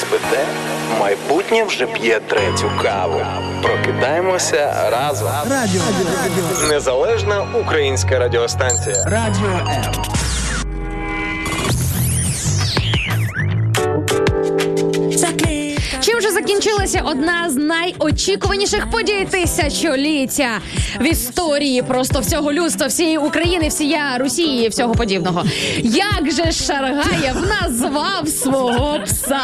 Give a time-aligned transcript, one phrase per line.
[0.00, 0.46] Спите,
[1.00, 3.20] майбутнє вже п'є третю каву.
[3.62, 5.28] Прокидаємося разом.
[5.50, 5.82] Радіо
[6.62, 6.68] М.
[6.68, 9.04] Незалежна українська радіостанція.
[9.04, 9.92] Радіо М.
[16.00, 20.48] Чим же закінчилася одна з найочікуваніших подій тисячоліття
[21.00, 25.44] в історії просто всього людства, всієї України, всія Росії, і всього подібного.
[25.82, 29.40] Як же Шаргаєв назвав свого пса?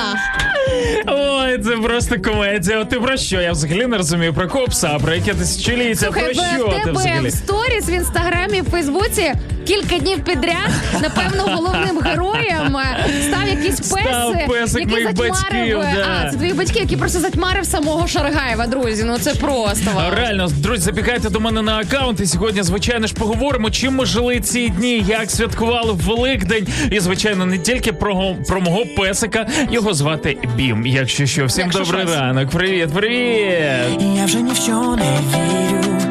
[1.06, 2.84] Ой, це просто комедія.
[2.84, 3.40] Ти про що?
[3.40, 6.80] Я взагалі не розумію про копса, пса, про яке тисячоліття, Слухай, про в що ти
[6.80, 7.28] тебе взагалі?
[7.28, 9.32] в сторіс в інстаграмі, в Фейсбуці
[9.66, 10.70] кілька днів підряд,
[11.02, 15.30] напевно, головним героєм е, став якийсь пес, Став песик який моїх затьмарив.
[15.30, 16.06] батьків, е, да.
[16.26, 19.04] А, це твої батьки, які просто затьмарив самого Шаргаєва, друзі.
[19.06, 19.90] Ну це просто.
[19.96, 22.20] А, Реально, друзі, забігайте до мене на аккаунт.
[22.20, 26.66] І сьогодні, звичайно ж, поговоримо, чим ми жили ці дні, як святкували Великдень.
[26.90, 29.46] І, звичайно, не тільки про, про мого песика.
[29.70, 30.86] Його звати Бім.
[30.86, 32.16] Якщо що, всім Якщо добрий щось.
[32.16, 32.50] ранок.
[32.50, 34.02] Привіт, привіт.
[34.16, 36.03] Я вже ні в що не вірю.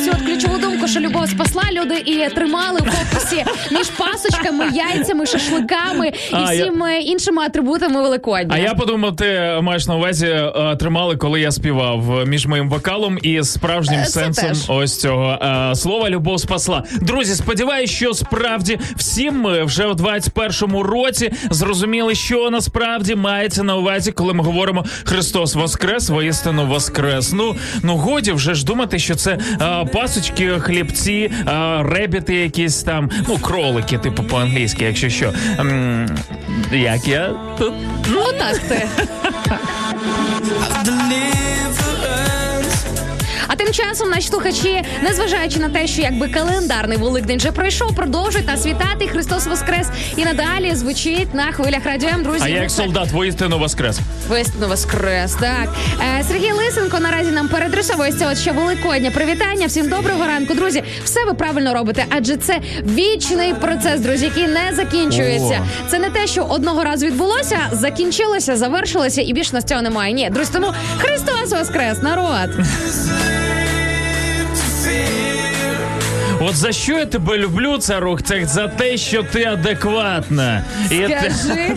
[0.00, 0.59] Сподіваюся, отключу.
[0.90, 6.62] Що любов спасла, люди і тримали в фокусі між пасочками, яйцями, шашликами і А, я-
[6.64, 8.54] всіма іншими атрибутами Великодня.
[8.54, 12.68] А я подумав, ти маєш на увазі е, тримали, коли я співав е, між моїм
[12.70, 14.58] вокалом і справжнім Е, це сенсом теж.
[14.68, 16.84] ось цього е, слова любов спасла.
[17.00, 23.76] Друзі, сподіваюсь, що справді всім ми вже в 21-му році зрозуміли, що насправді мається на
[23.76, 27.32] увазі, коли ми говоримо Христос Воскрес, воістину Воскрес.
[27.32, 33.10] Ну ну годі вже ж думати, що це е, пасочки, хлібці, е, ребіти, якісь там,
[33.28, 35.32] ну кролики, типу по-англійськи, якщо що.
[36.72, 37.72] Як я тут
[38.08, 38.88] Ну так ти.
[43.70, 48.66] Тим часом наші слухачі, незважаючи на те, що якби календарний великдень вже пройшов, продовжують нас
[48.66, 49.08] вітати.
[49.12, 49.86] Христос Воскрес
[50.16, 52.22] і надалі звучить на хвилях радіо М.
[52.22, 53.98] Друзі, А я як солдат воістину воскрес.
[54.28, 55.34] Вистину Воскрес.
[55.34, 55.74] Так
[56.18, 59.10] е, Сергій Лисенко наразі нам передрисовує з цього ще великодня.
[59.10, 59.66] Привітання.
[59.66, 60.82] Всім доброго ранку, друзі.
[61.04, 65.66] Все ви правильно робите, адже це вічний процес, друзі, який не закінчується.
[65.90, 70.12] Це не те, що одного разу відбулося, закінчилося, завершилося, і більше на цього немає.
[70.12, 72.50] Ні, друзі, тому Христос Воскрес, народ.
[76.42, 78.22] От за що я тебе люблю, царук?
[78.22, 80.64] Це за те, що ти адекватна.
[80.90, 81.74] І Скажи.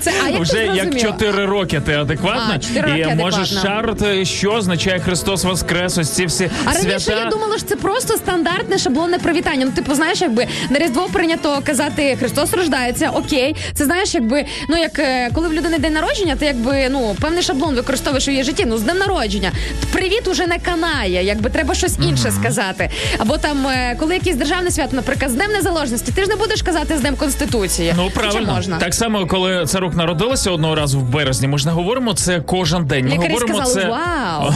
[0.00, 1.00] Це, а як Вже як зрозуміла?
[1.00, 3.70] 4 роки ти адекватна, А, чотири і роки можеш адекватна.
[3.70, 7.20] шарити, що означає Христос Воскрес, ось ці всі А раніше свята.
[7.24, 9.64] я думала, що це просто стандартне шаблонне привітання.
[9.66, 13.56] Ну, типу, знаєш, якби на Різдво прийнято казати Христос рождається, окей.
[13.74, 17.42] Це знаєш, якби ну як е, коли в людини день народження, ти якби ну певний
[17.42, 18.64] шаблон використовуєш у її житті.
[18.66, 19.52] Ну з днем народження.
[19.92, 22.90] Привіт уже не канає, якби треба щось інше сказати.
[23.18, 26.62] Або там, е, коли якесь державне свято, наприклад, з Днем Незалежності, ти ж не будеш
[26.62, 27.94] казати з Днем Конституції.
[27.96, 28.78] Ну правильно, можна.
[28.78, 31.48] так само, коли царук народилася одного разу в березні.
[31.48, 33.04] Ми ж не говоримо це кожен день.
[33.04, 34.52] Ми Лікарі говоримо сказали, це вау.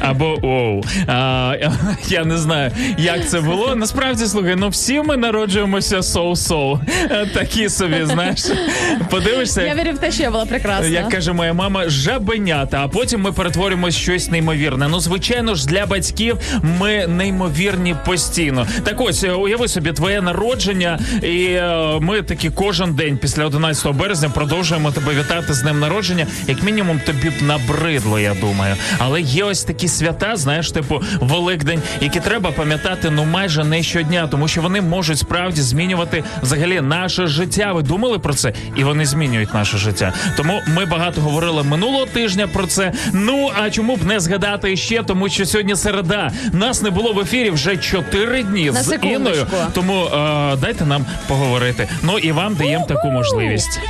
[0.00, 0.82] або оу.
[1.06, 1.54] А,
[2.08, 3.76] я не знаю, як це було.
[3.76, 6.80] Насправді, слухай, ну всі ми народжуємося соу-соу.
[7.10, 8.40] Е, Такі собі, знаєш.
[9.10, 9.62] Подивишся.
[9.62, 10.86] Я вірю в те, що я була прекрасна.
[10.86, 14.88] Як каже моя мама, жабенята, а потім ми перетворюємось в щось неймовірне.
[14.88, 18.35] Ну, звичайно ж, для батьків ми неймовірні постійно.
[18.84, 23.92] Так ось, е, уяви собі, твоє народження, і е, ми таки кожен день після 11
[23.92, 26.26] березня продовжуємо тебе вітати з днем народження.
[26.46, 28.76] Як мінімум, тобі б набридло, я думаю.
[28.98, 34.26] Але є ось такі свята, знаєш, типу Великдень, які треба пам'ятати ну майже не щодня,
[34.26, 37.72] тому що вони можуть справді змінювати взагалі наше життя.
[37.72, 38.52] Ви думали про це?
[38.76, 40.12] І вони змінюють наше життя.
[40.36, 42.92] Тому ми багато говорили минулого тижня про це.
[43.12, 45.02] Ну а чому б не згадати ще?
[45.02, 46.32] Тому що сьогодні середа.
[46.52, 49.46] Нас не було в ефірі вже 4 дні На з іною Інною.
[49.72, 51.88] Тому е, дайте нам поговорити.
[52.02, 53.80] Ну і вам даємо таку можливість.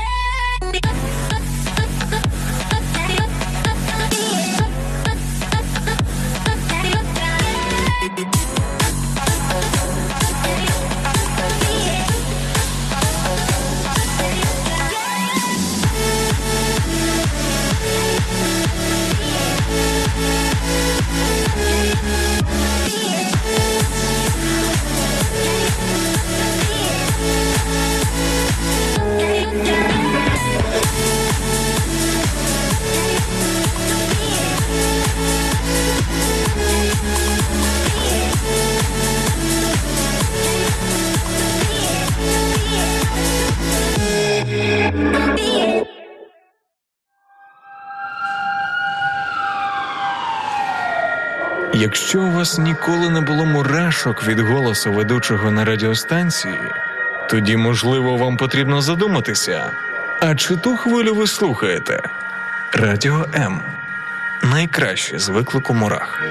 [51.86, 56.60] Якщо у вас ніколи не було мурашок від голосу ведучого на радіостанції,
[57.30, 59.70] тоді, можливо, вам потрібно задуматися.
[60.20, 62.02] А чи ту хвилю ви слухаєте?
[62.72, 63.62] Радіо М.
[64.42, 66.22] Найкраще з виклику мурах.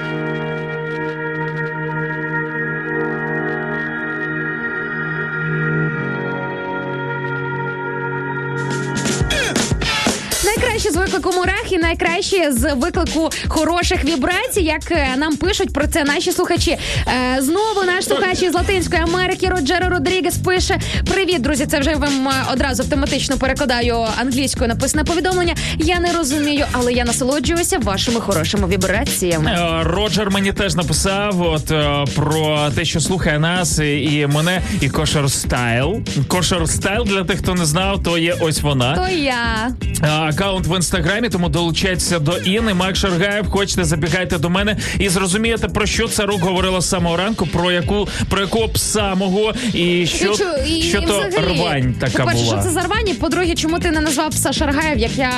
[10.44, 15.86] Найкраще з виклику мурах і найкраще з виклику хороших вібрацій, як е, нам пишуть про
[15.86, 16.70] це наші слухачі.
[16.70, 20.78] Е, знову наш слухач із Латинської Америки Роджеро Родрігес пише:
[21.12, 21.66] Привіт, друзі!
[21.66, 25.54] Це вже вам е, одразу автоматично перекладаю англійською написане повідомлення.
[25.78, 29.58] Я не розумію, але я насолоджуюся вашими хорошими вібраціями.
[29.82, 31.66] Роджер мені теж написав от
[32.14, 36.00] про те, що слухає нас і, мене, і Kosher Style.
[36.28, 38.96] Kosher Style, для тих, хто не знав, то є ось вона.
[38.96, 39.70] То я.
[40.00, 42.74] А, Аккаунт в інстаграмі, тому долучайтеся до Інни.
[42.74, 47.46] Мак Шаргаєв, хочете, забігайте до мене і зрозумієте, про що Царук говорила з самого ранку,
[47.46, 51.94] про яку про якого пса мого і що, чу- і, що і то взагалі, рвань
[52.00, 52.56] така по-перше, була.
[52.56, 55.30] що це за рвань, по-друге, чому ти не назвав пса Шаргаєв, як я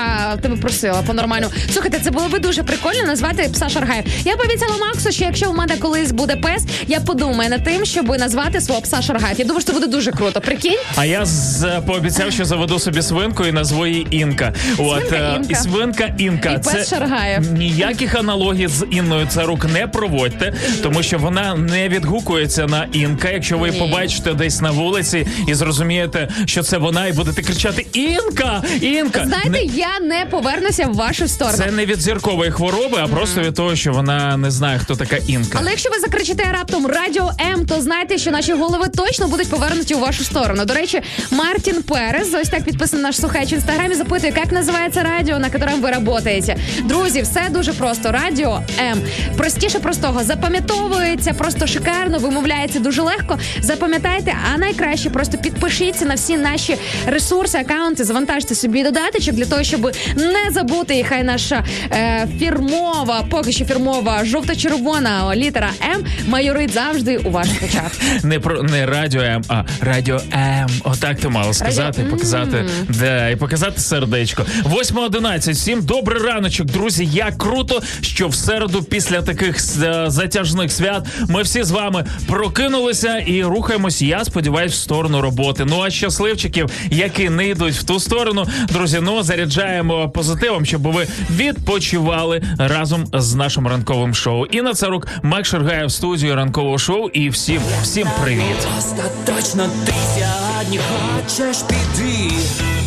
[0.43, 1.53] тебе просила по-нормальному.
[1.73, 4.05] Слухайте, це було би дуже прикольно назвати пса Шаргаєв.
[4.25, 8.09] Я пообіцяла Максу, що якщо в мене колись буде пес, я подумаю над тим, щоб
[8.19, 9.39] назвати свого пса Шаргаєв.
[9.39, 10.41] Я думаю, що це буде дуже круто.
[10.41, 10.79] Прикинь?
[10.97, 14.53] А я з, пообіцяв, що заведу собі свинку і назву її Інка.
[14.79, 15.49] От Свинка е, Інка.
[15.49, 16.51] і свинка Інка.
[16.51, 17.53] І пес Шаргаєв.
[17.53, 23.31] ніяких аналогій з Інною Царук не проводьте, тому що вона не відгукується на Інка.
[23.31, 23.79] Якщо ви Ні.
[23.79, 28.63] побачите десь на вулиці і зрозумієте, що це вона, і будете кричати Інка!
[28.81, 29.25] Інка!
[29.27, 31.59] Знаєте, Не- я не повернуся в вашу сторону.
[31.59, 35.17] Це не від зіркової хвороби, а просто від того, що вона не знає, хто така
[35.27, 35.59] інка.
[35.61, 39.95] Але якщо ви закричите раптом Радіо М, то знайте, що наші голови точно будуть повернуті
[39.95, 40.65] у вашу сторону.
[40.65, 41.01] До речі,
[41.31, 45.77] Мартін Перес, ось так підписаний наш слухач в інстаграмі, запитує, як називається радіо, на якому
[45.83, 46.57] ви працюєте.
[46.85, 48.13] Друзі, все дуже просто.
[48.13, 49.01] Радіо М.
[49.37, 53.39] Простіше простого запам'ятовується, просто шикарно, вимовляється дуже легко.
[53.61, 56.77] Запам'ятайте, а найкраще просто підпишіться на всі наші
[57.07, 60.99] ресурси, акаунти, завантажте собі додаточок для того, щоб не забути.
[60.99, 67.63] І хай наша е, фірмова, поки що фірмова жовто-червона літера М майорить завжди у ваших
[67.63, 67.93] очах.
[68.23, 70.69] Не про не радіо М, а радіо М.
[70.85, 72.65] Отак ти мала сказати, Радіо показати.
[72.89, 74.47] Да, і показати сердечко.
[74.81, 75.83] 8 7.11.
[75.89, 77.09] Добрий раночок, друзі.
[77.13, 83.19] Як круто, що в середу після таких е, затяжних свят ми всі з вами прокинулися
[83.19, 84.03] і рухаємось.
[84.03, 85.65] Я сподіваюсь, в сторону роботи.
[85.65, 91.07] Ну а щасливчиків, які не йдуть в ту сторону, друзі, ну заряджаємо позитивом, щоб ви
[91.31, 94.47] відпочивали разом з нашим ранковим шоу.
[94.47, 97.09] І на це рук Мак Шаргає в студію ранкового шоу.
[97.09, 98.69] І всім, всім привіт.
[98.79, 102.78] Остаточно ти сьогодні хочеш піти.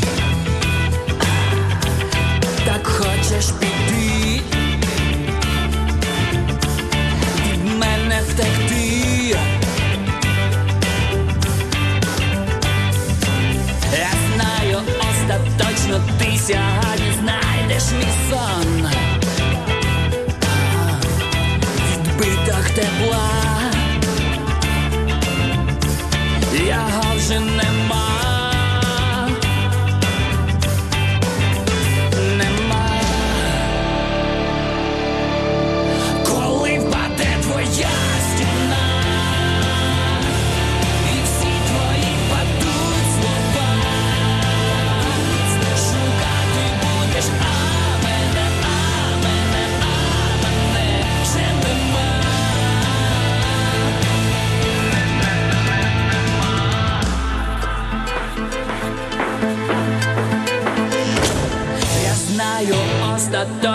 [2.65, 4.41] Так хочеш піти.
[7.45, 9.37] Від мене втекти.
[13.93, 18.87] Я знаю, остаточно ти сьогодні знайдеш мій сон.
[21.91, 23.40] Відбиток тепла.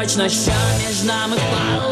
[0.07, 0.53] Остаточно, що
[0.89, 1.86] між нами впала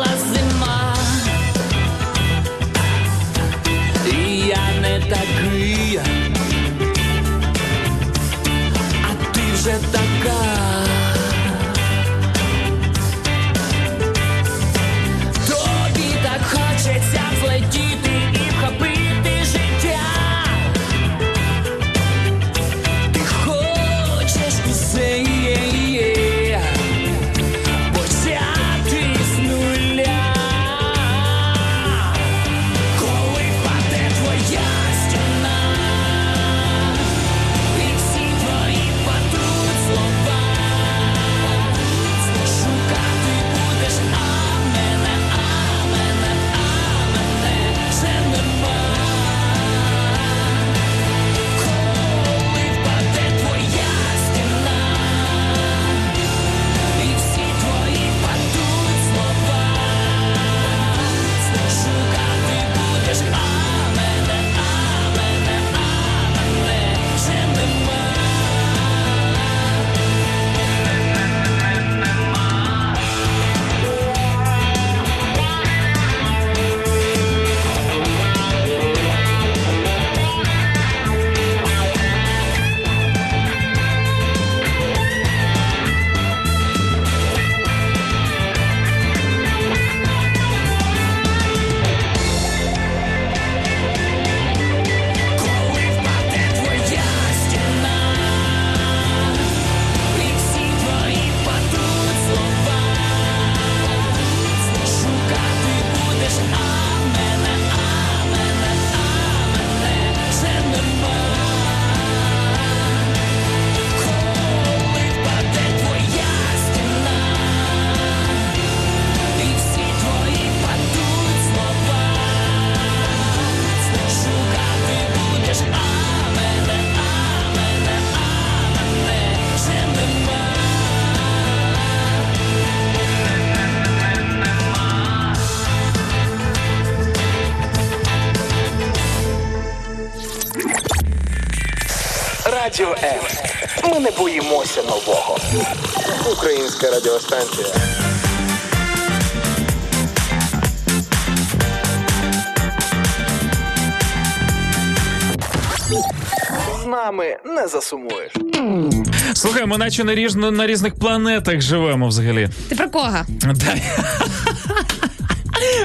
[159.75, 162.49] ми наче на, різно на різних планетах живемо взагалі.
[162.69, 163.19] Ти про кого?
[163.55, 163.75] Да.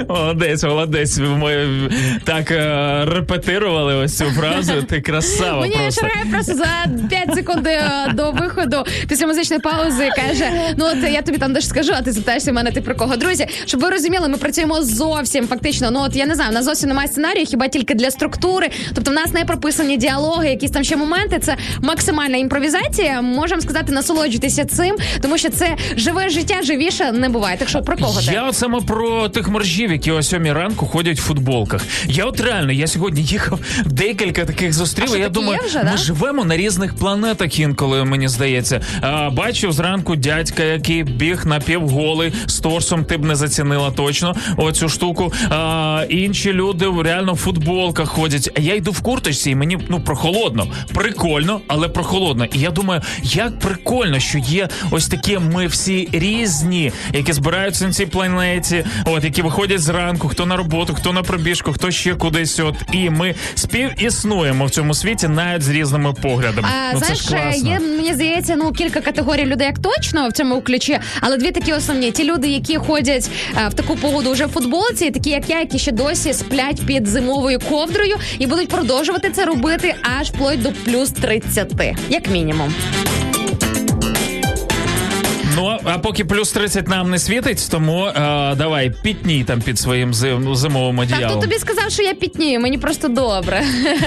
[0.09, 1.17] Молодець, молодець.
[1.17, 1.67] Ми
[2.23, 4.73] так е, репетирували ось цю фразу.
[4.83, 6.01] Ти красава Мені просто.
[6.01, 6.67] Шарай просто за
[7.09, 7.81] 5 секунд е,
[8.13, 12.11] до виходу після музичної паузи каже: Ну от я тобі там дещо скажу, а ти
[12.11, 13.15] запитаєшся мене ти про кого.
[13.15, 15.91] Друзі, щоб ви розуміли, ми працюємо зовсім фактично.
[15.91, 18.69] Ну от я не знаю, у нас зовсім немає сценарію, хіба тільки для структури.
[18.95, 21.39] Тобто, в нас не прописані діалоги, якісь там ще моменти.
[21.39, 23.21] Це максимальна імпровізація.
[23.21, 27.57] Можемо сказати, насолоджуйтеся цим, тому що це живе життя, живіше не буває.
[27.57, 28.21] Так що про кого?
[28.21, 31.81] Я саме про тих моржів, які о сьомій ранку ходять в футболках.
[32.05, 35.13] Я от реально, я сьогодні їхав декілька таких зустрів.
[35.13, 35.97] А і я думаю, вже, ми да?
[35.97, 38.81] живемо на різних планетах інколи, мені здається.
[39.01, 44.89] А, бачив зранку дядька, який біг напівголий з торсом, ти б не зацінила точно оцю
[44.89, 45.33] штуку.
[45.49, 48.51] А, інші люди реально в футболках ходять.
[48.57, 50.67] А я йду в курточці, і мені ну прохолодно.
[50.93, 52.45] Прикольно, але прохолодно.
[52.45, 57.93] І я думаю, як прикольно, що є ось такі ми всі різні, які збираються на
[57.93, 62.59] цій планеті, от які виходять зранку, хто на роботу, хто на пробіжку, хто ще кудись.
[62.59, 66.67] От і ми співіснуємо в цьому світі навіть з різними поглядами.
[66.71, 67.69] А, ну, це ж класно.
[67.69, 71.73] є мені здається, ну кілька категорій людей, як точно в цьому ключі, але дві такі
[71.73, 75.59] основні: ті люди, які ходять а, в таку погоду вже в футболці, такі як я,
[75.59, 80.71] які ще досі сплять під зимовою ковдрою і будуть продовжувати це робити аж вплоть до
[80.71, 81.71] плюс 30,
[82.09, 82.73] як мінімум.
[85.59, 88.11] Ну а поки плюс 30 нам не світить, тому е,
[88.55, 91.29] давай пітній там під своїм зим, зимовим Так, одіялом.
[91.29, 93.63] хто тобі сказав, що я пітнію, мені просто добре.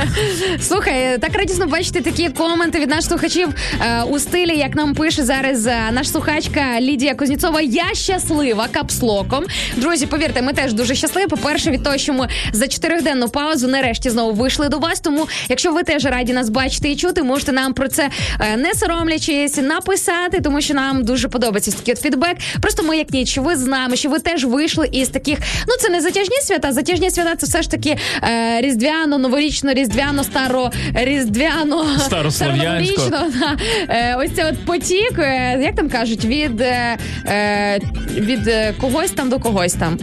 [0.60, 3.48] Слухай, так радісно бачити такі коменти від наших слухачів
[3.80, 7.60] е, у стилі, як нам пише зараз е, наша слухачка Лідія Кузніцова.
[7.60, 9.44] Я щаслива капслоком.
[9.76, 11.26] Друзі, повірте, ми теж дуже щасливі.
[11.26, 15.00] По-перше, від того, що ми за чотириденну паузу нарешті знову вийшли до вас.
[15.00, 18.74] Тому, якщо ви теж раді нас бачити і чути, можете нам про це е, не
[18.74, 22.36] соромлячись написати, тому що нам дуже подобається ось такий от фідбек.
[22.60, 25.38] Просто ми як ніч, ви з нами, що ви теж вийшли із таких.
[25.68, 26.72] Ну це не затяжні свята.
[26.72, 33.02] Затяжні свята це все ж таки е, різдвяно, новорічно, різдвяно, старо, різдвяно, Старослов'янсько.
[33.10, 33.56] да.
[33.88, 35.18] Е, ось це от потік.
[35.18, 37.80] е, як там кажуть, від, е, е,
[38.16, 39.98] від е, когось там до когось там.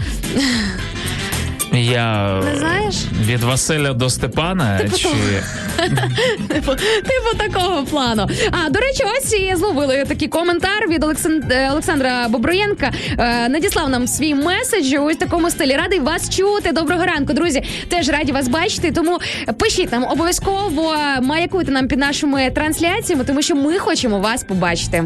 [1.74, 2.96] Я Не знаєш?
[3.26, 5.08] від Василя до Степана Типу чи.
[6.48, 8.28] Типу, типу такого плану.
[8.52, 11.04] А до речі, ось і зловили такий коментар від
[11.52, 12.92] е, Олександра Боброєнка.
[13.18, 15.76] Е, надіслав нам свій меседж у такому стилі.
[15.76, 16.72] Радий вас чути.
[16.72, 17.64] Доброго ранку, друзі.
[17.88, 18.92] Теж раді вас бачити.
[18.92, 19.20] Тому
[19.58, 25.04] пишіть нам обов'язково маякуйте нам під нашими трансляціями, тому що ми хочемо вас побачити.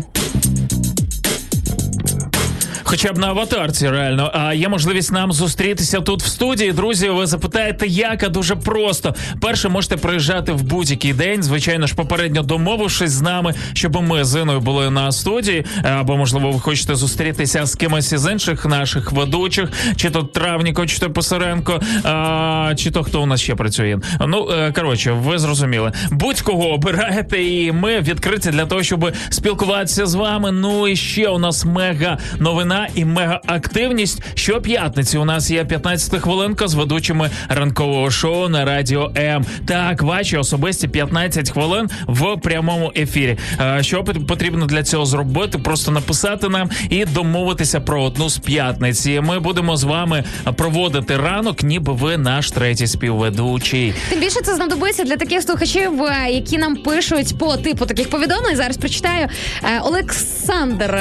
[2.93, 4.31] Хоча б на аватарці, реально.
[4.33, 6.71] А є можливість нам зустрітися тут в студії.
[6.71, 8.23] Друзі, ви запитаєте, як?
[8.23, 9.15] А дуже просто.
[9.41, 11.43] Перше, можете приїжджати в будь-який день.
[11.43, 15.65] Звичайно ж, попередньо домовившись з нами, щоб ми з Іною були на студії.
[15.83, 20.99] Або, можливо, ви хочете зустрітися з кимось із інших наших ведучих, чи то Травніко, чи
[20.99, 23.99] то Писаренко, а, чи то хто у нас ще працює.
[24.27, 25.91] Ну, е, коротше, ви зрозуміли.
[26.11, 30.51] Будь-кого обираєте, і ми відкриті для того, щоб спілкуватися з вами.
[30.51, 34.21] Ну і ще у нас мега новина і мега активність.
[34.35, 39.45] Щоп'ятниці у нас є 15 хвилинка з ведучими ранкового шоу на радіо М.
[39.65, 43.37] Так, ваші особисті 15 хвилин в прямому ефірі.
[43.61, 45.57] Е, Що потрібно для цього зробити?
[45.57, 49.21] Просто написати нам і домовитися про одну з п'ятниці.
[49.21, 50.23] Ми будемо з вами
[50.55, 53.93] проводити ранок, ніби ви наш третій співведучий.
[54.09, 58.55] Тим більше це знадобиться для таких слухачів, е, які нам пишуть по типу таких повідомлень.
[58.55, 59.27] Зараз прочитаю.
[59.63, 60.99] Е, Олександр,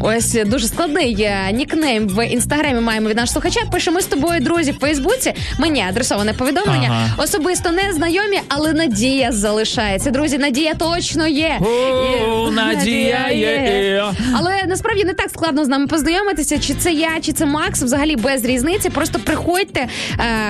[0.00, 3.60] ось дуже складний е, нікнейм в інстаграмі маємо від нашого слухача.
[3.72, 5.34] Пише, ми з тобою, друзі, в Фейсбуці.
[5.58, 6.88] Мені адресоване повідомлення.
[6.90, 7.14] Ага.
[7.18, 10.10] Особисто не знайомі, але надія залишається.
[10.10, 11.58] Друзі, надія точно є.
[11.60, 14.04] О, І- надія є.
[14.34, 17.82] Але насправді не так складно з нами познайомитися, чи це я, чи це Макс.
[17.82, 18.90] Взагалі без різниці.
[18.90, 19.88] Просто приходьте е,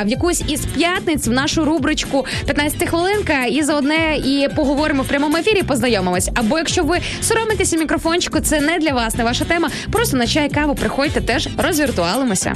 [0.04, 5.06] в якусь із п'ятниць в нашу рубричку 15 хвилинка і за одне і поговоримо в
[5.06, 5.62] прямому ефірі.
[5.62, 6.30] Познайомимось.
[6.34, 9.68] Або якщо ви соромитеся мікрофончику, це не для вас, не ваша тема.
[9.92, 12.54] Просто на чай каву приходьте теж розвіртуалимося.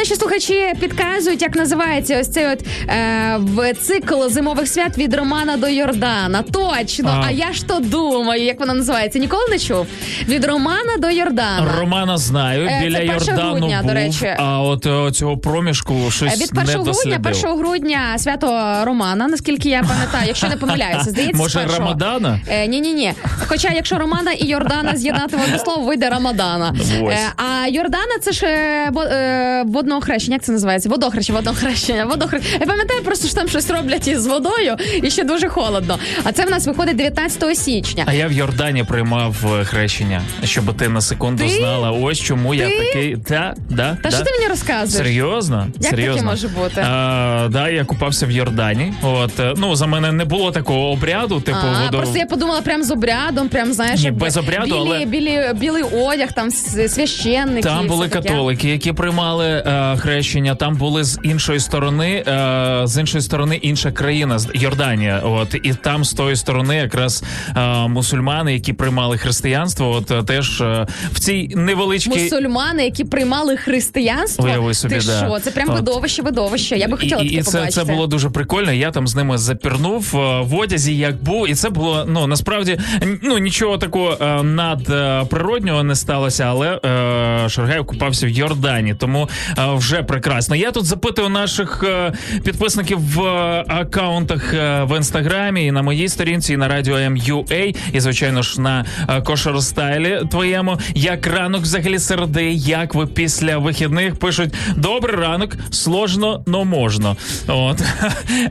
[0.00, 2.58] Наші слухачі підказують, як називається ось цей от
[2.88, 6.42] е, в цикл зимових свят від Романа до Йордана.
[6.42, 7.08] Точно.
[7.08, 7.26] А.
[7.26, 9.18] А, я ж то думаю, як вона називається.
[9.18, 9.86] Ніколи не чув.
[10.28, 11.72] Від Романа до Йордана.
[11.78, 14.34] Романа знаю, Е, біля це 1 Йордану грудня, був, до речі.
[14.38, 17.50] а от е, цього проміжку щось Від не 1 грудня, дослідив.
[17.50, 21.04] 1 грудня свято Романа, наскільки я пам'ятаю, якщо не помиляюся.
[21.10, 21.66] Здається, Може.
[21.78, 22.40] Рамадана?
[22.48, 23.12] Е, ні, ні, ні.
[23.46, 26.74] Хоча, якщо Романа і Йордана з'єднати в одне слово, вийде Рамадана.
[27.02, 27.14] Ось.
[27.14, 29.62] Е, а Йордана це ж е,
[29.98, 30.16] во- е.
[30.20, 30.88] Як це називається?
[30.88, 32.04] Водохрещення, водохрещення.
[32.04, 32.58] Водохрещення.
[32.60, 35.98] Я пам'ятаю просто, що там щось роблять із водою і ще дуже холодно.
[36.24, 38.04] А це в нас виходить 19 січня.
[38.06, 41.50] А я в Йордані приймав е, хрещення, щоб ти на секунду Ти?
[41.50, 41.90] знала.
[41.90, 43.16] Ось чому я такий.
[43.16, 44.16] Та, да, Та да.
[44.16, 45.06] що ти мені розказуєш?
[45.06, 45.66] Серйозно?
[45.80, 46.14] Як Серйозно.
[46.14, 46.80] таке може бути?
[46.90, 48.92] А, да, я купався в Йордані.
[49.02, 51.98] От е, ну за мене не було такого обряду, типу А, водо...
[51.98, 55.82] просто я подумала прям з обрядом, прям знаєш, Ні, без обряду, білі, але- білі, білий
[55.82, 56.50] одяг, там
[56.88, 57.62] священники.
[57.68, 58.28] Там були таке.
[58.28, 59.62] католики, які приймали.
[59.80, 65.18] Е, хрещення, там були з іншої сторони, е, з іншої сторони інша країна, з- Йорданія.
[65.24, 67.24] От і там з тої сторони якраз
[67.56, 73.56] е, мусульмани, які приймали християнство, от е, теж е, в цій невеличкій Мусульмани, які приймали
[73.56, 74.44] християнство.
[74.44, 75.18] Уяви собі, Ти да.
[75.26, 75.38] що?
[75.40, 75.76] Це прям От.
[75.76, 76.76] видовище, видовище.
[76.76, 77.72] Я би хотіла і, таке і це, побачити.
[77.86, 78.72] це було дуже прикольно.
[78.72, 82.78] Я там з ними запірнув е, в одязі, як був, і це було ну насправді
[83.22, 90.02] ну нічого такого надприроднього не сталося, але е, Шаргаєв купався в Йордані, тому е, вже
[90.02, 90.56] прекрасно.
[90.56, 92.12] Я тут запитую наших е,
[92.44, 97.76] підписників в е, акаунтах е, в інстаграмі і на моїй сторінці, і на радіо MUA,
[97.92, 100.78] і звичайно ж на е, Кошер Стайлі твоєму.
[100.94, 107.16] Як ранок взагалі середи, як ви після вихідних пишуть добрий ранок, сложно, но можна.
[107.46, 107.82] От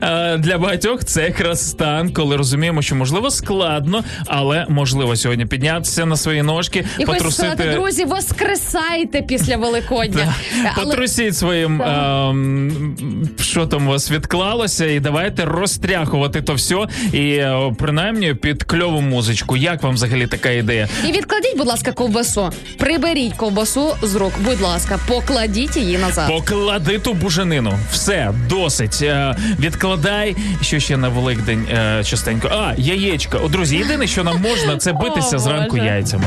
[0.38, 6.16] для багатьох це якраз стан, коли розуміємо, що можливо складно, але можливо сьогодні піднятися на
[6.16, 10.34] свої ножки, І хочу сказати, друзі, воскресайте після Великодня.
[10.74, 12.96] Але Потрусіть своїм, ем,
[13.40, 16.86] що там у вас відклалося, і давайте розтряхувати то все.
[17.12, 19.56] І е, принаймні під кльову музичку.
[19.56, 20.88] Як вам взагалі така ідея?
[21.08, 22.50] І відкладіть, будь ласка, ковбасу.
[22.78, 26.28] Приберіть ковбасу з рук, будь ласка, покладіть її назад.
[26.28, 27.72] Поклади ту буженину.
[27.92, 28.98] Все, досить.
[29.02, 30.36] Е, відкладай.
[30.60, 32.48] Що ще на Великдень е, частенько?
[32.52, 33.38] А, яєчка.
[33.38, 35.88] О, друзі, єдине, що нам можна, це битися О, зранку Боже.
[35.88, 36.24] яйцями.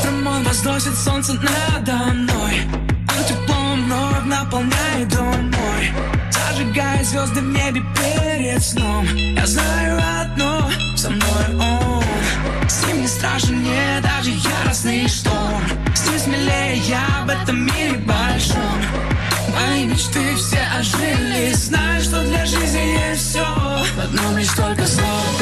[0.00, 2.81] Утром он возносит солнце надо мной
[4.42, 5.92] наполняет дом мой
[6.30, 9.06] Зажигая звезды в небе перед сном.
[9.14, 12.04] Я знаю одно, со мной он.
[12.68, 15.62] С ним не страшен мне даже яростный шторм.
[15.94, 18.82] С ним смелее я в этом мире большом.
[19.54, 21.52] Мои мечты все ожили.
[21.54, 25.41] Знаю, что для жизни есть все В одном лишь только слове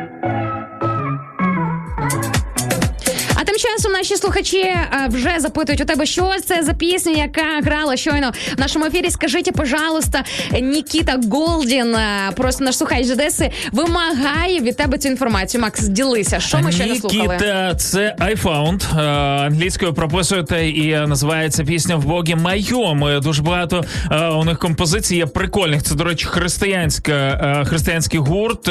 [4.21, 8.85] Слухачі е, вже запитують у тебе, що це за пісня, яка грала щойно в нашому
[8.85, 9.09] ефірі.
[9.11, 10.23] Скажіть, пожалуйста,
[10.61, 15.61] Нікіта Голдін, е, просто наш слухач з Одеси, вимагає від тебе цю інформацію.
[15.61, 17.23] Макс, ділися, що ми щойно слухали?
[17.33, 18.99] Нікіта, це I Found.
[18.99, 19.01] е,
[19.45, 23.19] Англійською прописуєте і називається пісня в Богі Майом.
[23.21, 23.85] Дуже багато
[24.37, 25.83] у них композицій є прикольних.
[25.83, 28.67] Це, до речі, християнська, християнський гурт.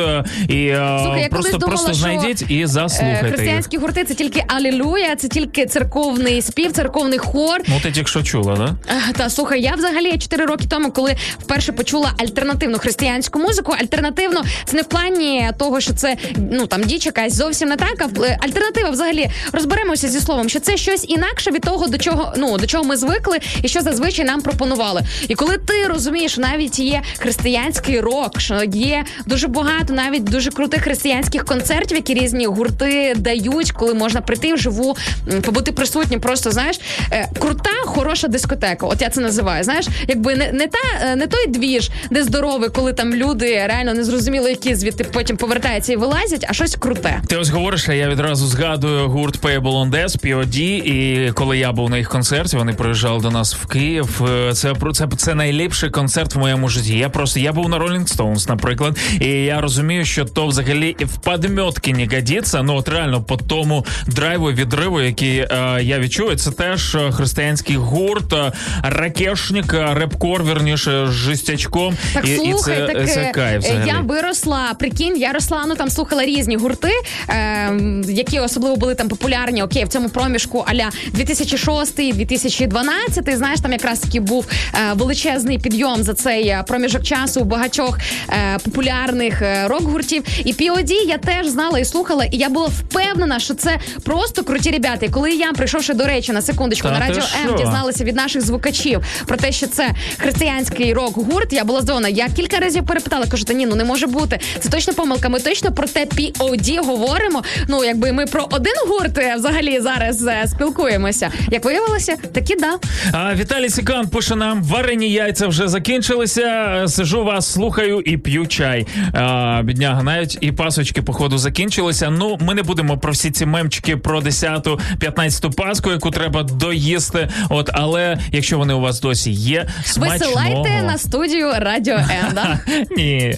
[0.49, 3.35] І Слухай, я просто, думала, просто знайдіть і заслухайте їх.
[3.35, 7.61] Християнські гурти це тільки Алілуя, це тільки церковний спів, церковний хор.
[7.69, 8.95] Ну, ти тільки що чула, да?
[9.13, 13.75] Та слухай, я взагалі 4 роки тому, коли вперше почула альтернативну християнську музику.
[13.81, 16.17] Альтернативно, це не в плані того, що це
[16.53, 17.95] ну там діч якась зовсім не так.
[17.99, 21.99] А в- е, альтернатива взагалі розберемося зі словом, що це щось інакше від того, до
[21.99, 25.03] чого ну до чого ми звикли, і що зазвичай нам пропонували.
[25.29, 30.83] І коли ти розумієш, навіть є християнський рок, що є дуже багато навіть дуже крутих
[30.83, 34.97] християнських концертів, які різні гурти дають, коли можна прийти вживу,
[35.43, 36.21] побути присутнім.
[36.21, 36.81] Просто знаєш,
[37.13, 38.87] е, крута, хороша дискотека.
[38.87, 39.65] От я це називаю.
[39.65, 43.95] Знаєш, якби не, не та е, не той двіж, де здоровий, коли там люди реально
[43.95, 47.21] не зрозуміло, які звідти потім повертаються і вилазять, а щось круте.
[47.27, 51.73] Ти ось говориш, а я відразу згадую гурт Payable on Death, POD, і коли я
[51.73, 54.23] був на їх концерті, вони приїжджали до нас в Київ.
[54.31, 56.99] Е, Це це, це найліпший концерт в моєму житті.
[56.99, 61.05] Я просто я був на Rolling Stones, наприклад, і я розумію, що то взагалі і
[61.05, 62.63] в подметки не годиться.
[62.63, 67.77] Ну от реально по тому драйву відриву, який е, я відчую, це теж е, християнський
[67.77, 68.53] гурт, е,
[68.83, 71.97] ракешник, репкор, вірніше, з жестячком.
[72.15, 73.89] Так і, і це, так це кайф взагалі.
[73.89, 74.75] я виросла.
[74.79, 75.65] Прикинь, я росла.
[75.69, 76.91] Ну там слухала різні гурти,
[77.29, 77.73] е,
[78.09, 79.63] які особливо були там популярні.
[79.63, 86.15] Окей, в цьому проміжку аля 2006-2012, Знаєш, там якраз таки був е, величезний підйом за
[86.15, 90.25] цей проміжок часу у багатьох е, популярних рок-гуртів.
[90.45, 94.71] І POD я теж знала і слухала, і я була впевнена, що це просто круті
[94.71, 95.07] ребята.
[95.11, 99.05] Коли я прийшовши до речі на секундочку Та на радіо М, дізналася від наших звукачів
[99.27, 101.53] про те, що це християнський рок-гурт.
[101.53, 102.09] Я була здивована.
[102.09, 104.39] Я кілька разів перепитала, кажу, та ні, ну не може бути.
[104.61, 105.29] Це точно помилка.
[105.29, 107.43] Ми точно про те POD говоримо.
[107.69, 111.31] Ну якби ми про один гурт е, взагалі зараз е, спілкуємося.
[111.51, 112.79] Як виявилося, таки да.
[113.13, 116.85] А Віталій Сікан пише нам: варені яйця вже закінчилися.
[116.89, 118.87] Сижу вас, слухаю і п'ю чай.
[119.15, 122.11] А, бідняга, навіть і пасочки, походу, закінчилися.
[122.11, 127.29] Ну, ми не будемо про всі ці мемчики про 10-ту, 15-ту паску, яку треба доїсти.
[127.49, 130.35] От, але якщо вони у вас досі є, смачного.
[130.35, 132.59] Висилайте на студію Радіо Енда.
[132.97, 133.35] Ні.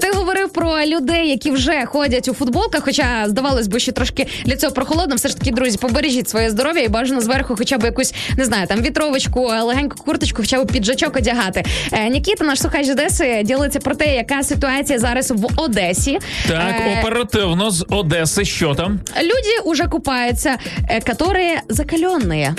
[0.00, 4.56] ти говорив про людей, які вже ходять у футболках, хоча здавалось би, що трошки для
[4.56, 5.16] цього прохолодно.
[5.16, 8.66] Все ж таки, друзі, побережіть своє здоров'я і бажано зверху, хоча б якусь не знаю,
[8.66, 11.64] там вітровочку, легеньку курточку, хоча б піджачок одягати.
[11.92, 16.18] Е, Нікіта, наш слухач з Одеси, ділиться про те, яка ситуація зараз в Одесі.
[16.48, 19.00] Так, Е, оперативно з Одеси, що там?
[19.22, 20.56] Люди уже купаются,
[20.90, 22.46] э, которые закаленные.
[22.46, 22.54] М,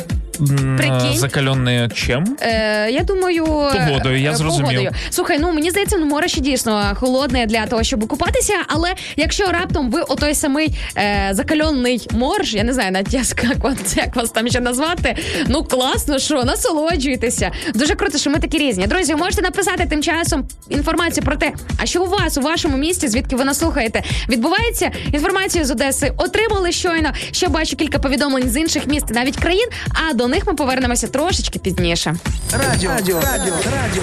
[0.76, 1.14] Прикинь.
[1.18, 2.36] Закалений чим?
[2.40, 4.66] Е, я думаю, Погодою, я е, зрозумів.
[4.66, 4.90] Погодою.
[5.10, 8.52] Слухай, ну мені здається, ну море ще дійсно холодне для того, щоб купатися.
[8.68, 13.24] Але якщо раптом ви отой самий е, закальонний морж, я не знаю, навіть як,
[13.64, 15.16] вас- як вас там ще назвати.
[15.48, 17.50] Ну класно, що насолоджуйтеся.
[17.74, 18.86] Дуже круто, що ми такі різні.
[18.86, 21.52] Друзі, можете написати тим часом інформацію про те,
[21.82, 26.12] а що у вас у вашому місті, звідки ви нас слухаєте, відбувається інформацію з Одеси.
[26.16, 27.12] Отримали щойно.
[27.32, 29.68] Ще бачу кілька повідомлень з інших міст, навіть країн.
[30.10, 32.14] А до них ми повернемося трошечки пізніше.
[32.52, 34.02] Радіо, радіо, радіо, радіо,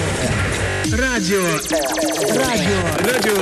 [0.98, 1.42] радіо,
[2.34, 2.82] радіо,
[3.14, 3.36] радіо.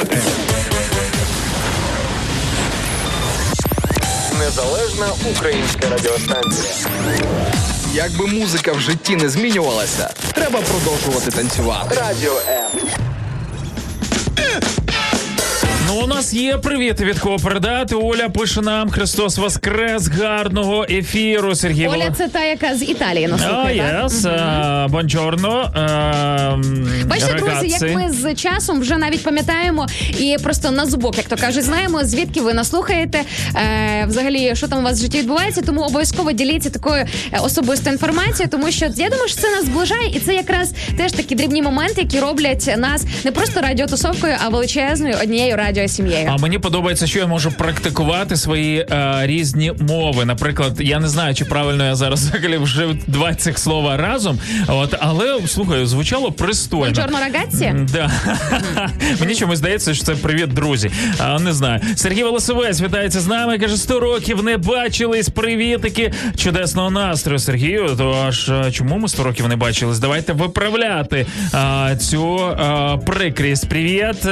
[4.39, 6.73] Незалежна українська радіостанція.
[7.95, 11.95] Якби музика в житті не змінювалася, треба продовжувати танцювати.
[11.95, 13.08] Радіо М.
[16.09, 17.95] нас є привіт від кого передати.
[17.95, 21.55] Оля пише нам Христос Воскрес, гарного ефіру.
[21.55, 24.05] Сергій Оля, це та, яка з Італії нас слухає, так?
[24.05, 24.27] єс,
[24.93, 25.73] бонджорно.
[27.07, 29.87] Бачите, друзі, як ми з часом вже навіть пам'ятаємо
[30.19, 33.23] і просто на зубок, як то кажуть, знаємо, звідки ви нас слухаєте,
[33.57, 35.63] е, взагалі, що там у вас в житті відбувається.
[35.63, 40.11] Тому обов'язково діліться такою е, особистою інформацією, тому що я думаю, що це нас зближає,
[40.15, 45.15] і це якраз теж такі дрібні моменти, які роблять нас не просто радіотусовкою, а величезною
[45.23, 45.98] однією радіосім'єю.
[45.99, 46.31] Сім'єю.
[46.33, 50.25] А мені подобається, що я можу практикувати свої е, різні мови.
[50.25, 54.39] Наприклад, я не знаю, чи правильно я зараз взагалі вжив два цих слова разом.
[54.69, 56.95] От, але слухай, звучало пристойно.
[56.95, 57.75] Чорно рагатці?
[57.93, 58.11] Да.
[59.21, 60.91] Мені чомусь здається, що це привіт, друзі.
[61.19, 61.81] А, не знаю.
[61.97, 63.59] Сергій Волосовець вітається з нами.
[63.59, 65.29] Каже, 100 років не бачились.
[65.29, 66.13] Привітики.
[66.37, 67.95] Чудесного настрою, Сергію.
[67.99, 69.99] То аж чому ми 100 років не бачились?
[69.99, 73.69] Давайте виправляти а, цю а, прикрість.
[73.69, 74.29] Привіт,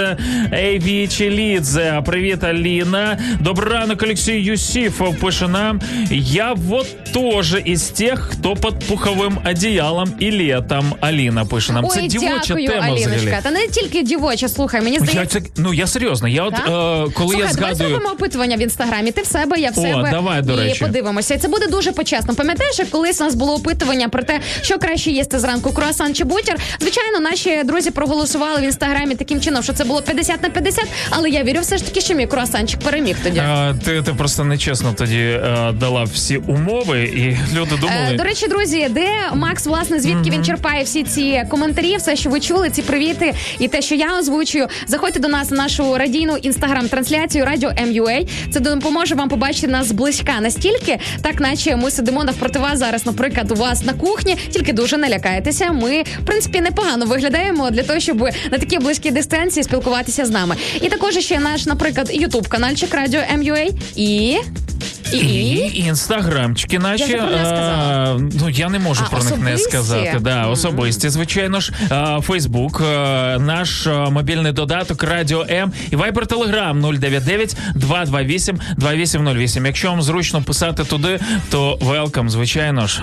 [0.52, 1.08] Ейві
[1.46, 2.02] Челідзе.
[2.06, 3.18] Привіт, Аліна.
[3.40, 5.80] Добрий ранок, Олексій Юсіфов пише нам.
[6.10, 10.94] Я вот тоже із тих, хто під пуховим одіялом і літом.
[11.00, 11.88] Аліна пише нам.
[11.88, 13.40] це Ой, дівоча дякую, тема Аліночка.
[13.42, 15.40] Та не тільки дівоча, слухай, мені Я здається.
[15.40, 16.28] це ну я серйозно.
[16.28, 16.66] Я от Так?
[16.66, 17.88] е, коли Слухай, я давай згадую.
[17.90, 19.12] зробимо опитування в інстаграмі.
[19.12, 20.08] Ти в себе, я в О, себе.
[20.12, 20.80] давай, до і речі.
[20.84, 21.34] подивимося.
[21.34, 22.34] І це буде дуже почесно.
[22.34, 26.24] Пам'ятаєш, як колись у нас було опитування про те, що краще їсти зранку, круасан чи
[26.24, 26.56] бутір?
[26.80, 31.30] Звичайно, наші друзі проголосували в інстаграмі таким чином, що це було 50 на 50, але
[31.30, 33.38] я вірю все ж таки, що мій круасанчик переміг тоді.
[33.38, 38.08] е, ти, ти просто нечесно тоді е, дала всі умови, і люди думали.
[38.12, 42.30] Е, До речі, друзі, де Макс, власне, звідки він черпає всі ці коментарі, все, що
[42.30, 44.66] ви чули, ці привіти, і те, що я озвучую.
[44.86, 48.20] Заходьте до нас на нашу радійну інстаграм-трансляцію Радіо МЮА.
[48.52, 53.50] Це допоможе вам побачити нас зблизька настільки, так наче ми сидимо навпроти вас зараз, наприклад,
[53.50, 54.36] у вас на кухні.
[54.50, 55.72] Тільки дуже не лякайтеся.
[55.72, 58.20] Ми, в принципі, непогано виглядаємо для того, щоб
[58.52, 60.56] на такій близькій дистанції спілкуватися з нами.
[60.80, 64.36] І також ще наш, наприклад, Ютуб каналчик Радіо МЮА і.
[65.12, 67.12] І, І інстаграмчики наші.
[67.12, 68.16] Я сказала.
[68.16, 70.18] е, ну я не можу А, про них не сказати.
[70.20, 71.72] Да, особисті, звичайно ж.
[72.22, 79.66] Фейсбук, е, наш е, мобільний додаток Радіо М і Viber Telegram 099 228 2808.
[79.66, 83.02] Якщо вам зручно писати туди, то welcome, звичайно ж.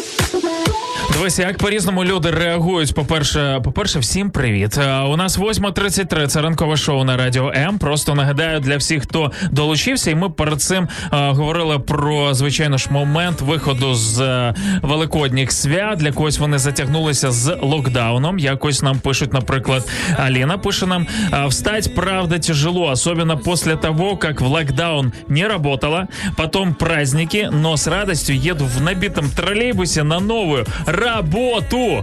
[1.21, 2.95] Дивися, як по-різному люди реагують.
[2.95, 4.77] По-перше, по-перше, всім привіт.
[4.77, 7.79] Е, У нас 8.33, це ранкове шоу на Радіо М.
[7.79, 12.87] Просто нагадаю для всіх, хто долучився, і ми перед цим е, говорили про звичайно ж
[12.91, 15.97] момент виходу з е, великодніх свят.
[15.97, 18.39] Для когось вони затягнулися з локдауном.
[18.39, 21.07] Якось нам пишуть, наприклад, Аліна пише нам:
[21.47, 26.07] встать правда тяжело, особенно после того, как в локдаун не работала.
[26.37, 30.65] Потом праздники, но с радостью еду в набитом троллейбусе на новую
[31.15, 32.01] работу.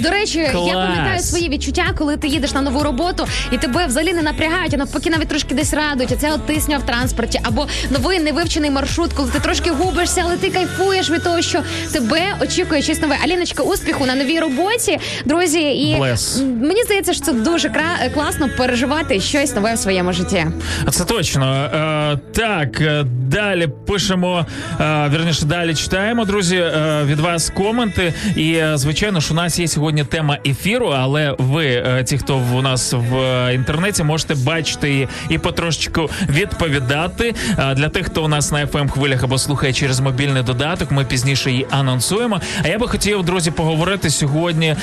[0.00, 0.66] До речі, Клас.
[0.68, 4.74] я пам'ятаю свої відчуття, коли ти їдеш на нову роботу, і тебе взагалі не напрягають,
[4.74, 6.12] а навпаки навіть трошки десь радують.
[6.12, 10.50] Оця от тисня в транспорті, або новий невивчений маршрут, коли ти трошки губишся, але ти
[10.50, 11.60] кайфуєш від того, що
[11.92, 13.16] тебе очікує щось нове.
[13.24, 15.60] Аліночка, успіху на новій роботі, друзі.
[15.60, 16.44] І Bless.
[16.66, 20.46] мені здається, що це дуже кра- класно переживати щось нове в своєму житті.
[20.90, 21.70] Це точно.
[22.14, 24.46] Так, е, далі пишемо,
[24.80, 28.12] е, вірніше, далі читаємо, друзі, е, від вас коменти.
[28.36, 32.92] І, звичайно ж, у нас є сьогодні тема ефіру, але ви, ті, хто в- нас
[32.92, 33.14] в
[33.54, 37.34] інтернеті, можете бачити її і потрошечку відповідати.
[37.76, 41.50] Для тих, хто у нас на fm хвилях або слухає через мобільний додаток, ми пізніше
[41.50, 42.40] її анонсуємо.
[42.64, 44.76] А я би хотів, друзі, поговорити сьогодні,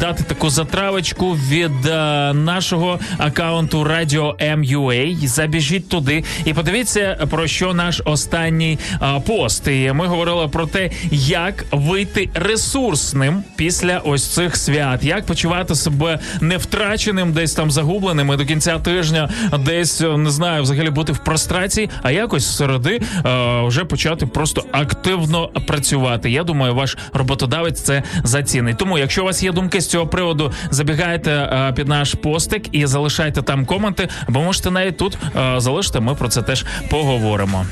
[0.00, 1.84] дати таку затравочку від
[2.34, 5.26] нашого акаунту Радіо MUA.
[5.26, 9.68] Забіжіть туди подивіться про що наш останній е, пост.
[9.68, 16.18] І ми говорили про те, як вийти ресурсним після ось цих свят, як почувати себе
[16.40, 21.12] не втраченим, десь там загубленим і до кінця тижня, десь е, не знаю, взагалі бути
[21.12, 26.30] в прострації, а якось середи е, вже почати просто активно працювати.
[26.30, 28.78] Я думаю, ваш роботодавець це зацінить.
[28.78, 32.86] Тому, якщо у вас є думки з цього приводу, забігайте е, під наш постик і
[32.86, 35.18] залишайте там коменти, або можете навіть тут
[35.56, 36.00] залишити.
[36.00, 37.66] Ми про це теж поговоримо.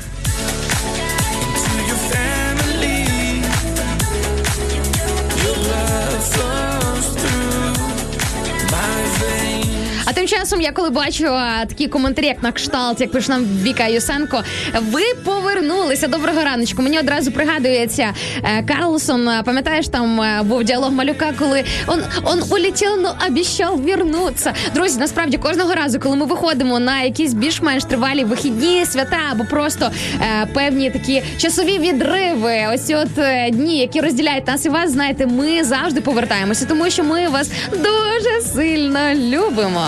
[10.39, 14.43] Часом, я коли бачу а, такі коментарі, як на кшталт, як пише нам Віка Юсенко,
[14.91, 16.07] ви повернулися.
[16.07, 16.81] Доброго раночку.
[16.81, 19.29] Мені одразу пригадується е, Карлсон.
[19.29, 24.53] е, Пам'ятаєш, там е, був діалог малюка, коли он, он улетів, но обіцяв вернутися.
[24.75, 29.91] Друзі, насправді кожного разу, коли ми виходимо на якісь більш-менш тривалі вихідні свята або просто
[30.21, 35.25] е, певні такі часові відриви, ось от е, дні, які розділяють нас і вас, знаєте,
[35.25, 39.87] ми завжди повертаємося, тому що ми вас дуже сильно любимо.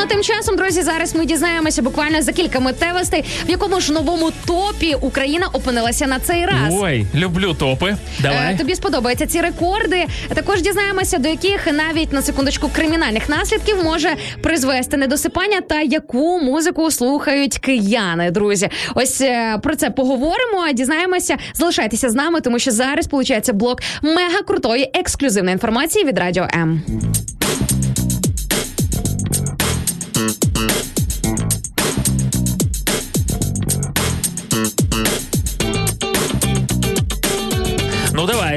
[0.00, 3.92] Ну а тим часом, друзі, зараз ми дізнаємося буквально за кілька миттєвостей, в якому ж
[3.92, 6.70] новому топі Україна опинилася на цей раз.
[6.70, 7.96] Ой, люблю топи.
[8.20, 8.54] Давай.
[8.54, 10.06] Е, Тобі сподобаються ці рекорди.
[10.34, 16.90] Також дізнаємося, до яких навіть на секундочку кримінальних наслідків може призвести недосипання та яку музику
[16.90, 18.30] слухають кияни.
[18.30, 20.72] Друзі, ось е, про це поговоримо.
[20.74, 21.36] Дізнаємося.
[21.54, 26.82] Залишайтеся з нами, тому що зараз получається блок мега крутої ексклюзивної інформації від Радіо М.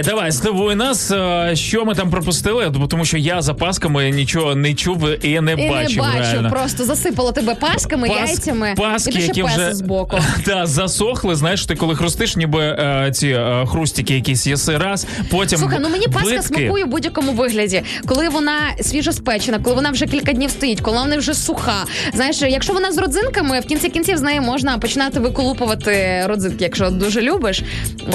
[0.03, 4.55] давай, давай, здивуй нас, е, що ми там пропустили, тому що я за пасками нічого
[4.55, 5.97] не чув і не І бачив.
[5.97, 6.49] не бачу, реально.
[6.49, 10.17] просто засипало тебе пасками, Пас- яйцями паски, і ще які вже з боку.
[10.45, 11.35] да, засохли.
[11.35, 15.89] Знаєш, ти коли хрустиш, ніби е, ці е, хрустики якісь єси раз, потім Слухай, ну
[15.89, 16.41] мені паска битки.
[16.43, 20.97] смакує в будь-якому вигляді, коли вона свіжо спечена, коли вона вже кілька днів стоїть, коли
[20.97, 21.85] вона вже суха.
[22.13, 26.89] Знаєш, якщо вона з родзинками, в кінці кінців з неї можна починати виколупувати родзинки, якщо
[26.89, 27.63] дуже любиш.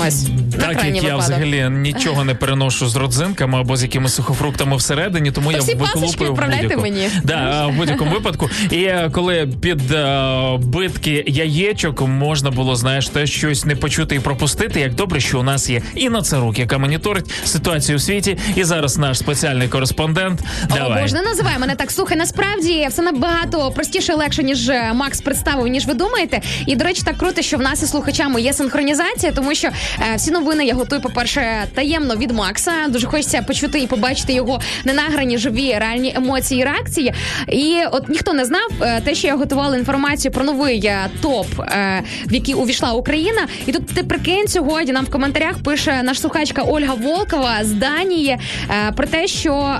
[0.07, 0.27] Ось
[0.61, 1.21] Так як я випадок.
[1.23, 5.75] взагалі нічого не переношу з родзинками або з якимись сухофруктами всередині, тому То я всі
[5.75, 6.81] виколупую в будь-яку.
[6.83, 7.09] мені.
[7.25, 8.51] Да, в будь-якому випадку.
[8.71, 14.21] І е, коли під е, битки яєчок можна було, знаєш, те щось не почути і
[14.21, 14.81] пропустити.
[14.81, 18.99] Як добре, що у нас є Інна Царук, яка моніторить ситуацію у світі, і зараз
[18.99, 20.41] наш спеціальний кореспондент.
[20.71, 21.03] О, Давай.
[21.03, 21.91] Боже, не називай мене так.
[21.91, 26.41] Слухай, насправді все набагато простіше і легше, ніж е, Макс представив, ніж ви думаєте.
[26.67, 30.17] І до речі, так круто, що в нас із слухачами є синхронізація, тому що е,
[30.17, 32.73] всі новини я готую, по-перше, таємно від Макса.
[32.89, 37.13] Дуже хочеться почути і побачити його ненаграні живі реальні емоції і реакції.
[37.49, 41.47] І от ніхто не знав е, те, що я готувала інформацію про новий е, топ,
[41.61, 43.47] е, в який увійшла Україна.
[43.67, 44.93] І тут ти прикинь сьогодні.
[44.93, 48.39] Нам в коментарях пише наш слухачка Ольга Волкова з Данії
[48.97, 49.79] про те, що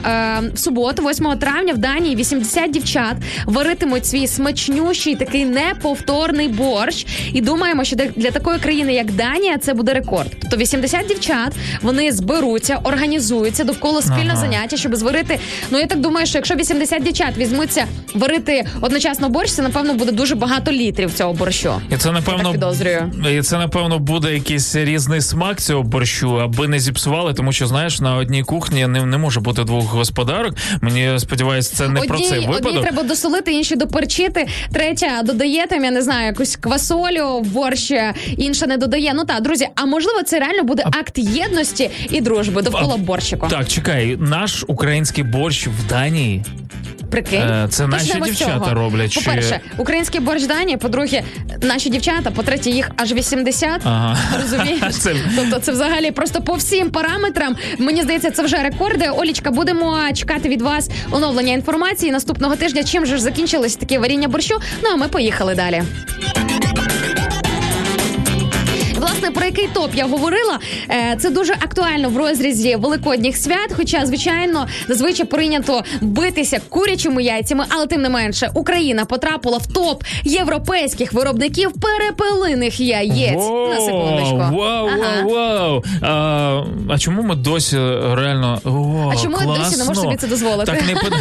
[0.55, 3.17] в суботу, 8 травня, в Данії 80 дівчат
[3.47, 7.07] варитимуть свій смачнющий такий неповторний борщ.
[7.33, 10.37] І думаємо, що для такої країни, як Данія, це буде рекорд.
[10.41, 11.53] Тобто 80 дівчат
[11.83, 14.37] вони зберуться, організуються довкола спільне Ага.
[14.37, 15.39] заняття, щоб зварити.
[15.71, 20.13] Ну я так думаю, що якщо 80 дівчат візьмуться варити одночасно борщ, це напевно буде
[20.13, 21.75] дуже багато літрів цього борщу.
[21.93, 23.13] І це напевно підозрюю.
[23.39, 28.01] І це напевно буде якийсь різний смак цього борщу, аби не зіпсували, тому що знаєш,
[28.01, 30.55] на одній кухні не, не може бути двох господарок.
[30.81, 32.83] Мені сподіваюся, це не про цей одній випадок.
[32.83, 34.47] треба досолити, інші доперчити.
[34.73, 37.93] Третя додає там, я не знаю, якусь квасолю в борщ,
[38.37, 39.13] інша не додає.
[39.15, 41.58] Ну так, друзі, а можливо, це реально буде акт єдності
[42.11, 43.49] і дружби довкола борщику.
[43.49, 46.45] Так, чекай, наш український борщ в Данії.
[47.11, 47.41] Прикинь.
[47.41, 48.75] Е, це наші Почнемо дівчата цього.
[48.75, 51.23] роблять, По-перше, український борщ Данії, по-друге,
[51.63, 53.81] наші дівчата, по-третє, їх аж 80.
[53.85, 54.19] Ага.
[54.43, 54.81] Розумієш?
[54.97, 57.57] Це- Тобто це взагалі просто по всім параметрам.
[57.79, 59.09] Мені здається, це вже рекорди.
[59.17, 62.85] Олічка, будемо чекати від вас оновлення інформації наступного тижня.
[62.85, 64.55] Чим же ж закінчилось таке варіння борщу?
[64.83, 65.83] Ну а ми поїхали далі.
[69.19, 70.59] Власне, про який топ я говорила,
[70.91, 73.73] Е, це дуже актуально в розрізі великодніх свят.
[73.77, 80.05] Хоча, звичайно, зазвичай прийнято битися курячими яйцями, але тим не менше Україна потрапила в топ
[80.25, 83.49] європейських виробників перепелиних яєць.
[83.69, 84.37] На секундочку.
[84.57, 85.23] Вау, Ага.
[85.25, 85.85] вау, вау.
[86.03, 87.77] А, а чому ми досі
[88.15, 88.61] реально.
[88.65, 90.73] О, А чому я досі не можу собі це дозволити?
[90.73, 91.15] Так не под-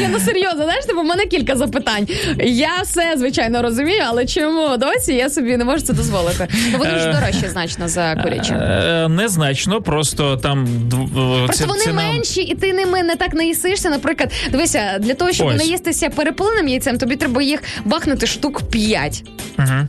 [0.00, 2.08] Я ну серйозно, знаєш, типу, в мене кілька запитань.
[2.44, 6.48] Я все звичайно розумію, але чому досі я собі не можу це дозволити?
[6.78, 6.90] Вони
[7.32, 8.14] ж Е, значно за.
[8.54, 13.90] Е, Незначно, просто там дв- Просто вони ціна- менші, і ти ними не так наїсишся.
[13.90, 15.56] Наприклад, дивися, для того, щоб Ось.
[15.56, 19.24] наїстися перепиленим яйцем, тобі треба їх бахнути штук 5.
[19.56, 19.88] Мгм.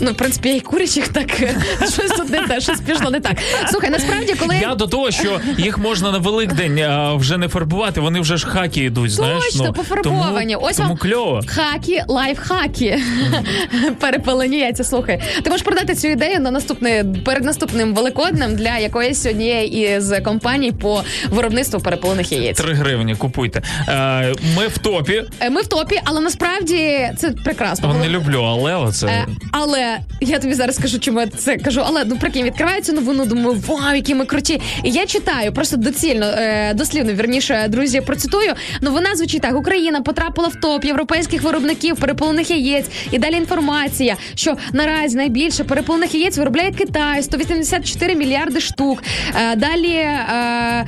[0.00, 3.36] Ну, в принципі, і курячих так е, щось тут не те, щось пішло не так.
[3.70, 8.00] Слухай, насправді, коли Я до того, що їх можна на Великдень а, вже не фарбувати,
[8.00, 9.44] вони вже ж хаки йдуть, знаєш.
[9.44, 10.54] Точно, ну, пофарбовані.
[10.54, 11.40] Тому, Ось тому вам кльово.
[11.46, 13.02] Хаки, лайфхаки.
[14.00, 14.84] Перепелені яйця.
[14.84, 15.22] Слухай.
[15.42, 20.72] Ти можеш продати цю ідею на наступне перед наступним великоднем для якоїсь однієї із компаній
[20.72, 22.58] по виробництву перепелених яєць.
[22.58, 23.62] Три гривні купуйте.
[23.88, 25.24] Е, ми в топі.
[25.40, 27.94] Е, Ми в топі, але насправді це прекрасно.
[27.94, 29.06] Не люблю, але оце.
[29.06, 29.85] Е, але
[30.20, 31.82] я тобі зараз скажу, чому я це кажу.
[31.86, 34.60] Але ну прикинь, відкриваю цю новину, думаю, вау, які ми круті.
[34.84, 38.54] І я читаю просто доцільно, е, дослівно, вірніше, друзі, процитую.
[38.80, 42.86] Новина звучить так: Україна потрапила в топ європейських виробників перепелених яєць.
[43.10, 49.02] І далі інформація, що наразі найбільше перепелених яєць виробляє Китай 184 мільярди штук.
[49.34, 50.86] Е, далі е,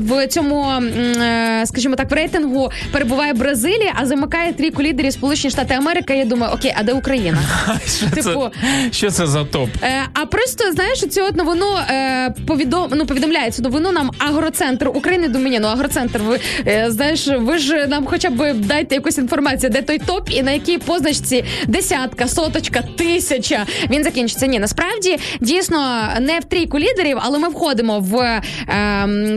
[0.00, 5.74] в цьому, е, скажімо так, в рейтингу перебуває Бразилія, а замикає трійку лідерів Сполучені Штати
[5.74, 6.16] Америки.
[6.16, 7.38] Я думаю, окей, а де Україна?
[7.86, 8.50] Що, типу-
[8.92, 9.68] що це за топ?
[9.82, 14.88] Е, а просто знаєш, цю от новину е, повідом, ну, повідомляє цю новину нам агроцентр
[14.88, 15.28] України.
[15.28, 16.18] Думаю, ні, ну агроцентр.
[16.18, 20.42] Ви е, знаєш, ви ж нам хоча б дайте якусь інформацію, де той топ і
[20.42, 23.66] на якій позначці десятка, соточка, тисяча.
[23.90, 24.46] Він закінчиться.
[24.46, 28.42] Ні, насправді дійсно не в трійку лідерів, але ми входимо в е,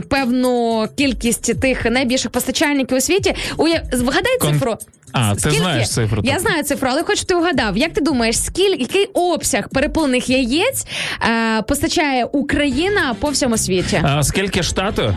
[0.10, 3.36] певну кількість тих найбільших постачальників у світі.
[3.58, 3.84] Уя...
[3.94, 4.78] Вгадай Кон- цифру.
[5.12, 7.78] А, ти знаєш цифру, Я знаю цифру, але хочу ти вгадав.
[7.78, 10.86] Як ти думаєш, скільки який обсяг переповнених яєць
[11.22, 14.02] е, постачає Україна по всьому світі?
[14.04, 15.16] А скільки штату?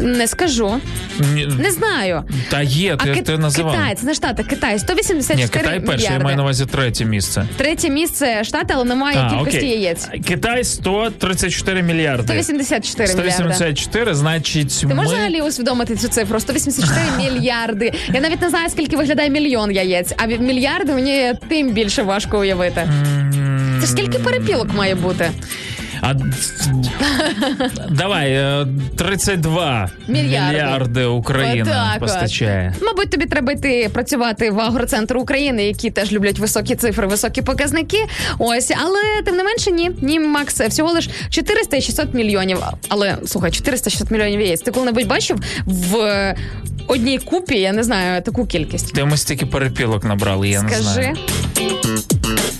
[0.00, 0.80] Не скажу,
[1.34, 2.24] Ні, не знаю.
[2.50, 3.72] Та є, ти, а ти Ки- називав.
[3.74, 7.46] Китай, це не штати, Китай 184 Ні, Китай перший, я маю на увазі третє місце.
[7.56, 9.70] Третє місце штати, але немає А, кількості окей.
[9.70, 10.08] яєць.
[10.26, 12.42] Китай 134 мільярди.
[12.42, 13.30] 184 мільярди.
[13.32, 14.94] 184, значить, Ти ми...
[14.94, 16.40] можеш взагалі усвідомити цю цифру?
[16.40, 17.92] 184 мільярди.
[18.14, 22.88] Я навіть не знаю, скільки виглядає мільйон яєць, а мільярди мені тим більше важко уявити.
[23.80, 25.30] Це ж скільки перепілок має бути?
[26.00, 26.14] А,
[27.90, 30.52] давай, е, 32 Мільярди.
[30.56, 32.00] мільярди Україна от.
[32.00, 32.74] постачає.
[32.82, 37.98] Мабуть, тобі треба йти працювати в агроцентр України, які теж люблять високі цифри, високі показники.
[38.38, 42.58] Ось, але тим не менше, ні, ні, Макс, всього лиш 400 і 600 мільйонів.
[42.88, 44.60] Але слухай, 400-600 мільйонів яєць.
[44.60, 46.34] Ти коли-небудь бачив в
[46.86, 48.94] одній купі, я не знаю, таку кількість.
[48.94, 50.84] Де ми стільки перепілок набрали, я не Скажи.
[50.84, 51.16] знаю.
[51.60, 51.68] Ну
[52.34, 52.57] а в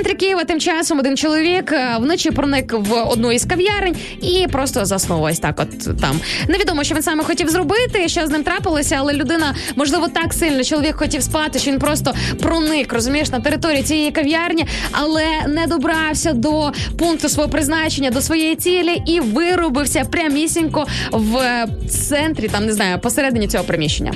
[0.00, 4.84] центрі Києва тим часом один чоловік е, вночі проник в одну із кав'ярень і просто
[4.84, 5.60] заснув ось так.
[5.60, 10.08] От там невідомо, що він саме хотів зробити, що з ним трапилося, але людина, можливо,
[10.08, 15.24] так сильно чоловік хотів спати, що він просто проник, розумієш, на територію цієї кав'ярні, але
[15.48, 22.66] не добрався до пункту свого призначення, до своєї цілі і вирубився прямісінько в центрі, там
[22.66, 24.12] не знаю, посередині цього приміщення.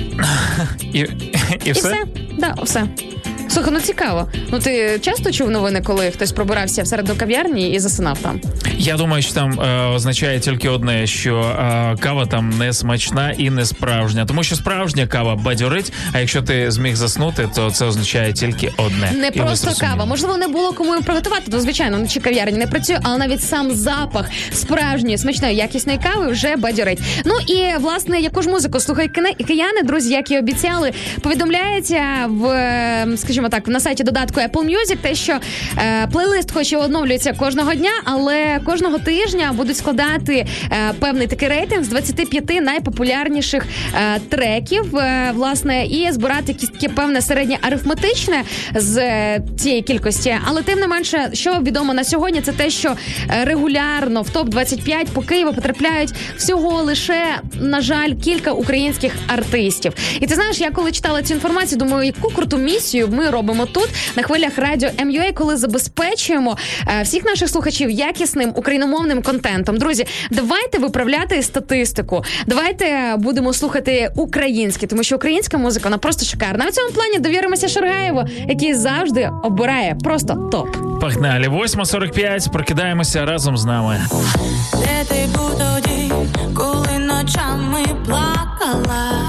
[0.93, 1.09] І, і,
[1.65, 1.87] І все?
[1.89, 1.97] все?
[2.39, 2.83] Да, все.
[3.49, 4.29] Слухай, ну цікаво.
[4.51, 8.41] Ну ти часто чув новини, коли хтось пробирався всередину кав'ярні і засинав там?
[8.77, 13.49] Я думаю, що там е, означає тільки одне, що е, кава там не смачна і
[13.49, 14.25] не справжня.
[14.25, 19.11] Тому що справжня кава бадьорить, а якщо ти зміг заснути, то це означає тільки одне.
[19.15, 20.05] Не І просто кава.
[20.05, 23.71] Можливо, не було кому їм приготувати, то звичайно, вночі кав'ярні не працює, але навіть сам
[23.71, 26.99] запах справжньої смачної якісної кави вже бадьорить.
[27.25, 30.91] Ну і власне яку ж музику слухають кини- кияни, друзі, як і обіцяли,
[31.21, 33.05] повідомляється в е,
[33.35, 35.39] скажімо так, на сайті додатку Apple Music, те, що
[35.77, 41.47] е, плейлист, хоч і оновлюється кожного дня, але кожного тижня будуть складати е, певний такий
[41.47, 48.43] рейтинг з 25 найпопулярніших е, треків, е, власне, і збирати якісь таке певне середнє арифметичне
[48.75, 50.35] з е, цієї кількості.
[50.45, 54.49] Але тим не менше, що відомо на сьогодні, це те, що е, регулярно в топ
[54.49, 57.23] 25 по Києву потрапляють всього лише,
[57.61, 59.93] на жаль, кілька українських артистів.
[60.21, 63.89] І ти знаєш, я коли читала цю інформацію, думаю, яку круту місію ми робимо тут
[64.15, 66.57] на хвилях радіо МЮА, коли забезпечуємо
[66.87, 69.77] е, всіх наших слухачів якісним україномовним контентом.
[69.77, 72.23] Друзі, давайте виправляти статистику.
[72.47, 76.65] Давайте будемо слухати українське, тому що українська музика вона просто шикарна.
[76.67, 80.77] А в цьому плані довіримося Шаргаєву, який завжди обирає просто топ.
[81.01, 84.01] Погнали, 8.45, прокидаємося разом з нами.
[84.73, 86.11] Де ти був тоді,
[86.53, 89.24] коли ночами плакала?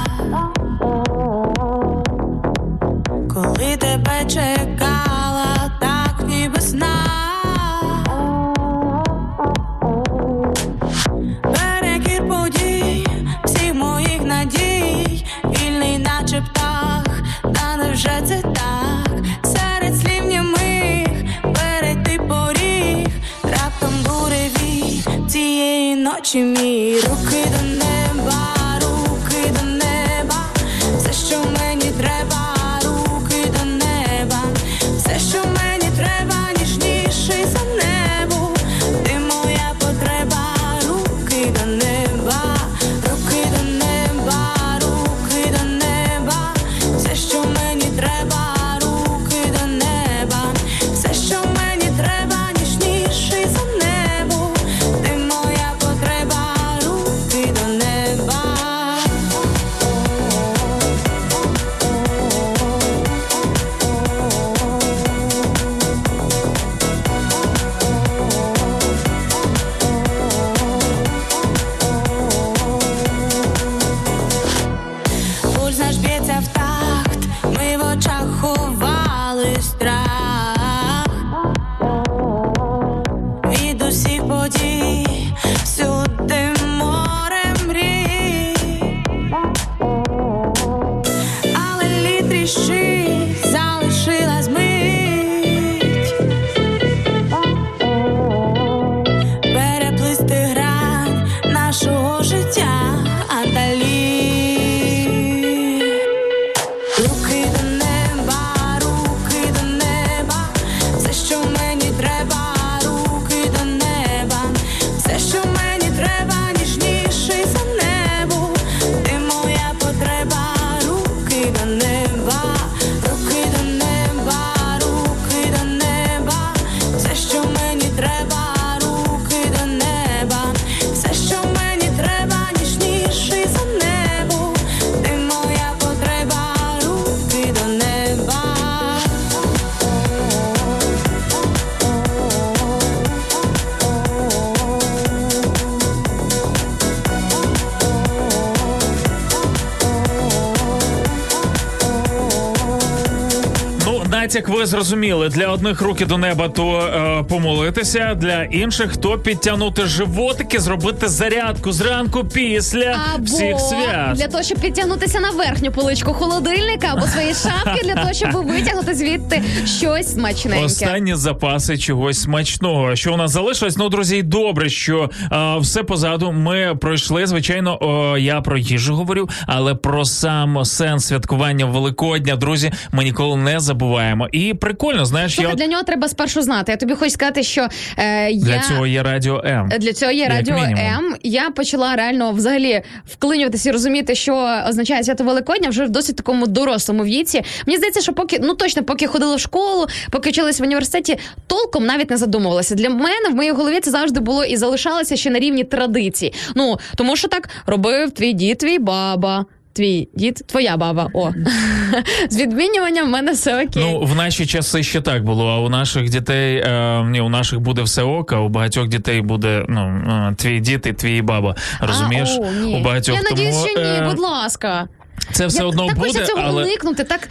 [154.47, 155.28] Натяк ви зрозуміли.
[155.28, 161.72] Для одних руки до неба то е, помолитися, для інших то підтягнути животики, зробити зарядку
[161.72, 164.12] зранку після Або всіх свят.
[164.16, 168.94] для того, щоб підтягнутися на верхню поличку холодильника або свої шапки, для того, щоб витягнути
[168.94, 169.42] звідти
[169.78, 170.64] щось смачненьке.
[170.64, 172.97] Останні запаси чогось смачного.
[172.97, 173.76] Що у нас залишилось?
[173.76, 176.32] Ну, друзі, добре, що а, все позаду.
[176.32, 177.26] Ми пройшли.
[177.26, 183.37] Звичайно, о, я про їжу говорю, але про сам сенс святкування Великодня, друзі, ми ніколи
[183.37, 184.28] не забуваємо.
[184.32, 186.72] І прикольно, знаєш, Слухай, я для нього треба спершу знати.
[186.72, 187.68] Я тобі хочу сказати, що
[187.99, 188.61] е, для я...
[188.61, 189.68] цього є радіо М.
[189.78, 190.78] Для цього є Як радіо мінімум.
[190.78, 191.16] М.
[191.22, 192.82] Я почала реально взагалі
[193.12, 197.43] вклинюватися і розуміти, що означає свято Великодня вже в досить такому дорослому віці.
[197.66, 201.87] Мені здається, що поки ну точно поки ходила в школу, поки вчилась в університеті, толком
[201.87, 202.74] навіть не задумувалася.
[202.74, 206.32] Для мене в моїй голові це завжди було і залишалося ще на рівні традицій.
[206.55, 209.47] Ну тому що так робив твій дід, твій баба.
[209.76, 211.10] Твій дід, твоя баба.
[211.14, 211.32] О
[212.30, 213.82] з відмінюванням в мене все окей.
[213.82, 215.48] Ну, в наші часи ще так було.
[215.48, 219.20] А у наших дітей е, ні, у наших буде все ок, а у багатьох дітей
[219.20, 221.56] буде ну е, твій дід і твій баба.
[221.80, 222.38] Розумієш?
[222.38, 222.76] А, о, ні.
[222.76, 224.88] У багатьох Я надіюсь, тому, що ні, е, будь ласка.
[225.32, 227.28] Це все Я одно так буде, цього але уникнути, так.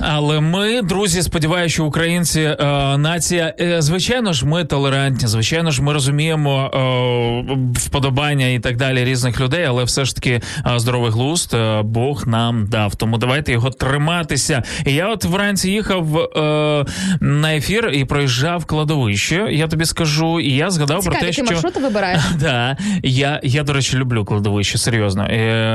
[0.00, 2.56] Але ми, друзі, сподіваюся, що українці е,
[2.98, 3.54] нація.
[3.60, 5.28] Е, звичайно ж, ми толерантні.
[5.28, 10.30] Звичайно ж, ми розуміємо е, вподобання і так далі різних людей, але все ж таки
[10.30, 12.94] е, здоровий глузд е, Бог нам дав.
[12.94, 14.62] Тому давайте його триматися.
[14.84, 16.84] Я от вранці їхав е,
[17.20, 19.48] на ефір і проїжджав кладовище.
[19.50, 22.22] Я тобі скажу, і я згадав Цікаві, про те, що маршрути вибираєш?
[22.40, 25.32] Да, я, я, до речі, люблю кладовище, серйозно.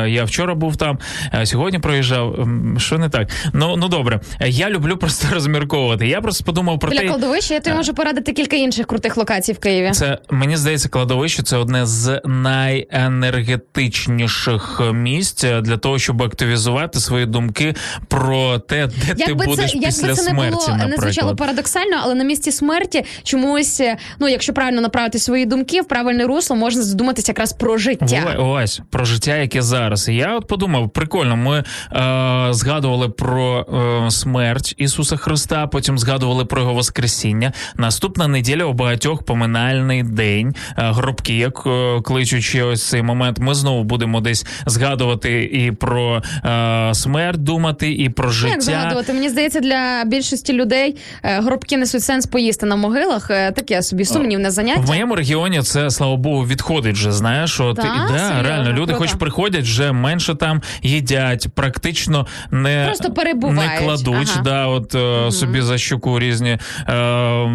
[0.07, 0.97] Я вчора був там,
[1.43, 2.47] сьогодні проїжджав.
[2.77, 3.29] Що не так?
[3.53, 4.19] Ну, ну добре.
[4.39, 6.07] Е, Я люблю просто розмірковувати.
[6.07, 7.07] Я просто подумав про Біля те.
[7.07, 9.91] кладовища я тобі можу порадити кілька інших крутих локацій в Києві.
[9.91, 17.75] Це мені здається, кладовище це одне з найенергетичніших місць для того, щоб активізувати свої думки
[18.07, 20.55] про те, де ти Якби будеш це, після якби це не смерті.
[20.71, 25.45] було не звучало парадоксально, але на місці смерті чомусь, е, ну якщо правильно направити свої
[25.45, 28.35] думки в правильне русло, можна задуматися якраз про життя.
[28.39, 30.09] Ось про життя, яке зараз.
[30.09, 31.35] І я от подумав, прикольно.
[31.35, 31.63] Ми е,
[32.53, 33.65] згадували про
[34.07, 37.53] е, смерть Ісуса Христа, потім згадували про його Воскресіння.
[37.77, 40.55] Наступна неділя у багатьох поминальний день.
[40.77, 46.21] Е, гробки, як е, кличучи ось цей момент, ми знову будемо десь згадувати і про
[46.45, 48.51] е, смерть думати, і про Ну, життя.
[48.53, 49.13] Як згадувати?
[49.13, 53.29] Мені здається, для більшості людей е, гробки несуть сенс поїсти на могилах.
[53.31, 54.81] Е, Таке собі сумнівне заняття.
[54.81, 57.11] В моєму регіоні це слава Богу відходить вже.
[57.11, 57.85] Знаєш, от Так?
[58.09, 63.71] і, да, реально люди, хоч приходять, вже менше там їдять, практично не Просто перебувають.
[63.71, 64.41] не кладуть, Ага.
[64.41, 66.57] да, от е, собі за щоку різні
[66.89, 67.49] е,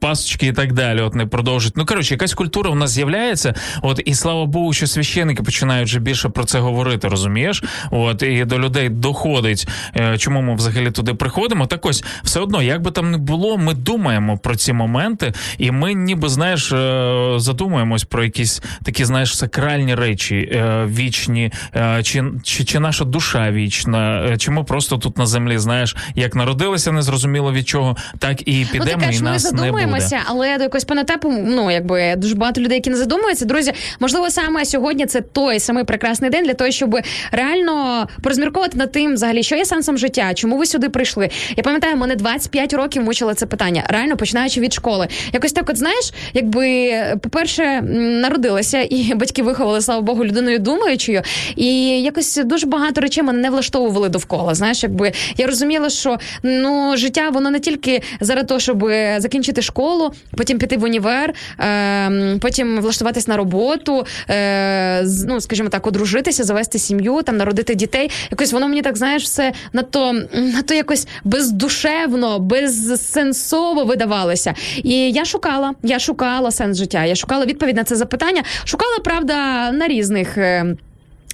[0.00, 1.00] пасочки і так далі.
[1.00, 1.76] От не продовжують.
[1.76, 3.54] Ну коротше, якась культура в нас з'являється.
[3.82, 7.08] От і слава Богу, що священники починають вже більше про це говорити.
[7.08, 7.64] Розумієш?
[7.90, 11.66] От і до людей доходить, е, чому ми взагалі туди приходимо.
[11.66, 15.70] Так ось все одно, як би там не було, ми думаємо про ці моменти, і
[15.70, 22.24] ми ніби знаєш, е, задумуємось про якісь такі, знаєш, сакральні речі, е, вічні, е, чи,
[22.42, 26.92] чи, чи наша душа вічна, е, чи ми просто тут на землі, знаєш, як народилися,
[26.92, 30.20] незрозуміло від чого, так і Ну, підемо, кажеш, і ми нас не буде.
[30.26, 33.44] але до якогось панетепу, ну якби дуже багато людей, які не задумуються.
[33.44, 36.96] Друзі, можливо, саме сьогодні це той самий прекрасний день для того, щоб
[37.32, 41.30] реально порозмірковувати над тим, взагалі, що є сенсом життя, чому ви сюди прийшли.
[41.56, 45.08] Я пам'ятаю, мене 25 років мучило це питання, реально починаючи від школи.
[45.32, 47.82] Якось так, от знаєш, якби по-перше,
[48.22, 51.22] народилася, і батьки виховали, слава Богу, людиною думаючою.
[51.56, 51.66] І
[52.02, 54.54] якось дуже багато речей мене не влаштовували довкола.
[54.54, 60.12] Знаєш, якби я розуміла, що ну життя воно не тільки заради того, щоб закінчити школу,
[60.36, 66.78] потім піти в універ, е, потім влаштуватись на роботу, е, ну скажімо так, одружитися, завести
[66.78, 68.10] сім'ю, там народити дітей.
[68.30, 74.54] Якось воно мені так знаєш, все надто, надто якось бездушевно, безсенсово видавалося.
[74.84, 77.04] І я шукала, я шукала сенс життя.
[77.04, 78.42] Я шукала відповідь на це запитання.
[78.64, 80.38] Шукала правда на різних.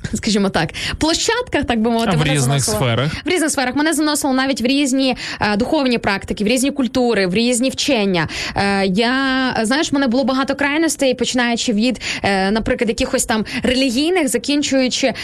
[0.15, 2.77] Скажімо так, площадках, так би мовити, А в мене різних заносило.
[2.79, 3.13] сферах?
[3.25, 7.35] В різних сферах мене заносило навіть в різні е, духовні практики, в різні культури, в
[7.35, 8.29] різні вчення.
[8.57, 14.29] Е, я знаєш, в мене було багато крайностей, починаючи від, е, наприклад, якихось там релігійних,
[14.29, 15.15] закінчуючи е,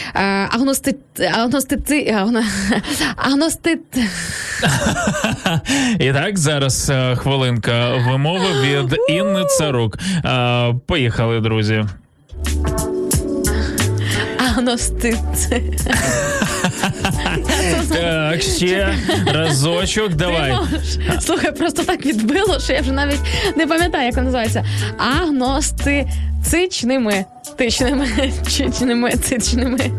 [0.51, 0.95] агности,
[1.33, 2.43] агностити, агно,
[3.15, 3.79] агностит,
[5.99, 9.97] І так, зараз е, хвилинка вимови від Інни Царук.
[10.25, 11.85] Е, Поїхали, друзі.
[14.65, 15.17] Агностит.
[17.89, 18.95] Так, ще
[19.25, 20.55] разочок, давай.
[21.21, 23.19] Слухай, просто так відбило, що я вже навіть
[23.55, 24.65] не пам'ятаю, як воно називається.
[24.97, 27.25] Агностицичними.
[27.57, 28.07] Тичними,
[28.47, 29.91] чичними, цичними.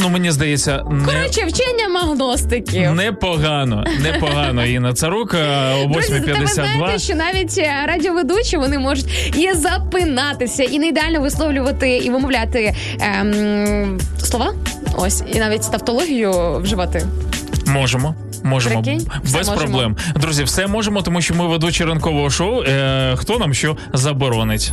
[0.00, 1.04] Ну мені здається, не.
[1.04, 2.94] Коротше, вчення магностиків.
[2.94, 4.66] Непогано, непогано.
[4.66, 9.52] Інна Царук е, о Друзі, зате ви знаєте, що навіть е, радіоведучі вони можуть і
[9.54, 14.54] запинатися, і не ідеально висловлювати і вимовляти ем, слова.
[14.96, 17.06] Ось, і навіть тавтологію вживати.
[17.66, 18.14] Можемо.
[18.42, 19.56] Можемо Прикинь, без можемо.
[19.56, 19.96] проблем.
[20.14, 22.62] Друзі, все можемо, тому що ми ведучі ранкового шоу.
[22.62, 24.72] Е, хто нам що заборонить?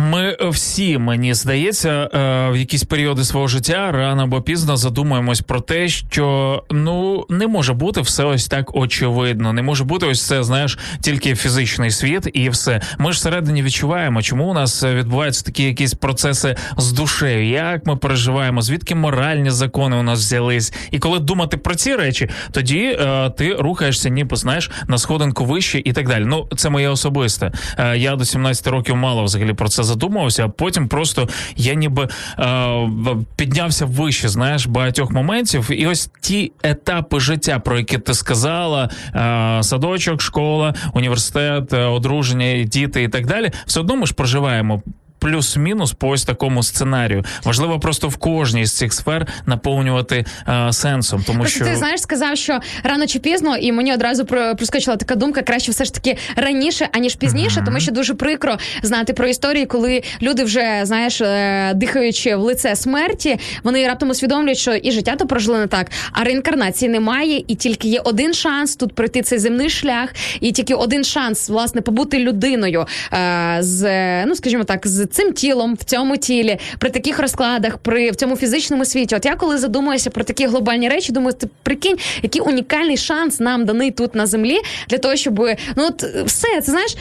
[0.00, 5.60] Ми всі, мені здається, е, в якісь періоди свого життя рано або пізно задумуємось про
[5.60, 9.52] те, що ну не може бути все ось так очевидно.
[9.52, 12.80] Не може бути ось це, знаєш, тільки фізичний світ і все.
[12.98, 17.96] Ми ж всередині відчуваємо, чому у нас відбуваються такі якісь процеси з душею, як ми
[17.96, 20.72] переживаємо, звідки моральні закони у нас взялись.
[20.90, 25.82] І коли думати про ці речі, тоді е, ти рухаєшся, ніби знаєш, на сходинку вище
[25.84, 26.24] і так далі.
[26.26, 27.52] Ну, це моє особисте.
[27.78, 32.08] Е, я до 17 років мало взагалі про це задумувався, а потім просто я ніби
[32.38, 32.88] е,
[33.36, 35.70] піднявся вище, знаєш, багатьох моментів.
[35.70, 43.02] І ось ті етапи життя, про які ти сказала: е, садочок, школа, університет, одруження, діти
[43.02, 44.82] і так далі, все одно ми ж проживаємо.
[45.20, 47.24] Плюс-мінус по ось такому сценарію.
[47.44, 52.00] Важливо просто в кожній з цих сфер наповнювати е, сенсом, тому Просто що ти знаєш,
[52.00, 55.94] сказав, що рано чи пізно, і мені одразу про- проскочила така думка, краще все ж
[55.94, 61.20] таки раніше, аніж пізніше, тому що дуже прикро знати про історії, коли люди вже знаєш,
[61.20, 65.90] е, дихаючи в лице смерті, вони раптом усвідомлюють, що і життя то прожили не так,
[66.12, 70.08] а реінкарнації немає, і тільки є один шанс тут пройти цей земний шлях,
[70.40, 73.80] і тільки один шанс власне побути людиною е, з
[74.26, 78.36] ну скажімо так, з цим тілом в цьому тілі, при таких розкладах, при в цьому
[78.36, 79.16] фізичному світі.
[79.16, 83.64] От я коли задумуюся про такі глобальні речі, думаю, ти прикинь, який унікальний шанс нам
[83.64, 84.58] даний тут на землі
[84.88, 85.38] для того, щоб
[85.76, 86.96] ну от все це знаєш,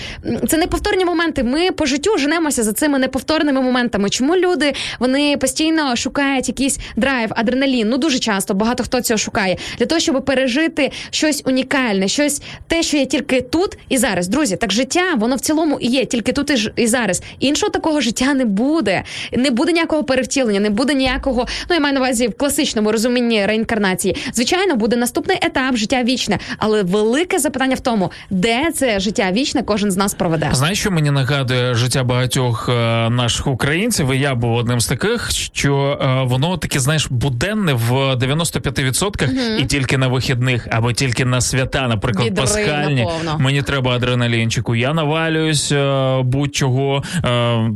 [0.47, 1.43] це неповторні моменти.
[1.43, 4.09] Ми по життю женемося за цими неповторними моментами.
[4.09, 7.89] Чому люди вони постійно шукають якийсь драйв, адреналін?
[7.89, 12.83] Ну дуже часто багато хто цього шукає для того, щоб пережити щось унікальне, щось те,
[12.83, 14.27] що є тільки тут і зараз.
[14.27, 17.21] Друзі, так життя воно в цілому і є тільки тут і, ж- і зараз.
[17.39, 19.03] Іншого такого життя не буде.
[19.33, 21.47] Не буде ніякого перевтілення, не буде ніякого.
[21.69, 24.15] Ну я маю на увазі в класичному розумінні реінкарнації.
[24.33, 29.63] Звичайно, буде наступний етап життя вічне, але велике запитання в тому, де це життя вічне
[29.63, 30.49] кожен з нас проведе.
[30.53, 35.31] Знаєш, що мені нагадує життя багатьох е, наших українців, і я був одним з таких,
[35.31, 41.41] що е, воно таке, знаєш, буденне в 95% і тільки на вихідних, або тільки на
[41.41, 43.01] свята, наприклад, Відри пасхальні.
[43.01, 43.37] наповно.
[43.39, 44.75] Мені треба адреналінчику.
[44.75, 47.03] Я навалююсь е, будь-чого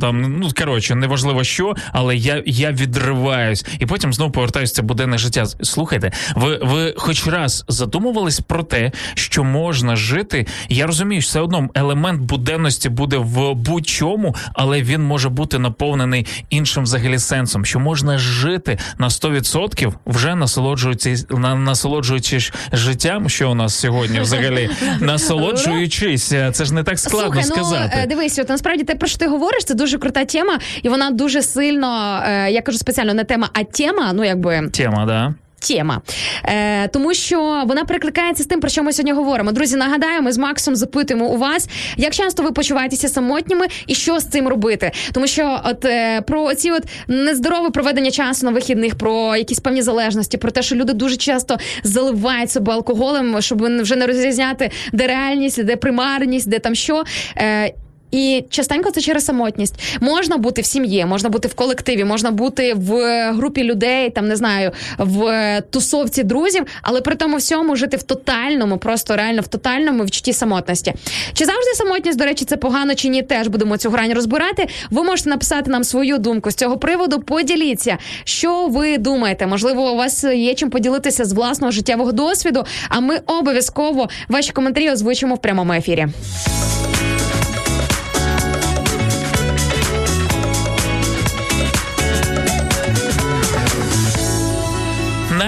[0.00, 0.13] там.
[0.14, 5.18] Ну коротше, неважливо що, але я, я відриваюсь, і потім знову повертаюся в це буденне
[5.18, 5.46] життя.
[5.46, 10.46] Слухайте, ви, ви хоч раз задумувались про те, що можна жити?
[10.68, 16.26] Я розумію, що все одно елемент буденності буде в будь-чому, але він може бути наповнений
[16.50, 23.54] іншим взагалі сенсом, що можна жити на 100% вже насолоджуючись, на, насолоджуючись життям, що у
[23.54, 26.24] нас сьогодні взагалі насолоджуючись.
[26.52, 27.96] Це ж не так складно Слухай, сказати.
[28.00, 31.10] ну дивись, от насправді те, про що ти говориш, це дуже крута тема, і вона
[31.10, 34.68] дуже сильно, е, я кажу спеціально не тема, а тема, ну якби.
[34.72, 35.34] Тема, да.
[35.68, 36.00] Тема,
[36.44, 39.52] е, тому що вона перекликається з тим, про що ми сьогодні говоримо.
[39.52, 44.20] Друзі, нагадаю, ми з Максом запитуємо у вас, як часто ви почуваєтеся самотніми і що
[44.20, 44.92] з цим робити.
[45.12, 49.82] Тому що, от е, про ці от нездорове проведення часу на вихідних, про якісь певні
[49.82, 55.06] залежності, про те, що люди дуже часто заливають себе алкоголем, щоб вже не розрізняти, де
[55.06, 57.04] реальність, де примарність, де там що.
[57.36, 57.72] Е,
[58.14, 59.74] і частенько це через самотність.
[60.00, 62.92] Можна бути в сім'ї, можна бути в колективі, можна бути в
[63.32, 68.78] групі людей, там не знаю, в тусовці друзів, але при тому всьому жити в тотальному,
[68.78, 70.94] просто реально в тотальному відчутті самотності.
[71.32, 73.22] Чи завжди самотність, до речі, це погано чи ні?
[73.22, 74.68] Теж будемо цю грань розбирати.
[74.90, 77.20] Ви можете написати нам свою думку з цього приводу.
[77.20, 79.46] Поділіться, що ви думаєте.
[79.46, 82.64] Можливо, у вас є чим поділитися з власного життєвого досвіду.
[82.88, 86.06] А ми обов'язково ваші коментарі озвучимо в прямому ефірі.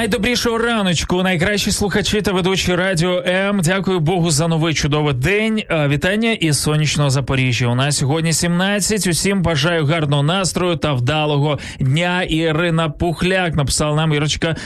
[0.06, 3.60] Найдобрішого раночку, найкращі слухачі та ведучі радіо М.
[3.64, 5.62] Дякую Богу за новий чудовий день.
[5.88, 7.66] Вітання із сонячного Запоріжжя.
[7.66, 9.06] У нас сьогодні 17.
[9.06, 12.22] Усім бажаю гарного настрою та вдалого дня.
[12.22, 14.56] Ірина Пухляк написала нам Ірочка.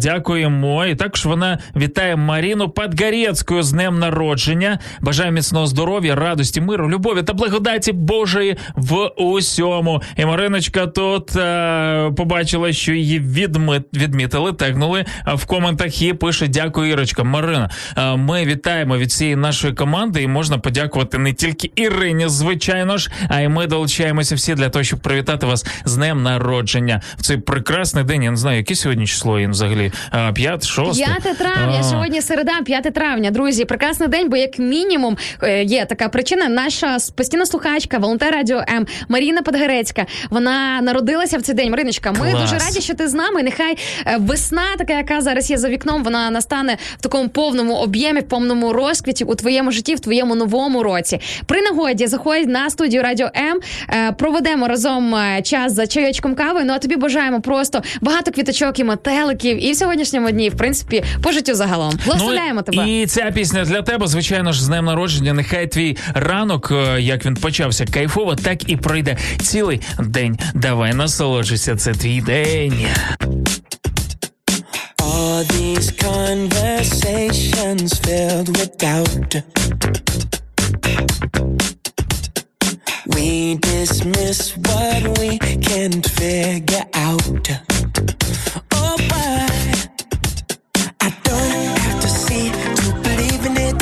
[0.00, 0.86] Дякуємо.
[0.86, 4.78] І також вона вітає Маріну Подгарецьку з днем народження.
[5.00, 10.02] Бажаю міцного здоров'я, радості, миру, любові та благодаті Божої в усьому.
[10.16, 11.26] І Мариночка тут
[12.16, 13.20] побачила, що її
[13.94, 17.24] відмітили, тегнули е, в коментах і пише Дякую, Ірочка.
[17.24, 17.70] Марина.
[18.16, 23.40] Ми вітаємо від всієї нашої команди, і можна подякувати не тільки Ірині, звичайно ж, а
[23.40, 28.04] й ми долучаємося всі для того, щоб привітати вас з днем народження в цей прекрасний
[28.04, 28.22] день.
[28.22, 29.92] Я не знаю, яке сьогодні число він взагалі.
[30.14, 31.04] Е, П'ят, шосте?
[31.22, 31.82] 5 травня, А.
[31.82, 33.30] сьогодні середа, 5 травня.
[33.30, 36.48] Друзі, прекрасний день, бо як мінімум е, є така причина.
[36.48, 40.06] Наша постійна слухачка, волонтер радіо М Маріна Подгорецька.
[40.30, 41.70] Вона народилася в цей день.
[41.70, 42.42] Мариночка, ми Клас.
[42.50, 43.42] дуже раді, що ти з нами.
[43.42, 48.20] Нехай е, весна, така яка зараз є за вікном, вона настане в такому повному об'ємі,
[48.22, 51.20] повному розквіті у твоєму житті, в твоєму новому році.
[51.46, 53.60] При нагоді заходь на студію Радіо М.
[53.88, 56.64] е, Проведемо разом е, час за чайочком кави.
[56.64, 61.04] Ну а тобі бажаємо просто багато квіточок і метеликів, і в сьогоднішньому дні, в принципі,
[61.22, 61.98] по життю загалом.
[62.06, 62.82] Благословляємо тебе.
[62.86, 65.32] Ну, І ця пісня для тебе, звичайно ж, з днем народження.
[65.32, 70.38] Нехай твій ранок, е, як він почався, кайфово, так і пройде цілий день.
[70.54, 72.86] Давай насолоджуйся, це твій день.
[75.22, 79.34] All these conversations filled with doubt.
[83.14, 87.50] We dismiss what we can't figure out.
[88.72, 89.52] Oh, but
[91.02, 92.50] I don't have to see
[92.80, 93.78] to believe in it.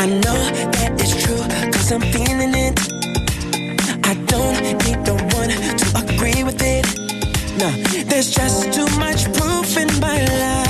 [0.00, 0.40] I know
[0.74, 2.76] that it's true, cause I'm feeling it.
[4.10, 5.50] I don't need no one
[5.80, 6.19] to agree.
[7.60, 7.68] No,
[8.06, 10.69] there's just too much proof in my life.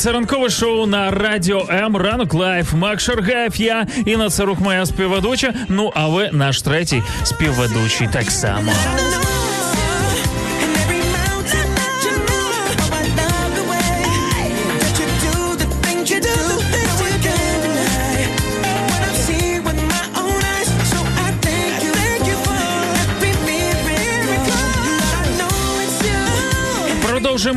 [0.00, 1.96] Це ранкове шоу на радіо М.
[1.96, 2.72] Ранок Live.
[2.74, 5.54] Мак Шаргаєв, я Інна Царук, моя співведуча.
[5.68, 8.72] Ну а ви наш третій співведучий так само.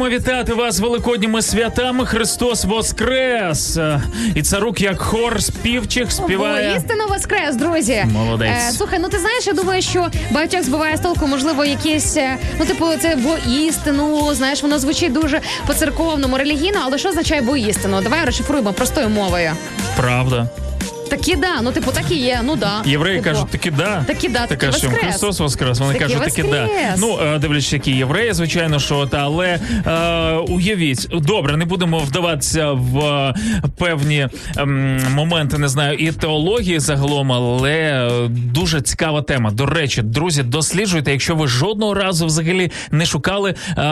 [0.04, 2.06] Продовжуємо вітати вас великодніми святами.
[2.06, 3.78] Христос Воскрес!
[3.78, 4.02] Е,
[4.36, 6.70] І царук, як хор співчих, співає.
[6.70, 8.06] Воістину воскрес, друзі.
[8.14, 8.70] Молодець.
[8.70, 12.38] Е, слухай, ну ти знаєш, я думаю, що багатьох збиває з толку, можливо, якісь, е,
[12.60, 18.02] ну, типу, це воістину, знаєш, воно звучить дуже по-церковному, релігійно, але що означає воістину?
[18.02, 19.52] Давай розшифруємо простою мовою.
[19.98, 20.48] Правда.
[21.26, 22.42] Такі да, ну типу так і є.
[22.44, 22.82] Ну да.
[22.86, 24.04] Євреї Типу, кажуть, такі да.
[24.08, 25.04] Такі да, Ти кажеш, воскрес.
[25.04, 25.80] Христос воскрес.
[25.80, 26.64] Вони такі кажуть, такі да.
[26.64, 26.98] воскрес.
[26.98, 32.72] Ну, е, дивлячись, які євреї, звичайно, що та, але е, уявіть, добре, не будемо вдаватися
[32.72, 33.34] в е,
[33.78, 39.52] певні ем, моменти, не знаю, і теології загалом, але е, дуже цікава тема.
[39.52, 43.84] До речі, друзі, досліджуйте, якщо ви жодного разу взагалі не шукали е,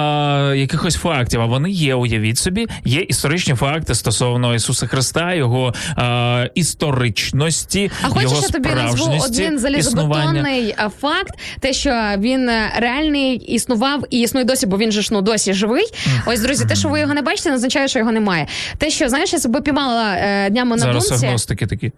[0.58, 6.50] якихось фактів, а вони є, уявіть собі, є історичні факти стосовно Ісуса Христа, його е,
[6.56, 13.36] історичності, А хочеш, його я тобі назву один залізобетонний факт, те, що він е, реальний
[13.36, 15.86] існував і існує досі, бо він же ж ну досі живий.
[16.26, 18.48] Ось, друзі, те, що ви його не бачите, не означає, що його немає.
[18.78, 21.26] Те, що знаєш, я себе піймала е, днями на Зараз думці.
[21.26, 21.92] агностики такі.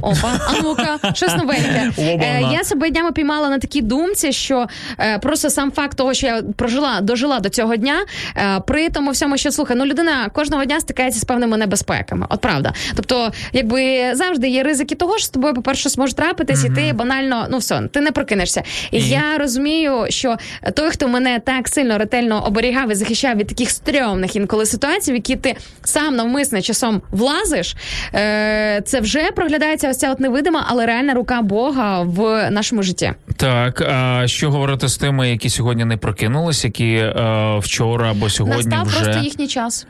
[0.00, 1.92] Опа, а ну-ка, щось новеньке.
[2.26, 4.66] Е, я себе днями піймала на такій думці, що
[4.98, 8.04] е, просто сам факт того, що я прожила, дожила до цього дня,
[8.36, 12.26] е, при тому всьому, що слухай, ну людина кожного дня стикається з певними небезпеками.
[12.28, 12.72] От правда.
[12.96, 16.92] Тобто, якби завжди є ризики того, що з тобою, по-перше, щось може трапитись, і ти
[16.92, 18.62] банально, ну все, ти не прокинешся.
[18.90, 20.36] І я розумію, що
[20.74, 25.14] той, хто мене так сильно ретельно оберігав і захищав від таких стрьомних інколи ситуацій, в
[25.14, 27.76] які ти сам навмисне часом влазиш,
[28.14, 33.12] е, це вже проглядається ось ця от невидима, але реальна рука Бога в нашому житті.
[33.36, 38.56] Так, а що говорити з тими, які сьогодні не прокинулись, які а, вчора або сьогодні
[38.56, 39.86] Настав вже просто їхній час.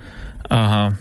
[0.49, 0.93] Ага.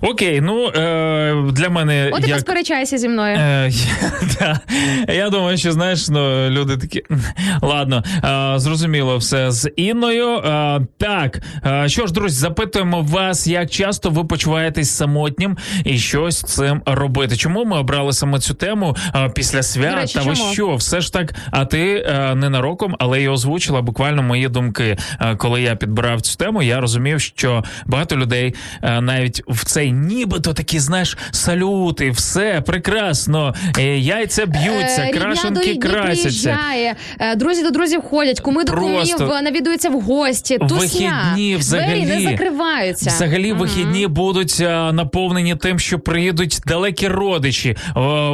[0.00, 2.36] Окей, ну е, для мене От і як...
[2.36, 3.36] посперечайся зі мною.
[3.40, 4.12] Е, я,
[5.06, 5.12] да.
[5.12, 7.02] я думаю, що знаєш, ну люди такі.
[7.62, 10.28] Ладно, е, зрозуміло все з Інною.
[10.38, 16.38] Е, так, е, що ж, друзі, запитуємо вас, як часто ви почуваєтесь самотнім і щось
[16.38, 17.36] з цим робити.
[17.36, 19.94] Чому ми обрали саме цю тему е, після свят?
[19.94, 20.52] Речі, Та ви чому?
[20.52, 24.96] що, все ж так, а ти е, ненароком, але й озвучила буквально мої думки.
[25.20, 30.52] Е, коли я підбирав цю тему, я розумів, що багато людей навіть в цей нібито
[30.52, 36.58] такі, знаєш, салюти, все прекрасно, е, яйця б'ються, Е, крашенки красяться.
[37.20, 40.58] е, друзі до друзів ходять, куми до кумів е, навідуються в гості.
[40.58, 40.76] Тусня.
[40.78, 43.10] Вихідні взагалі Двері не закриваються.
[43.10, 44.58] Взагалі вихідні будуть
[44.92, 47.76] наповнені тим, що приїдуть далекі родичі.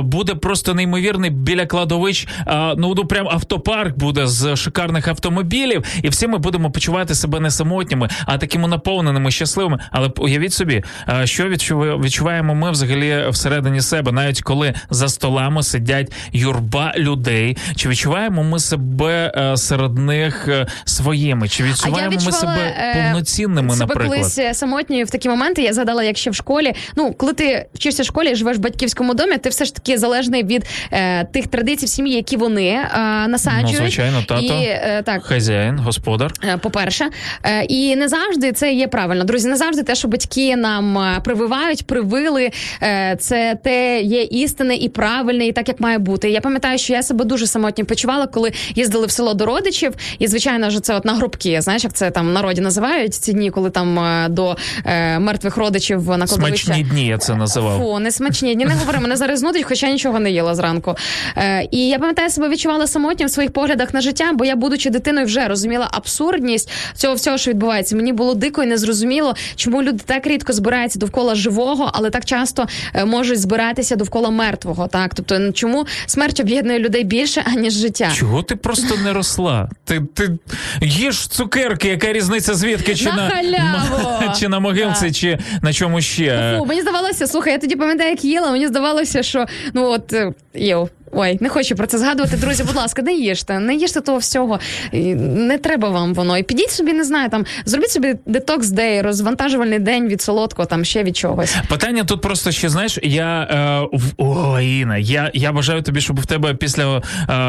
[0.03, 2.29] Буде просто неймовірний біля кладовищ.
[2.77, 7.51] Ну ну прям автопарк буде з шикарних автомобілів, і всі ми будемо почувати себе не
[7.51, 9.79] самотніми, а такими наповненими, щасливими.
[9.91, 10.83] Але уявіть собі,
[11.25, 17.57] що відчува- відчуваємо ми взагалі всередині себе, навіть коли за столами сидять юрба людей.
[17.77, 21.49] Чи відчуваємо ми себе е, серед них е, своїми?
[21.49, 24.19] Чи відчуваємо ми себе е, повноцінними, себе наприклад?
[24.19, 25.63] колись е, самотньою в такі моменти.
[25.63, 26.73] Я згадала, як ще в школі.
[26.97, 30.45] Ну, коли ти вчишся в школі, живеш в батьківському домі, ти все ж таки залежний
[30.45, 32.89] від е, тих традицій в сім'ї, які вони е,
[33.29, 33.71] насаджують.
[33.73, 34.43] Ну, звичайно, тато.
[34.43, 36.33] І, е, так, Хазяїн, господар.
[36.45, 37.09] Е, По-перше,
[37.45, 39.25] Е, і не завжди це є правильно.
[39.25, 42.51] Друзі, не завжди те, що батьки нам е, прививають, привили,
[42.83, 46.31] е, це те є істинне і правильне, і так як має бути.
[46.31, 50.27] Я пам'ятаю, що я себе дуже самотньо почувала, коли їздили в село до родичів, і
[50.29, 51.61] звичайно ж це от на грубки.
[51.61, 55.57] Знаєш, як це там в народі називають ці дні, коли там е, до е, мертвих
[55.57, 56.65] родичів на кладовище.
[56.65, 57.79] Смачні дні я це називав.
[57.79, 58.57] Фу, не смачні.
[58.57, 60.97] Ні, не говори, мене зараз нудить, хоча нічого не їла зранку.
[61.37, 64.91] Е, і я пам'ятаю, себе відчувала самотньо в своїх поглядах на життя, бо я, будучи
[64.91, 67.97] дитиною, вже розуміла абсурдність цього всього, що відбувається.
[67.97, 72.67] Мені було дико і незрозуміло, чому люди так рідко збираються довкола живого, але так часто
[72.95, 74.89] е, можуть збиратися довкола мертвого.
[74.89, 78.11] Так, тобто, чому смерть об'єднує людей більше аніж життя?
[78.15, 79.69] Чого ти просто не росла?
[79.85, 80.39] Ти, ти
[80.83, 82.95] їж цукерки, яка різниця звідки?
[82.95, 84.33] Чи На на, халяву!
[84.41, 85.13] чи на могилці, Так.
[85.13, 86.55] чи на чому ще?
[86.59, 88.51] Фу, мені здавалося, слухай, я тоді пам'ятаю, як їла.
[88.51, 90.89] Мені здавалося, що ну от е, йоу.
[91.13, 92.37] Ой, не хочу про це згадувати.
[92.37, 94.61] Друзі, будь ласка, не їжте, не їжте того всього.
[94.93, 96.39] Не треба вам воно.
[96.39, 100.85] І підіть собі, не знаю, там зробіть собі детокс дей, розвантажувальний день від солодкого, там
[100.85, 101.57] ще від чогось.
[101.69, 106.21] Питання тут просто ще знаєш, я е, в о, Інна, я, я бажаю тобі, щоб
[106.21, 107.03] в тебе після е,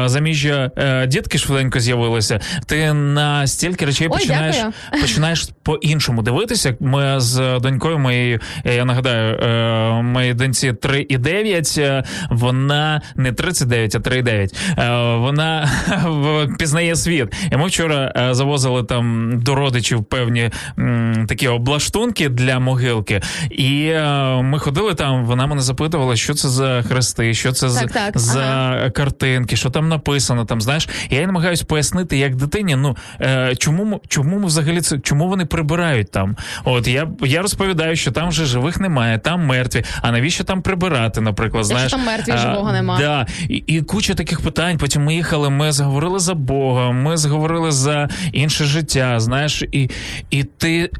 [0.06, 2.40] заміжжя е, дітки швиденько з'явилися.
[2.66, 5.02] Ти на стільки речей Ой, починаєш дякую.
[5.02, 6.76] починаєш по-іншому дивитися.
[6.80, 13.32] Ми з донькою моєю, я нагадаю, е, моїй доньці 3 і 9, е, вона не
[13.50, 14.54] 39, а 3,9.
[14.78, 15.68] Е, Вона
[16.58, 17.34] пізнає світ.
[17.52, 20.50] І ми вчора е, завозили там до родичів певні
[21.28, 23.20] такі облаштунки для могилки.
[23.50, 25.24] І е, ми ходили там.
[25.24, 28.90] Вона мене запитувала, що це за хрести, що це за, Так, так, за ага.
[28.90, 30.44] картинки, що там написано.
[30.44, 32.76] Там знаєш, я їй намагаюсь пояснити, як дитині.
[32.76, 32.96] Ну
[33.58, 36.36] чому чому ми взагалі це чому вони прибирають там?
[36.64, 39.84] От я я розповідаю, що там вже живих немає, там мертві.
[40.02, 41.20] А навіщо там прибирати?
[41.20, 42.98] Наприклад, Якщо знаєш, там мертві, А, живого нема.
[42.98, 43.26] Да.
[43.48, 44.78] І, і куча таких питань.
[44.78, 45.50] Потім ми їхали.
[45.50, 49.20] Ми зговорили за Бога, ми зговорили за інше життя.
[49.20, 49.90] Знаєш, і,
[50.30, 50.90] і ти.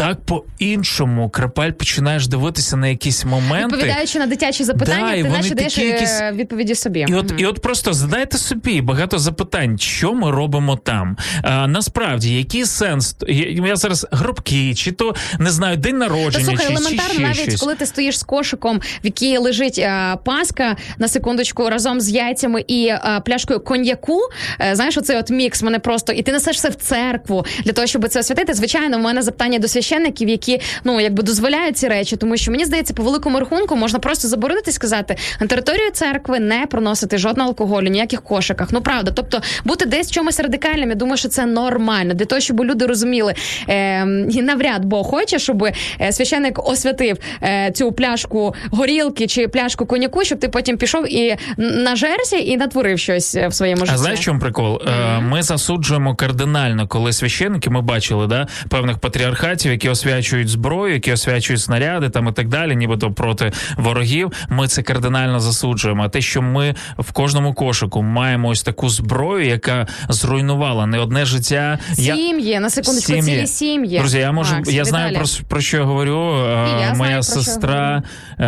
[0.00, 3.76] Так по-іншому крапель починаєш дивитися на якісь моменти.
[3.76, 7.06] Відповідаючи на дитячі запитання, Да, ти наче даєш якісь- е, відповіді собі.
[7.08, 7.38] І от, Мгм.
[7.38, 11.16] і от просто задайте собі багато запитань, що ми робимо там.
[11.42, 13.16] А, насправді, який сенс?
[13.28, 17.22] Я, зараз гробки, чи то не знаю, день Та народження, слухай, чи, чи елементарно, ще
[17.22, 17.60] навіть щось.
[17.60, 22.64] коли ти стоїш з кошиком, в якій лежить е, паска на секундочку разом з яйцями
[22.66, 24.20] і е, пляшкою коньяку.
[24.60, 27.86] Е, знаєш, оцей от мікс мене просто, і ти несеш це в церкву для того,
[27.86, 28.54] щоб це освятити.
[28.54, 32.64] Звичайно, в мене запитання до священників, які ну якби дозволяють ці речі, тому що мені
[32.64, 37.48] здається, по великому рахунку можна просто заборонити і сказати на територію церкви не проносити жодного
[37.48, 38.68] алкоголю, ніяких кошиках.
[38.72, 40.88] Ну правда, тобто бути десь в чомусь радикальним.
[40.88, 43.34] Я думаю, що це нормально для того, щоб люди розуміли.
[43.68, 49.86] Е, і навряд Бог хоче, щоб е, священник освятив е, цю пляшку горілки чи пляшку
[49.86, 53.92] коньяку, щоб ти потім пішов і нажерся і натворив щось е, в своєму житті.
[53.94, 54.82] А знаєш, чому прикол?
[54.86, 61.12] Е, Ми засуджуємо кардинально, коли священники, ми бачили да, певних патріархатів, які освячують зброю, які
[61.12, 64.32] освячують снаряди там і так далі, нібито проти ворогів.
[64.48, 66.02] Ми це кардинально засуджуємо.
[66.02, 71.24] А те, що ми в кожному кошику маємо ось таку зброю, яка зруйнувала не одне
[71.24, 71.78] життя.
[71.96, 73.98] Я- Сім'ї, на секундочку, цілі сім'ї.
[73.98, 76.34] Друзі, я можу Макс, я знаю про, про що я говорю.
[76.34, 78.02] Е, я знаю, моя що сестра,
[78.38, 78.44] е,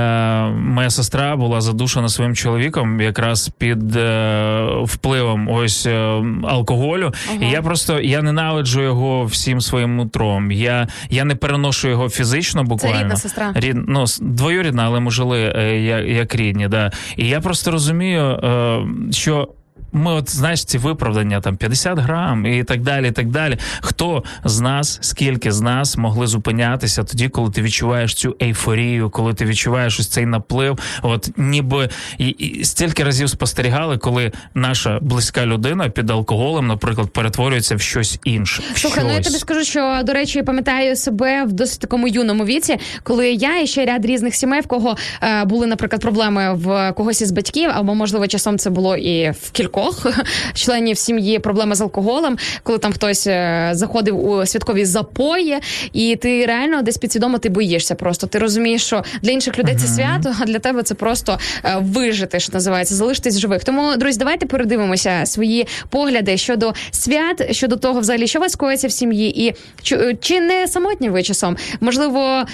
[0.51, 7.13] моя сестра була задушена своїм чоловіком якраз під е, впливом ось е, алкоголю.
[7.41, 10.53] І я просто я ненавиджу його всім своїм нутром.
[10.53, 13.01] Я, я не переношу його фізично, буквально.
[13.01, 13.53] рідна сестра?
[13.55, 16.69] Рід, ну, двоюрідна, але ми жили е, як, як рідні.
[16.69, 16.93] Да.
[17.17, 19.49] І я просто розумію, е, що.
[19.93, 23.09] Ми, от знаєш, ці виправдання там 50 грам і так далі.
[23.09, 23.57] і так далі.
[23.81, 29.35] Хто з нас, скільки з нас могли зупинятися тоді, коли ти відчуваєш цю ейфорію, коли
[29.35, 30.79] ти відчуваєш ось цей наплив?
[31.03, 31.89] От ніби
[32.19, 38.19] і, і стільки разів спостерігали, коли наша близька людина під алкоголем, наприклад, перетворюється в щось
[38.25, 38.63] інше.
[38.75, 42.45] В Слухай, ну я тобі скажу, що до речі, пам'ятаю себе в досить такому юному
[42.45, 46.93] віці, коли я і ще ряд різних сімей, в кого е, були, наприклад, проблеми в
[46.93, 49.82] когось із батьків, або можливо часом це було і в кількох
[50.55, 55.59] членів сім'ї проблеми з алкоголем, коли там хтось е, заходив у святкові запої,
[55.93, 57.95] і ти реально десь підсвідомо ти боїшся.
[57.95, 61.77] Просто ти розумієш, що для інших людей це свято, а для тебе це просто е,
[61.81, 63.65] вижити, що називається, залишитись живих.
[63.65, 68.93] Тому, друзі, давайте передивимося свої погляди щодо свят, щодо того, взагалі, що вас коїться в
[68.93, 71.57] сім'ї, і чи, чи не самотні ви часом?
[71.81, 72.45] Можливо,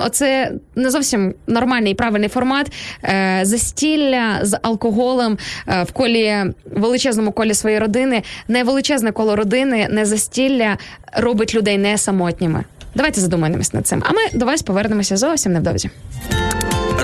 [0.00, 2.72] оце не зовсім нормальний і правильний формат
[3.04, 6.44] е, застілля з алкоголем е, в колі
[6.76, 10.78] величезному колі своєї родини, не величезне коло родини, не застілля
[11.16, 12.64] робить людей не самотніми.
[12.94, 14.02] Давайте задумаємось над цим.
[14.06, 15.90] А ми до вас повернемося зовсім невдовзі.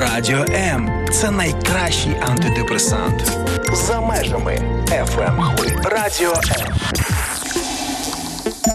[0.01, 3.33] Радіо М це найкращий антидепресант.
[3.73, 4.61] За межами
[4.91, 5.77] FM хвиль.
[5.85, 6.33] Радіо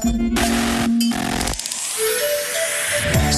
[0.06, 0.38] М.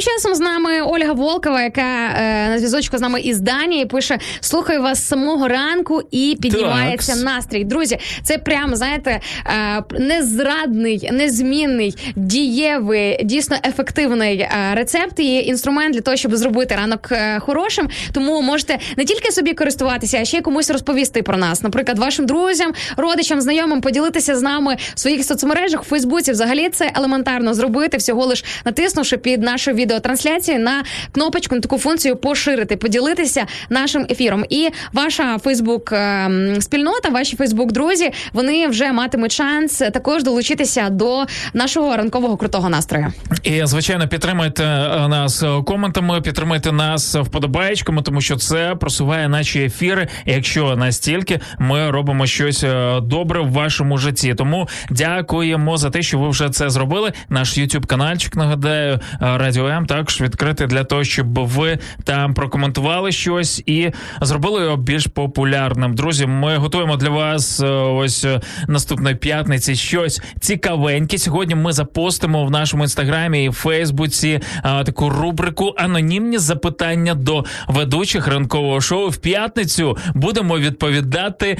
[0.00, 4.18] Тим часом з нами Ольга Волкова, яка е, на зв'язочку з нами із Данії, пише:
[4.40, 7.24] слухаю вас з самого ранку і піднімається Такс.
[7.24, 7.64] настрій.
[7.64, 16.00] Друзі, це прям знаєте, е, незрадний, незмінний, дієвий, дійсно ефективний е, рецепт і інструмент для
[16.00, 17.88] того, щоб зробити ранок е, хорошим.
[18.12, 21.62] Тому можете не тільки собі користуватися, а ще й комусь розповісти про нас.
[21.62, 26.32] Наприклад, вашим друзям, родичам, знайомим поділитися з нами в своїх соцмережах, в Фейсбуці.
[26.32, 32.16] Взагалі це елементарно зробити, всього лиш натиснувши під нашою відеотрансляцією на кнопочку на таку функцію
[32.16, 34.44] поширити, поділитися нашим ефіром.
[34.50, 41.24] І ваша Фейсбук ем, спільнота, ваші Фейсбук друзі, вони вже матимуть шанс також долучитися до
[41.54, 43.12] нашого ранкового крутого настрою.
[43.42, 49.60] І звичайно, підтримайте е, нас е, коментами, підтримайте нас вподобаєчками, тому що це просуває наші
[49.60, 50.08] ефіри.
[50.26, 54.34] Якщо настільки ми робимо щось е, добре в вашому житті.
[54.34, 57.12] Тому дякуємо за те, що ви вже це зробили.
[57.28, 59.80] Наш youtube канальчик нагадаю, Радіо М.
[59.80, 63.90] інстаграм також відкритий для того, щоб ви там прокоментували щось і
[64.20, 65.94] зробили його більш популярним.
[65.94, 71.18] Друзі, ми готуємо для вас е, ось е, наступної п'ятниці щось цікавеньке.
[71.18, 78.26] Сьогодні ми запостимо в нашому інстаграмі і Фейсбуці е, таку рубрику Анонімні запитання до ведучих
[78.26, 79.08] ранкового шоу.
[79.08, 81.58] В п'ятницю будемо відповідати,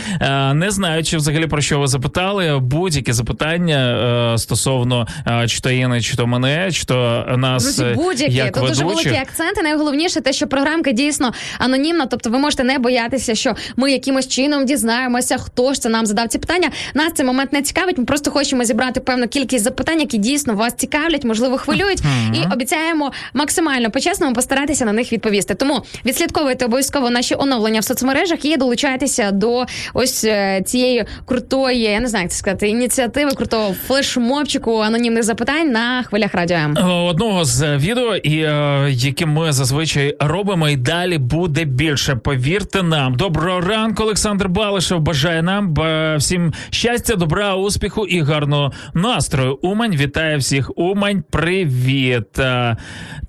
[0.55, 2.59] не знаючи взагалі про що ви запитали.
[2.59, 5.07] Будь-які запитання стосовно
[5.47, 9.15] чи то Іни, чи то мене, чи то нас Друзі, будь-які як тут дуже великі
[9.15, 9.63] акценти.
[9.63, 12.07] Найголовніше те, що програмка дійсно анонімна.
[12.07, 16.29] Тобто, ви можете не боятися, що ми якимось чином дізнаємося, хто ж це нам задав
[16.29, 16.71] ці питання.
[16.95, 17.99] Нас цей момент не цікавить.
[17.99, 22.01] Ми просто хочемо зібрати певну кількість запитань, які дійсно вас цікавлять, можливо, хвилюють,
[22.35, 25.55] і обіцяємо максимально по-чесному постаратися на них відповісти.
[25.55, 29.65] Тому відслідковуйте обов'язково наші оновлення в соцмережах і долучайтеся до
[29.95, 35.71] ось е, цієї крутої, я не знаю, як це сказати, ініціативи крутого флешмобчику анонімних запитань
[35.71, 36.79] на хвилях радіо М.
[36.79, 42.15] Е, одного з відео, і е, які ми зазвичай робимо, і далі буде більше.
[42.15, 43.15] Повірте нам.
[43.15, 45.75] Доброго ранку, Олександр Балишев бажає нам
[46.19, 49.59] всім щастя, добра, успіху і гарного настрою.
[49.63, 50.79] Умань вітає всіх.
[50.79, 52.39] Умань, привіт.
[52.39, 52.77] Е,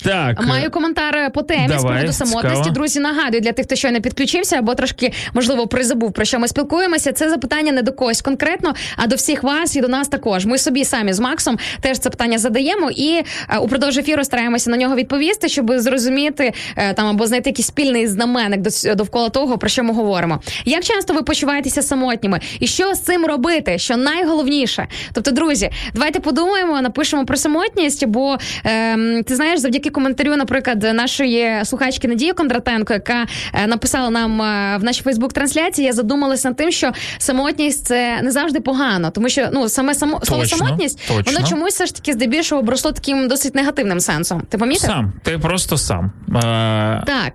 [0.03, 2.57] Так Маю коментар по темі з приводу самотності.
[2.57, 2.69] цікаво.
[2.69, 7.11] Друзі, нагадую для тих, хто щойно підключився або трошки можливо призабув про що ми спілкуємося.
[7.13, 10.45] Це запитання не до когось конкретно, а до всіх вас і до нас також.
[10.45, 14.77] Ми собі самі з Максом теж це питання задаємо і е, упродовж ефіру стараємося на
[14.77, 19.69] нього відповісти, щоб зрозуміти е, там або знайти якийсь спільний знаменник до- довкола того, про
[19.69, 20.41] що ми говоримо.
[20.65, 23.77] Як часто ви почуваєтеся самотніми, і що з цим робити?
[23.77, 24.87] Що найголовніше?
[25.13, 31.65] Тобто, друзі, давайте подумаємо, напишемо про самотність, бо ем, ти знаєш, завдяки коментарю, наприклад, нашої
[31.65, 36.71] слухачки Надії Кондратенко, яка е, написала нам е, в нашій Фейсбук-трансляції, я задумалася над тим,
[36.71, 41.31] що самотність це не завжди погано, тому що ну саме само слово Точно, самотність, точно.
[41.33, 44.40] воно чомусь все ж таки здебільшого обросло таким досить негативним сенсом.
[44.49, 44.81] Ти помітив?
[44.81, 45.13] сам.
[45.23, 46.11] Ти просто сам.
[46.35, 47.33] Е, Так,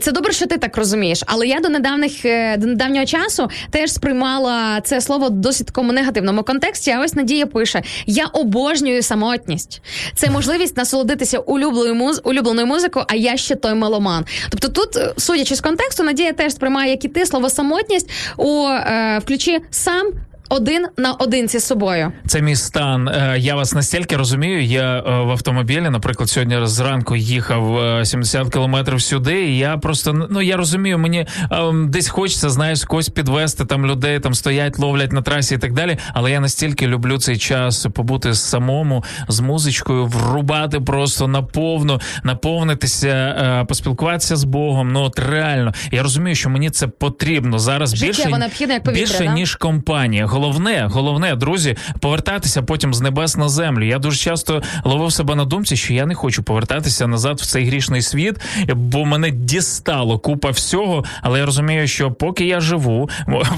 [0.00, 1.22] це добре, що ти так розумієш.
[1.26, 5.92] Але я до недавніх е, до недавнього часу теж сприймала це слово в досить такому
[5.92, 6.90] негативному контексті.
[6.90, 9.82] А ось Надія пише: я обожнюю самотність.
[10.14, 12.20] Це можливість насолодитися улюбленою муз...
[12.24, 14.24] улюбленою музикою, а я ще той меломан.
[14.50, 18.66] Тобто, тут, е, судячи з контексту, Надія теж сприймає, як і ти слово самотність у
[18.68, 20.12] е, в ключі сам.
[20.48, 22.12] Один на одинці з собою.
[22.26, 23.08] Це мій стан.
[23.08, 24.62] Е, Я вас настільки розумію.
[24.62, 29.44] Я е, в автомобілі, наприклад, сьогодні зранку їхав е, 70 кілометрів сюди.
[29.44, 31.26] І я просто ну я розумію, мені
[31.74, 35.98] десь хочеться, знаєш, когось підвести там людей, там стоять, ловлять на трасі і так далі.
[36.14, 43.64] Але я настільки люблю цей час побути самому з музичкою, врубати просто наповну, наповнитися, е,
[43.64, 44.92] поспілкуватися з Богом.
[44.92, 49.24] Ну от реально, я розумію, що мені це потрібно зараз Життєво більше як повітря, більше
[49.24, 49.32] да?
[49.32, 50.26] ніж компанія.
[50.34, 53.86] Головне, головне, друзі, повертатися потім з небес на землю.
[53.86, 57.66] Я дуже часто ловив себе на думці, що я не хочу повертатися назад в цей
[57.66, 58.40] грішний світ,
[58.74, 61.04] бо мене дістало купа всього.
[61.22, 63.10] Але я розумію, що поки я живу,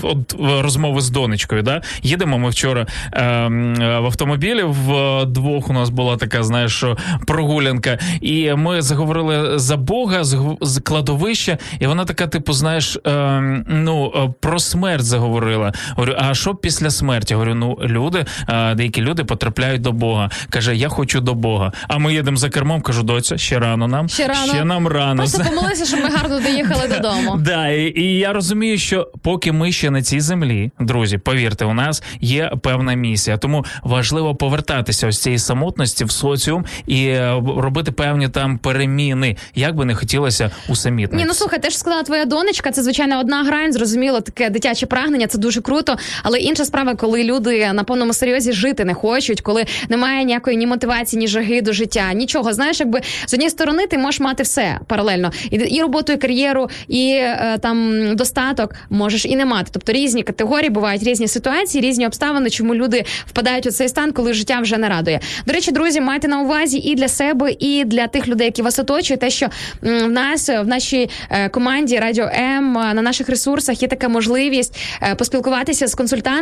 [0.03, 4.62] от в розмови з донечкою, да їдемо ми вчора ем, в автомобілі.
[4.62, 6.85] Вдвох у нас була така, знаєш,
[7.27, 14.12] прогулянка, і ми заговорили за Бога з, кладовища, і вона така, типу, знаєш, ем, ну
[14.16, 15.73] е, про смерть заговорила.
[15.90, 17.34] Говорю, а що після смерті?
[17.34, 20.30] Говорю, ну люди, е, деякі люди потрапляють до Бога.
[20.51, 21.72] Каже, я хочу до Бога.
[21.88, 22.80] А ми їдемо за кермом.
[22.80, 24.09] Кажу, доця, ще рано нам.
[24.09, 24.52] Ще рано.
[24.52, 25.16] Ще нам рано.
[25.22, 27.36] Просто помолися, щоб ми гарно доїхали додому.
[27.38, 31.74] Да, і, і я розумію, що поки ми ще на цій землі, друзі, повірте, у
[31.74, 33.36] нас є певна місія.
[33.36, 39.76] Тому важливо повертатися ось цієї самотності в соціум і е, робити певні там переміни, як
[39.76, 41.22] би не хотілося усамітнитися.
[41.22, 42.70] Ні, ну слухай, ти ж сказала твоя донечка.
[42.70, 45.26] Це звичайно одна грань, зрозуміло, таке дитяче прагнення.
[45.26, 45.97] Це дуже круто.
[46.22, 50.66] Але інша справа, коли люди на повному серйозі жити не хочуть, коли немає ніякої ні
[50.66, 52.53] мотивації, ні жаги до життя, нічого.
[52.53, 56.70] Знаєш, якби з однієї сторони ти можеш мати все паралельно, і, і роботу, і кар'єру,
[56.89, 59.70] і е, там достаток можеш і не мати.
[59.73, 64.33] Тобто різні категорії бувають різні ситуації, різні обставини, чому люди впадають у цей стан, коли
[64.33, 65.20] життя вже не радує.
[65.47, 68.78] До речі, друзі, майте на увазі і для себе, і для тих людей, які вас
[68.78, 69.47] оточують, те, що
[69.83, 75.15] в нас в нашій е, команді Радіо М на наших ресурсах є така можливість е,
[75.15, 75.95] поспілкуватися з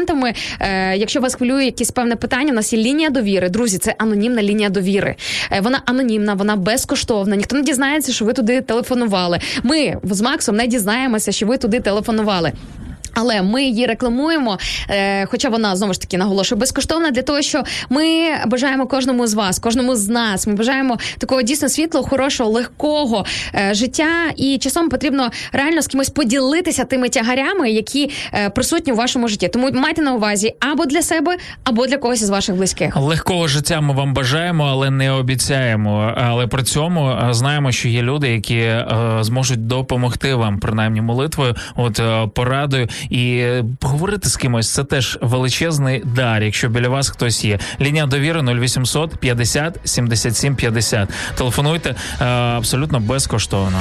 [0.05, 0.35] консультантами.
[0.61, 3.49] Е, Якщо вас хвилює якісь певне питання, у нас є лінія довіри.
[3.49, 5.15] Друзі, це анонімна лінія довіри.
[5.53, 7.37] Е, Вона анонімна, вона безкоштовна.
[7.37, 9.39] Ніхто не дізнається, що ви туди телефонували.
[9.63, 12.53] Ми з Максом не дізнаємося, що ви туди телефонували.
[13.15, 14.59] Але ми її рекламуємо,
[14.91, 19.35] е, хоча вона знову ж таки наголошую безкоштовна для того, що ми бажаємо кожному з
[19.35, 20.47] вас, кожному з нас.
[20.47, 23.25] Ми бажаємо такого дійсно світлого, хорошого, легкого
[23.55, 24.09] е, життя.
[24.37, 29.49] І часом потрібно реально з кимось поділитися тими тягарями, які е, присутні у вашому житті.
[29.49, 32.97] Тому майте на увазі або для себе, або для когось із ваших близьких.
[32.97, 36.15] Легкого життя ми вам бажаємо, але не обіцяємо.
[36.17, 38.71] Але при цьому знаємо, що є люди, які
[39.21, 42.01] зможуть допомогти вам, принаймні молитвою, от
[42.35, 44.73] порадою і е, поговорити з кимось.
[44.73, 46.43] Це теж величезний дар.
[46.43, 47.59] Якщо біля вас хтось є.
[47.81, 51.09] Лінія довіри 0800 50 77 50.
[51.35, 53.81] Телефонуйте е, абсолютно безкоштовно.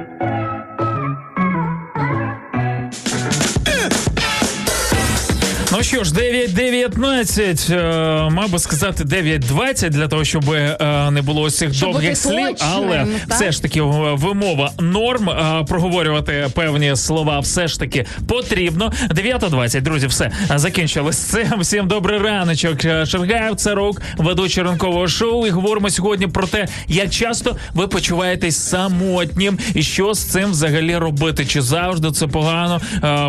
[5.81, 11.41] Ну що ж, 9.19, е, мав би сказати 9.20 для того, щоб е, не було
[11.41, 13.37] ось цих Щоб довгих слів, точним, але так?
[13.37, 13.83] все ж таки е,
[14.13, 15.29] вимова норм.
[15.29, 18.93] е, проговорювати певні слова все ж таки потрібно.
[19.09, 21.59] 9.20, друзі, все закінчили з цим.
[21.59, 22.81] Всім добрий раночок.
[22.81, 25.47] Шергаєв, Царук, ведучий ранкового шоу.
[25.47, 30.97] І говоримо сьогодні про те, як часто ви почуваєтесь самотнім і що з цим взагалі
[30.97, 31.45] робити.
[31.45, 32.81] Чи завжди це погано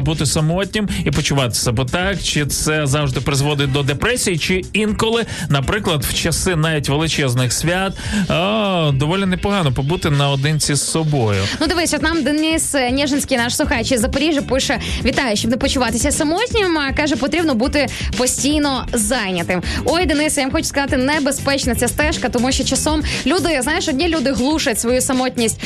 [0.03, 5.27] бути самотнім і почувати себе так, чи насправді це завжди призводить до депресії, чи інколи,
[5.49, 7.93] наприклад, в часи навіть величезних свят
[8.29, 11.43] а, доволі непогано побути наодинці з собою.
[11.61, 16.13] Ну дивись, от нам Денис Ніжинський, наш слухач із Запоріжжя, пише: вітаю, щоб не почуватися
[16.13, 16.79] самотнім.
[16.97, 17.87] Каже, потрібно бути
[18.17, 19.63] постійно зайнятим.
[19.85, 24.09] Ой, Денисе, я вам хочу сказати, небезпечна ця стежка, тому що часом люди, знаєш, одні
[24.09, 25.61] люди глушать свою самотність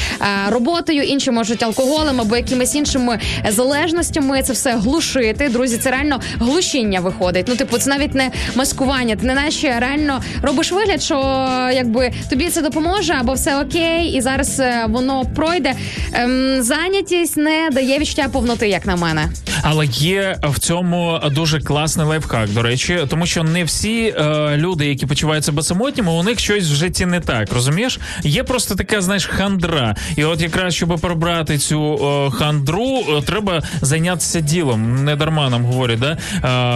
[0.49, 4.43] роботою, інші можуть алкоголем або якимись іншими залежностями.
[4.43, 5.49] Це все глушити.
[5.49, 6.21] Друзі, це реально
[6.67, 7.47] глушіння виходить.
[7.49, 9.17] Ну, типу, це навіть не маскування.
[9.17, 11.15] Ти не наче реально робиш вигляд, що
[11.75, 15.75] якби тобі це допоможе, або все окей, і зараз е, воно пройде.
[16.13, 19.29] Ем, зайнятість не дає відчуття повноти, як на мене.
[19.63, 24.87] Але є в цьому дуже класний лайфхак, до речі, тому що не всі е, люди,
[24.87, 27.53] які почувають себе самотніми, у них щось в житті не так.
[27.53, 27.99] Розумієш?
[28.23, 29.97] Є просто така, знаєш, хандра.
[30.17, 35.05] І от якраз щоб пробрати цю е, хандру, е, треба зайнятися ділом.
[35.05, 36.19] Не дарма нам говорять, да?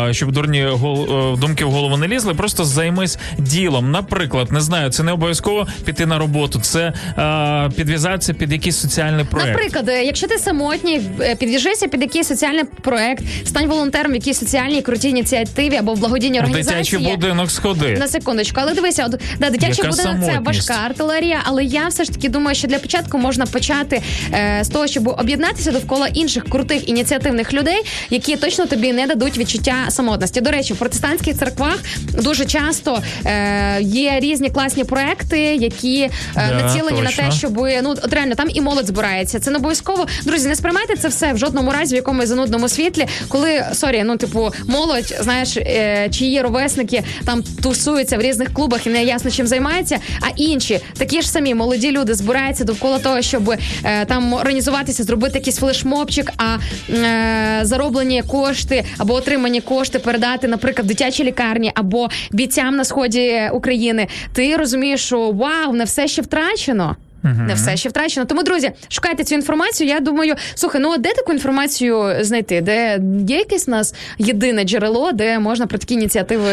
[0.09, 2.35] Е, щоб дурні е, думки в голову не лізли.
[2.35, 3.91] Просто займись ділом.
[3.91, 9.25] Наприклад, не знаю, це не обов'язково піти на роботу, це е, підв'язатися під якийсь соціальний
[9.25, 9.49] проект.
[9.49, 11.01] Наприклад, якщо ти самотній,
[11.39, 16.41] підв'яжися під якийсь соціальний проект, стань волонтером в якійсь соціальній крутій ініціативі або в благодійній
[16.41, 16.99] організації.
[16.99, 17.97] дитячий будинок сходи.
[17.99, 22.05] На секундочку, але дивися, от да, дитячий Яка будинок це важка артилерія, але я все
[22.05, 24.03] ж таки думаю, що для початку можна почати
[24.33, 29.39] е, з того, щоб об'єднатися довкола інших крутих ініціативних людей, які точно тобі не дадуть
[29.39, 30.41] відчуття самотності.
[30.41, 31.79] До речі, в протестантських церквах
[32.23, 37.91] дуже часто е, є різні класні проекти, які е, Да, націлені на те, щоб ну
[37.91, 39.41] от реально там і молодь збирається.
[39.41, 40.07] Це не обов'язково.
[40.25, 44.17] Друзі, не сприймайте це все в жодному разі в якомусь занудному світлі, коли sorry, ну
[44.17, 49.47] типу, молодь, знаєш, е, чиї ровесники там тусуються в різних клубах і не ясно чим
[49.47, 49.99] займаються.
[50.21, 53.55] А інші такі ж самі молоді люди збираються довкола того, щоб
[53.85, 56.57] е, там організуватися, зробити якийсь флешмобчик, а
[56.91, 63.51] е, зароблені кошти або отримані кошти передати, наприклад, в дитячі лікарні або бійцям на сході
[63.53, 64.07] України.
[64.33, 66.97] Ти розумієш, що вау, не все ще втрачено.
[67.23, 68.27] Не все ще втрачено.
[68.27, 69.89] Тому, друзі, шукайте цю інформацію.
[69.89, 72.61] Я думаю, слухай, ну а де таку інформацію знайти?
[72.61, 76.51] Де є якесь у нас єдине джерело, де можна про такі ініціативи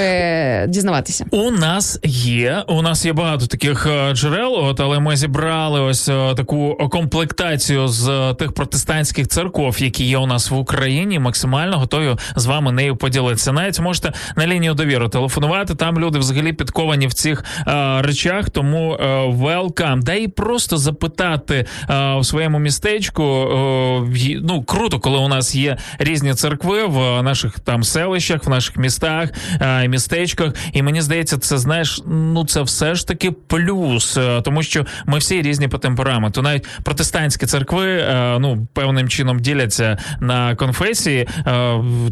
[0.68, 1.26] дізнаватися?
[1.31, 2.64] У нас є.
[2.68, 7.88] У нас є багато таких е, джерел, от але ми зібрали ось е, таку комплектацію
[7.88, 11.19] з е, тих протестантських церков, які є у нас в Україні.
[11.19, 13.52] Максимально готові з вами нею поділитися.
[13.52, 15.76] Навіть можете на лінію довіри телефонувати.
[15.76, 18.49] Там люди взагалі підковані в цих е, речах.
[18.49, 20.03] Тому welcome.
[20.03, 20.27] Да і
[20.57, 23.23] просто запитати е, в своєму містечку.
[23.23, 28.77] е, ну круто, коли у нас є різні церкви в наших там селищах, в наших
[28.77, 29.29] містах,
[29.61, 30.53] е, містечках.
[30.73, 35.41] І мені здається, це знаєш, ну це все ж таки плюс, тому що ми всі
[35.41, 36.41] різні по темпераменту.
[36.41, 38.05] Навіть протестантські церкви
[38.39, 41.27] ну певним чином діляться на конфесії.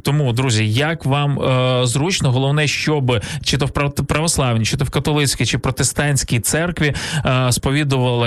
[0.01, 1.39] Тому, друзі, як вам
[1.87, 6.93] зручно, головне, щоб чи то в прав- православній, чи то в католицькій, чи протестантській церкві
[7.25, 7.51] е,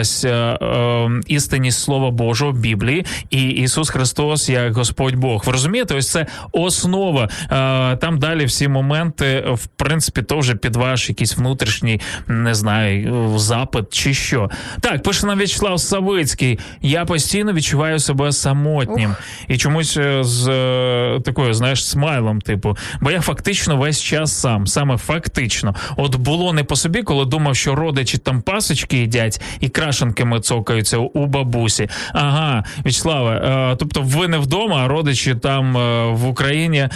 [0.08, 5.42] сповідувалась е, е, істинність Слова Божого Біблії і Ісус Христос як Господь Бог.
[5.46, 7.28] Ви розумієте, ось це основа.
[7.50, 13.38] Е, Там далі всі моменти, в принципі, то вже під ваш якийсь внутрішній, не знаю,
[13.38, 14.50] запит чи що.
[14.80, 16.58] Так, пише нам В'ячеслав Савицький.
[16.82, 19.14] Я постійно відчуваю себе самотнім
[19.48, 20.44] і чомусь з
[21.24, 25.74] такою, знаєш, смайлом, типу, бо я фактично весь час сам, саме фактично.
[25.96, 29.68] От було не по собі, коли думав, що родичі там пасочки їдять і
[29.98, 31.88] крашенками цокаються у бабусі.
[32.12, 33.30] Ага, В'ячеславе,
[33.72, 36.88] е, тобто ви не вдома, а родичі там е, в Україні е,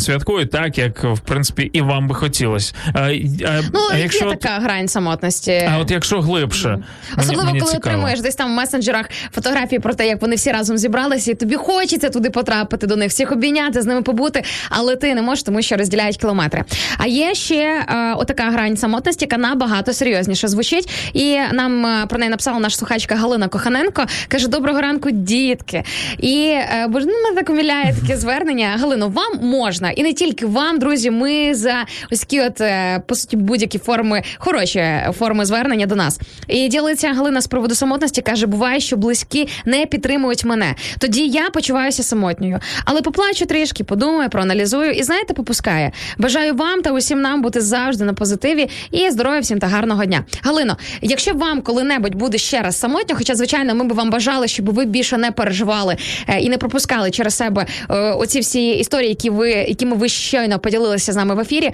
[0.00, 2.74] святкують так, як в принципі і вам би хотілося.
[2.94, 5.68] Ну, а є якщо от- така грань самотності.
[5.72, 6.78] а от якщо глибше,
[7.16, 7.94] Особливо, мені коли цікаво.
[7.94, 11.54] отримуєш десь там в месенджерах фотографії про те, як вони всі разом зібралися, і тобі
[11.54, 15.62] хочеться туди потрапити до них, всіх обійняти, з ними побути, але ти не можеш, тому
[15.62, 16.64] що розділяють кілометри.
[16.98, 20.90] А є ще е, отака грань самотності, яка набагато серйозніше звучить.
[21.12, 24.04] І нам е, про неї написала наша слухачка Галина Коханенко.
[24.28, 25.82] каже: Доброго ранку, дітки.
[26.18, 28.76] І е, бо ж ну, мене так уміляє таке звернення.
[28.80, 31.10] Галино, вам можна, і не тільки вам, друзі.
[31.10, 34.84] Ми за ось такі, от е, по суті, будь-які форми, хороші
[35.18, 36.20] форми звернення до нас.
[36.48, 38.22] І ділиться Галина з приводу самотності.
[38.22, 40.74] каже: буває, що близькі не підтримують мене.
[40.98, 45.92] Тоді я почуваюся самотньою, але поплачу трішки, подумаю, проаналізую і знаєте, попускає.
[46.18, 50.24] Бажаю вам та усім нам бути завжди на позитиві і здоров'я всім та гарного дня.
[50.42, 54.74] Галино, якщо вам коли-небудь буде ще раз самотньо, хоча звичайно ми б вам бажали, щоб
[54.74, 55.96] ви більше не переживали
[56.28, 60.58] е, і не пропускали через себе е, оці всі історії, які ви якими ви щойно
[60.58, 61.70] поділилися з нами в ефірі.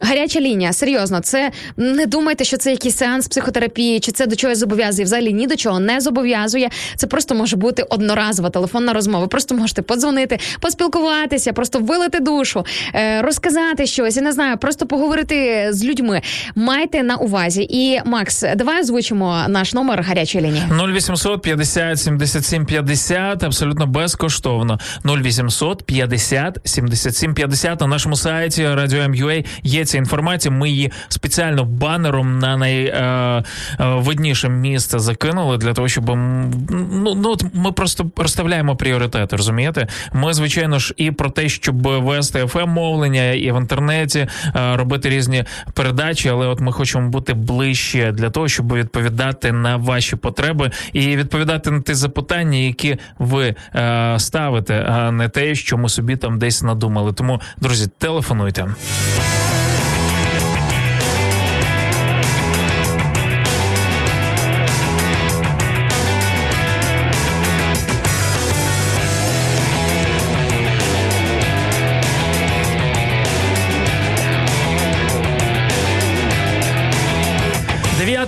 [0.00, 4.58] Гаряча лінія, серйозно, це не думайте, що це якийсь сеанс психотерапії, чи це до чогось
[4.58, 5.04] зобов'язує.
[5.04, 6.70] Взагалі ні до чого не зобов'язує.
[6.96, 9.26] Це просто може бути одноразова телефонна розмова.
[9.26, 12.64] Просто можете подзвонити, поспілкуватися, просто вилити душу,
[12.94, 14.16] е, розказати щось.
[14.16, 16.22] Я не знаю, просто поговорити з людьми.
[16.54, 17.66] Майте на увазі.
[17.70, 20.64] І Макс, давай озвучимо наш номер гарячої лінії.
[20.70, 24.78] 0800 50 77 50 абсолютно безкоштовно.
[25.04, 30.54] 0800 50 77 50 на нашому сайті Radio M.ua є ця інформація.
[30.54, 38.10] Ми її спеціально банером на найвидніше місце закинули для того, щоб ну, ну ми просто
[38.16, 39.36] розставляємо пріоритети.
[39.36, 39.88] Розумієте?
[40.12, 44.18] Ми звичайно ж і про те, щоб вести fm мовлення і в інтернеті
[44.56, 45.44] е, робити різні
[45.74, 51.16] передачі, але от ми хочемо бути ближче для того, щоб відповідати на ваші потреби і
[51.16, 56.38] відповідати на ті запитання, які ви е, ставите, а не те, що ми собі там
[56.38, 57.12] десь надумали.
[57.12, 58.66] Тому, друзі, телефонуйте.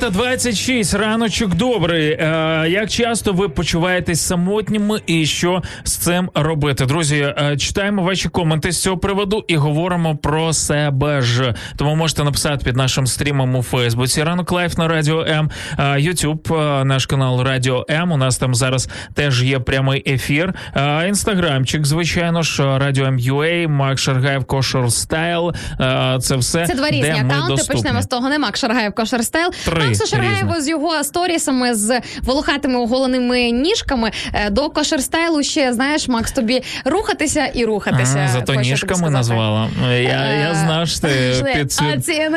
[0.07, 2.11] Дев'ята 26, раночок добрий.
[2.11, 6.87] Е, як часто ви почуваєтесь самотніми і що з цим робити?
[6.87, 11.55] Друзі, е, читаємо ваші коменти з цього приводу і говоримо про себе ж.
[11.77, 14.23] Тому можете написати під нашим стрімом у Фейсбуці.
[14.23, 18.13] Ранок Live на радіо М, Е, Ютуб, е, наш канал Радіо М.
[18.13, 20.55] У нас там зараз теж є прямий ефір.
[20.77, 25.55] Е, Інстаграмчик, звичайно ж, Радіо М.Ю.А, Мак Шаргаєв, Kosher Style.
[25.81, 27.75] Е, Це все Це два різні доступні.
[27.75, 28.29] Почнемо з того.
[28.29, 29.51] Не Мак Шаргаєв Кошер Стайл.
[29.65, 30.63] Три Шаргаєва різних.
[30.63, 34.11] з його сторісами з волохатими оголеними ніжками
[34.51, 38.23] до Кошер Стайлу ще знаєш, Макс, тобі рухатися і рухатися.
[38.25, 39.69] А, зато ніжками назвала.
[39.91, 41.09] Я, я Е, знаю, що ти,
[42.07, 42.29] ти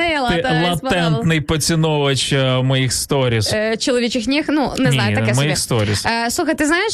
[0.69, 3.53] латентний поціновувач е, моїх сторіс.
[3.53, 5.85] Е, Чоловічих ніг, ну не Ні, знаю, таке моїх собі.
[5.85, 6.05] сторіс.
[6.29, 6.93] Слухай, ти знаєш,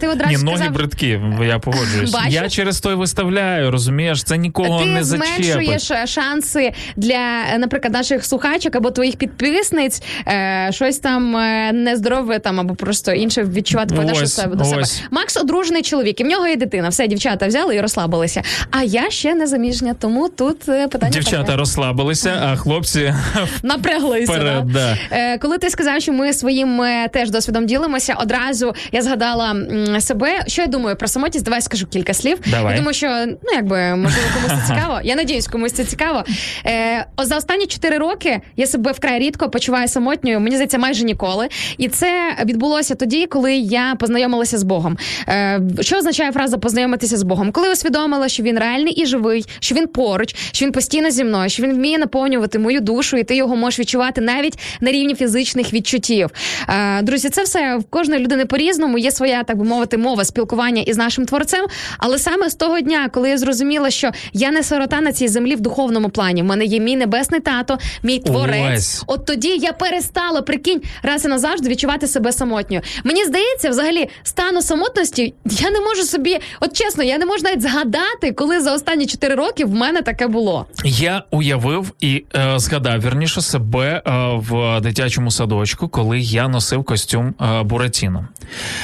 [0.00, 2.16] ти одразу Ні, сказав, ноги бридкі, я погоджуюсь.
[2.28, 5.44] Я через той виставляю, розумієш, це нікого ти не зачепить.
[5.44, 7.18] зменшуєш е, шанси для,
[7.58, 9.79] наприклад, наших слухачок або твоїх підписниць
[10.28, 14.82] е, щось там е, нездорове там або просто інше відчувати по Ось, себе до себе.
[15.10, 16.88] Макс одружений чоловік, і в нього є дитина.
[16.88, 18.42] Все, дівчата взяли і розслабилися.
[18.70, 21.56] А я ще не заміжня, тому тут е, питання Дівчата таке.
[21.56, 23.14] розслабилися, а хлопці
[23.62, 24.32] напряглися.
[24.32, 24.66] вперед.
[24.66, 24.96] да.
[25.10, 25.16] Да.
[25.16, 26.82] Е, Коли ти сказав, що ми своїм
[27.12, 29.56] теж досвідом ділимося, одразу я згадала
[30.00, 30.42] себе.
[30.46, 31.44] Що я думаю про самотність?
[31.44, 32.38] Давай скажу кілька слів.
[32.46, 32.72] Давай.
[32.72, 35.00] Я думаю, що ну якби можливо комусь це цікаво.
[35.04, 36.24] Я надіюсь, комусь це цікаво.
[36.66, 40.40] Е, за останні 4 роки я себе вкрай рідко почуваю самотньою.
[40.40, 41.48] Мені здається, майже ніколи.
[41.78, 44.98] І це відбулося тоді, коли я познайомилася з Богом.
[45.28, 47.52] Е, що означає фраза познайомитися з Богом?
[47.52, 51.50] Коли усвідомила, що він реальний і живий, що він поруч, що він постійно зі мною,
[51.50, 55.72] що він вміє наповнювати мою душу, і ти його можеш відчувати навіть на рівні фізичних
[55.72, 56.30] відчуттів.
[56.68, 58.98] Е, друзі, це все в кожної людини по-різному.
[58.98, 61.66] Є своя, так би мовити, мова спілкування із нашим творцем.
[61.98, 65.54] Але саме з того дня, коли я зрозуміла, що я не сирота на цій землі
[65.54, 68.78] в духовному плані, в мене є мій небесний тато, мій творець.
[68.78, 69.04] Ось.
[69.06, 72.82] От тоді я перестала прикинь раз і назавжди відчувати себе самотньою.
[73.04, 75.34] Мені здається, взагалі стану самотності.
[75.44, 79.34] Я не можу собі, от чесно, я не можу навіть згадати, коли за останні 4
[79.34, 80.66] роки в мене таке було.
[80.84, 87.34] Я уявив і е, згадав вірніше себе е, в дитячому садочку, коли я носив костюм
[87.40, 88.28] е, Буратіно.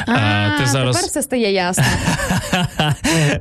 [0.06, 1.84] А, Е, ти зараз тепер все стає ясно.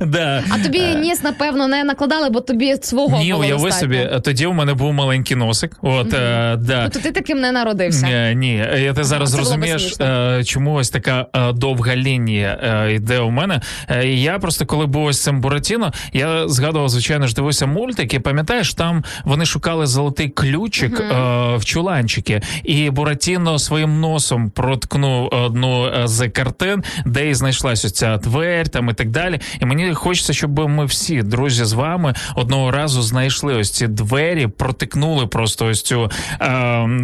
[0.00, 0.44] да.
[0.50, 4.74] А тобі ніс, напевно, не накладали, бо тобі свого Ні, уяви собі, тоді у мене
[4.74, 5.76] був маленький носик.
[5.82, 6.84] От е, да.
[6.84, 8.32] Ну, то ти таким не народився.
[8.32, 13.18] Ні, я ти зараз це розумієш, е, чому ось така е, довга лінія е, йде
[13.18, 13.60] у мене.
[14.04, 18.74] Я просто коли був ось цим Буратіно, я згадував, звичайно ж, дивився мультик, і пам'ятаєш,
[18.74, 21.14] там вони шукали золотий ключик е,
[21.56, 28.16] в чуланчики, і Буратіно своїм носом проткнув одну з картин, де і знайшлась ось ця
[28.16, 29.40] двері там і так далі.
[29.60, 34.46] І мені хочеться, щоб ми всі, друзі, з вами одного разу знайшли ось ці двері,
[34.46, 36.10] протикнули просто ось цю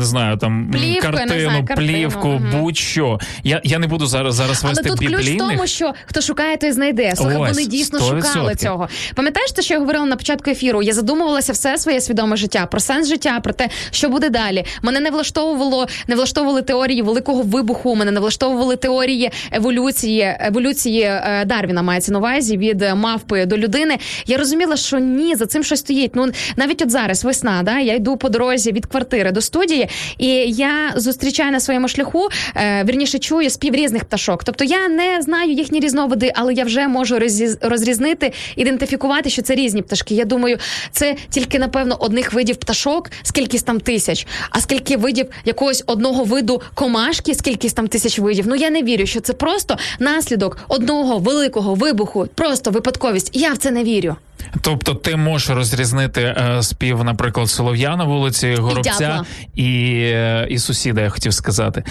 [0.03, 2.61] не знаю, там не картину, знаю, картину, плівку, мгм.
[2.61, 3.21] будь-що.
[3.45, 6.57] Я, я не буду зараз зараз Але вести тут ключ в тому, що хто шукає,
[6.57, 7.13] той знайде.
[7.17, 8.23] Слухай, Ось, вони дійсно 100%.
[8.27, 8.89] шукали цього.
[9.15, 10.83] Пам'ятаєш те, що я говорила на початку ефіру?
[10.83, 14.65] Я задумувалася все своє свідоме життя про сенс життя, про те, що буде далі.
[14.83, 17.97] Мене не влаштовувало, не влаштовували теорії великого вибуху.
[17.97, 23.99] Мене не влаштовували теорії еволюції, еволюції е, Дарвіна мається на увазі від мавпи до людини.
[24.27, 26.17] Я розуміла, що ні, за цим щось стоїть.
[26.17, 29.89] Ну навіть от зараз весна, да я йду по дорозі від квартири до студії.
[30.19, 34.45] І я зустрічаю на своєму шляху, е, вірніше чую спів різних пташок.
[34.45, 39.55] Тобто я не знаю їхні різновиди, але я вже можу розріз- розрізнити, ідентифікувати, що це
[39.55, 40.15] різні пташки.
[40.15, 40.59] Я думаю,
[40.93, 46.63] це тільки напевно одних видів пташок, скількись там тисяч, а скільки видів якогось одного виду
[46.75, 48.45] комашки, скількись там тисяч видів.
[48.49, 53.31] Ну я не вірю, що це просто наслідок одного великого вибуху, просто випадковість.
[53.33, 54.17] Я в це не вірю.
[54.61, 59.25] Тобто ти можеш розрізнити е, спів, наприклад, солов'я на вулиці, горобця дятла.
[59.55, 61.85] і, е, і сусіда, я хотів сказати.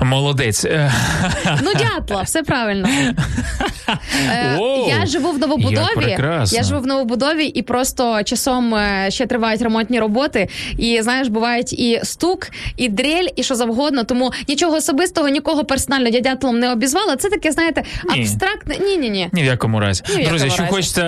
[0.00, 0.64] Молодець.
[0.64, 0.92] Е,
[1.62, 2.88] Ну, дятла, все правильно.
[4.32, 4.58] Е,
[4.88, 6.16] я живу в новобудові.
[6.50, 8.74] Я живу в новобудові, і просто часом
[9.08, 10.48] ще тривають ремонтні роботи.
[10.78, 14.04] І знаєш, бувають і стук, і дрель, і що завгодно.
[14.04, 17.16] Тому нічого особистого, нікого персонально я дятлом не обізвала.
[17.16, 17.82] Це таке, знаєте,
[18.18, 18.76] абстрактне.
[18.80, 19.28] Ні, ні, ні.
[19.32, 20.02] Ні в якому разі.
[20.16, 21.02] Ні в Друзі, що хочеться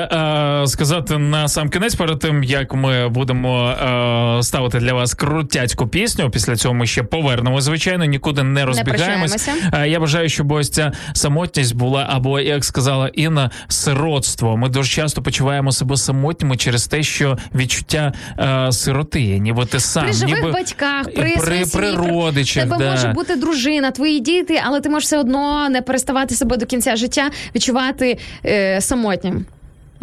[0.62, 5.86] е, сказати на сам кінець, перед тим як ми будемо е, ставити для вас крутяцьку
[5.86, 6.30] пісню.
[6.30, 7.60] Після цього ми ще повернемо.
[7.60, 9.30] Звичайно, нікуди не розбігаємось.
[9.30, 9.78] прощаємося.
[9.82, 14.56] Е, я бажаю, щоб ось ця самотність була, або як сказала Інна, сиротство.
[14.56, 20.04] Ми дуже часто почуваємо себе самотніми через те, що відчуття е, сироти, ніби ти сам
[20.04, 22.62] При живих ніби батьках, при, при, при родичах.
[22.62, 22.90] тебе да.
[22.90, 26.96] може бути дружина, твої діти, але ти можеш все одно не переставати себе до кінця
[26.96, 29.46] життя відчувати е, самотнім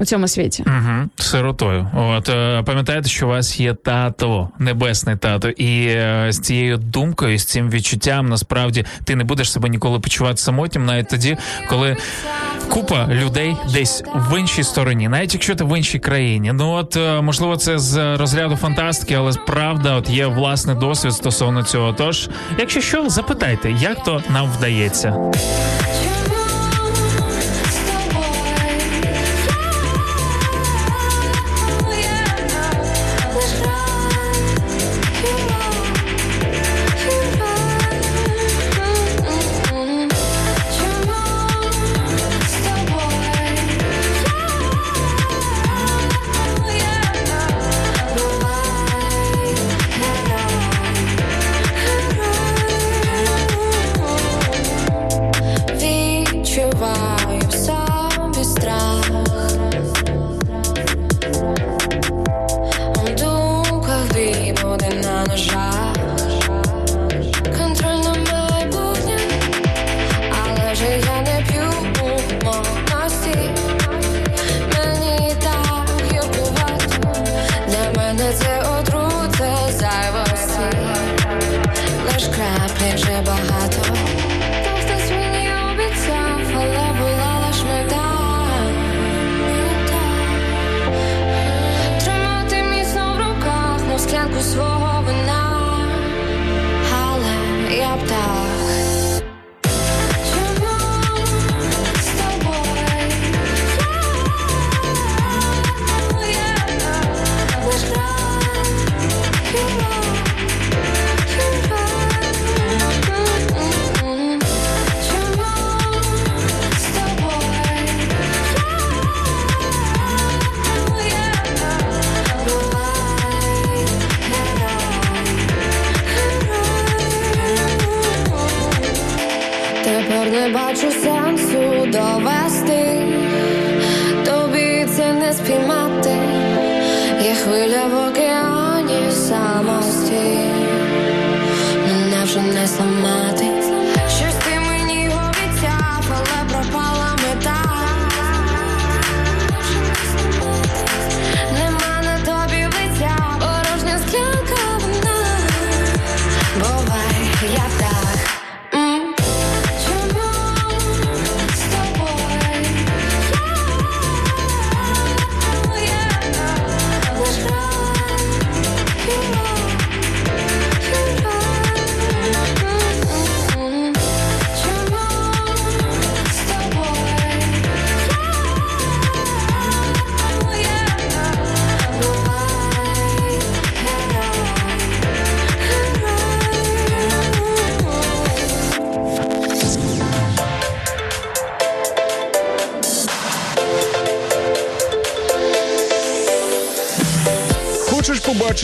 [0.01, 0.63] у цьому світі.
[0.67, 1.87] Угу, сиротою.
[1.95, 7.39] От е, пам'ятаєте, що у вас є тато, небесний тато, і е, з цією думкою,
[7.39, 11.37] з цим відчуттям, насправді ти не будеш себе ніколи почувати самотнім, навіть тоді,
[11.69, 11.97] коли
[12.69, 16.51] купа людей десь в іншій стороні, навіть якщо ти в іншій країні.
[16.53, 21.63] Ну от е, можливо, це з розряду фантастики, але правда, от є власний досвід стосовно
[21.63, 21.93] цього.
[21.93, 22.29] Тож,
[22.59, 25.31] якщо що, запитайте, як то нам вдається.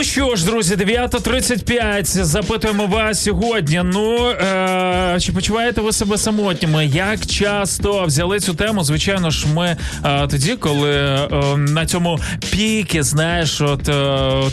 [0.00, 2.04] Ну що ж, друзі, 9.35.
[2.04, 3.82] Запитуємо вас сьогодні.
[3.84, 4.36] Ну е,
[5.18, 6.86] чи почуваєте ви себе самотніми?
[6.86, 8.84] Як часто взяли цю тему?
[8.84, 12.18] Звичайно ж, ми е, тоді, коли е, на цьому
[12.50, 13.92] піки, знаєш, от е,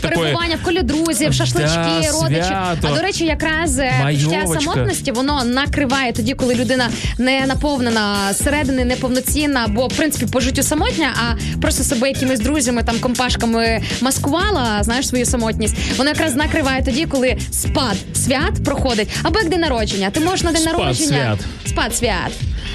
[0.00, 2.42] Перебування в колі друзів, шашлички, Да, родичі.
[2.42, 2.88] свято.
[2.92, 8.84] А до речі, якраз е, відчуття самотності воно накриває тоді, коли людина не наповнена зсередини,
[8.84, 14.82] неповноцінна, бо в принципі по життю самотня, а просто себе якимись друзями, там компашками маскувала,
[14.82, 15.74] знаєш, свою самотність.
[15.96, 20.10] Воно якраз накриває тоді, коли спад свят проходить, або як день народження.
[20.10, 21.38] Ти можеш на день Спад свят.
[21.66, 22.32] спад свят.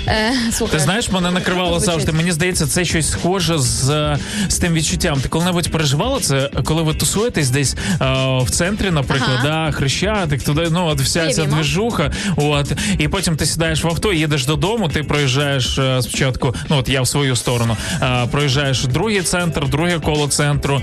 [0.08, 2.12] Е, слухай, Ти знаєш, мене накривало завжди.
[2.12, 4.18] Мені здається, це щось схоже з,
[4.50, 5.22] з тим відчуттям.
[5.22, 8.06] Ти коли-небудь переживала це, коли ви тусуєтесь десь е,
[8.44, 9.66] в центрі, наприклад, Ага.
[9.66, 11.56] да, хрещатик, туди, ну от вся ця Уявімо.
[11.56, 12.12] движуха.
[12.36, 14.90] От і потім ти сідаєш в авто, їдеш додому.
[14.90, 16.56] Ти проїжджаєш е, спочатку.
[16.70, 17.78] Ну от я в свою сторону.
[18.02, 20.82] Е, проїжджаєш другий центр, друге коло центру,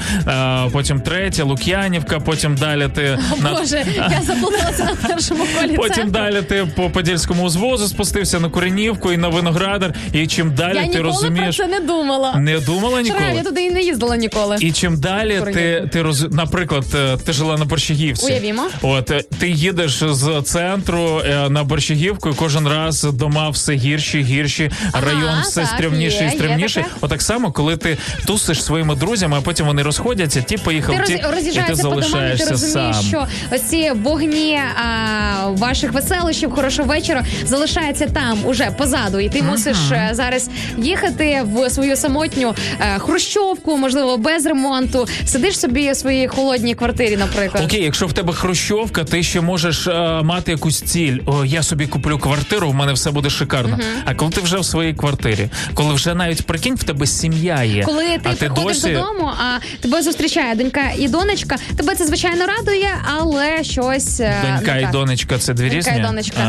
[0.72, 5.76] потім третє, Лук'янівка, потім далі ти на Боже, я заплуталася на першому колі.
[5.76, 6.10] Потім центру.
[6.12, 9.94] далі ти по подільському узвозу спустився на Коренівку і на Виноградар.
[10.12, 12.34] І чим далі Я ти ніколи розумієш, про це не думала.
[12.36, 13.32] не думала ніколи.
[13.36, 14.56] я туди і не їздила ніколи.
[14.60, 16.22] І чим далі ти, ти роз...
[16.32, 18.26] наприклад, е, ти жила на Борщагівці.
[18.26, 18.62] Уявімо.
[18.82, 24.22] От е, ти їдеш з центру е, на Борщагівку, і кожен раз дома все гірші,
[24.22, 26.84] гірші, Ага, район все стрімніший і стрімніший.
[27.00, 31.22] Отак само, коли ти тусиш своїми друзями, а потім вони розходяться, ті поїхав, Ти ті,
[31.22, 32.94] роз, і ти і ти розумієш, сам.
[33.08, 38.70] що ось ці вогні а, ваших веселощів, хорошого вечора залишаються там уже
[39.00, 45.08] позаду, і ти мусиш е, зараз їхати в свою самотню е, хрущовку, можливо, без ремонту.
[45.26, 47.64] Сидиш собі у своїй холодній квартирі, наприклад.
[47.64, 51.18] Окей, якщо в тебе хрущовка, ти ще можеш е, мати якусь ціль.
[51.26, 53.78] О, я собі куплю квартиру, в мене все буде шикарно.
[54.04, 57.84] А коли ти вже в своїй квартирі, коли вже навіть прикинь, в тебе сім'я є.
[57.84, 58.92] Коли ти а ти приходиш досі...
[58.92, 64.76] додому, а тебе зустрічає донька і донечка, тебе це звичайно радує, але щось е, Донька
[64.76, 66.40] і донечка це дві різні донечка.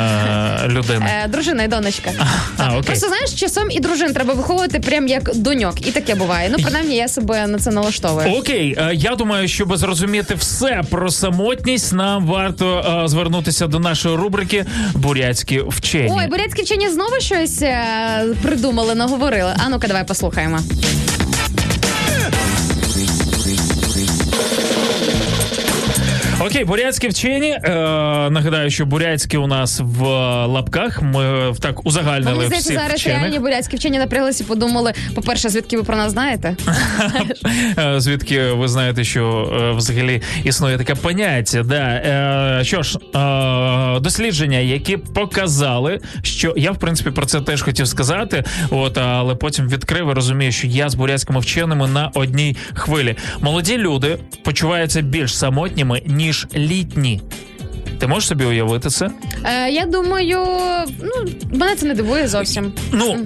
[0.68, 1.10] людини.
[1.28, 2.12] Дружина і донечка.
[2.58, 2.82] А, окей.
[2.84, 6.50] Просто знаєш, часом і дружин треба виховувати прям як доньок, і таке буває.
[6.52, 8.34] Ну, принаймні, я себе на це налаштовую.
[8.34, 14.16] Окей, е, я думаю, щоб зрозуміти все про самотність, нам варто е, звернутися до нашої
[14.16, 16.10] рубрики Бурятські вчені.
[16.18, 19.54] Ой, бурятські вчені знову щось е, придумали, наговорили.
[19.66, 20.60] А ну-ка, давай послухаємо.
[26.46, 27.50] Окей, бурятські вчені.
[27.52, 27.70] Е,
[28.30, 30.04] нагадаю, що бурятські у нас в
[30.48, 31.02] лапках.
[31.02, 33.20] Ми так узагальнили Мені здається, всіх зараз вчених.
[33.20, 36.56] реальні бурятські вчені напряглися і подумали, по-перше, звідки ви про нас знаєте?
[37.78, 41.64] Е, Звідки ви знаєте, що е, взагалі існує таке поняття?
[41.64, 41.76] Да.
[41.76, 47.88] Е, що ж, е, дослідження, які показали, що я в принципі про це теж хотів
[47.88, 53.16] сказати, от але потім відкрив і розумію, що я з бурятськими вченими на одній хвилі.
[53.42, 57.22] Молоді люди почуваються більш самотніми ніж літні.
[58.02, 59.10] Ти можеш собі уявити це?
[59.44, 60.48] Е, я думаю,
[61.02, 62.74] ну мене це не дивує зовсім.
[62.92, 63.18] Ну,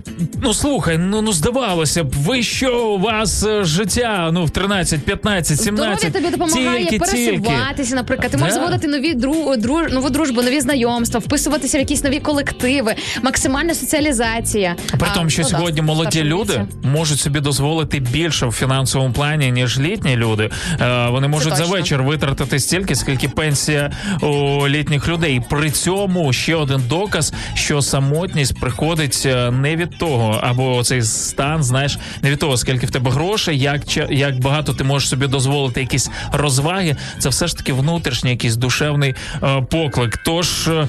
[0.42, 5.00] ну слухай, ну ну здавалося б, ви що у вас е, життя ну в 13,
[5.00, 7.40] 15, 17, Здоров'я тобі допомагає тільки, тільки.
[7.40, 8.32] пересуватися, наприклад.
[8.32, 12.96] Ти можеш заводити нові дру, дру, нову дружбу, нові знайомства, вписуватися в якісь нові колективи,
[13.22, 14.76] максимальна соціалізація.
[15.00, 16.88] При тому, що ну, да, сьогодні молоді люди віці.
[16.88, 20.50] можуть собі дозволити більше в фінансовому плані, ніж літні люди.
[20.82, 23.92] Е, вони можуть за вечір витратити стільки, скільки пенсія
[24.22, 25.42] у літніх людей.
[25.50, 31.64] При цьому ще один доказ, що самотність приходить е, не від того, або цей стан,
[31.64, 33.82] знаєш, не від того, скільки в тебе грошей, як
[34.12, 36.96] як багато ти можеш собі дозволити якісь розваги.
[37.20, 40.18] Це все ж таки внутрішній якийсь душевний е, поклик.
[40.26, 40.88] Тож е,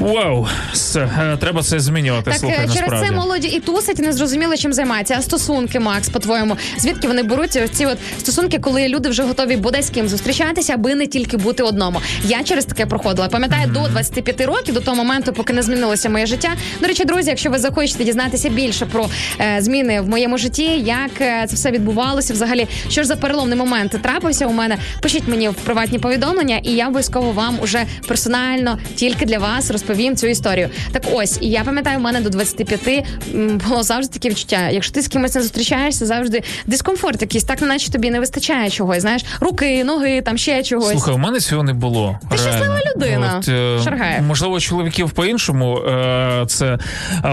[0.00, 2.30] вау, с- е, треба це змінювати.
[2.30, 3.06] Так Слухай, е, через насправді.
[3.08, 5.14] це молоді і тусять, і не зрозуміли, чим займаються.
[5.18, 7.64] А стосунки, Макс, по-твоєму, звідки вони беруться?
[7.64, 11.36] Ось ці от стосунки, коли люди вже готові буде з ким зустрічатися, аби не тільки
[11.36, 12.00] бути одному.
[12.24, 13.28] Я через таке проходила.
[13.28, 16.48] Пам'ятаю, до 25 років, до того моменту, поки не змінилося моє життя.
[16.80, 19.08] До речі, друзі, якщо ви захочете дізнатися більше про
[19.40, 23.58] е, зміни в моєму житті, як е, це все відбувалося, взагалі, що ж за переломний
[23.58, 28.78] момент трапився у мене, пишіть мені в приватні повідомлення, і я обов'язково вам уже персонально
[28.94, 30.68] тільки для вас розповім цю історію.
[30.92, 33.04] Так ось, і я пам'ятаю, в мене до 25
[33.34, 34.68] м, було завжди таке відчуття.
[34.70, 39.00] Якщо ти з кимось не зустрічаєшся, завжди дискомфорт якийсь, так наче тобі не вистачає чогось.
[39.00, 40.90] Знаєш, руки, ноги, там ще чогось.
[40.92, 42.18] Слухай, у мене цього не було.
[42.30, 42.78] Ти щаслива.
[42.96, 43.34] Людина.
[43.38, 44.22] От, е, Шаргаєв.
[44.22, 46.78] можливо, чоловіків по-іншому е, це е,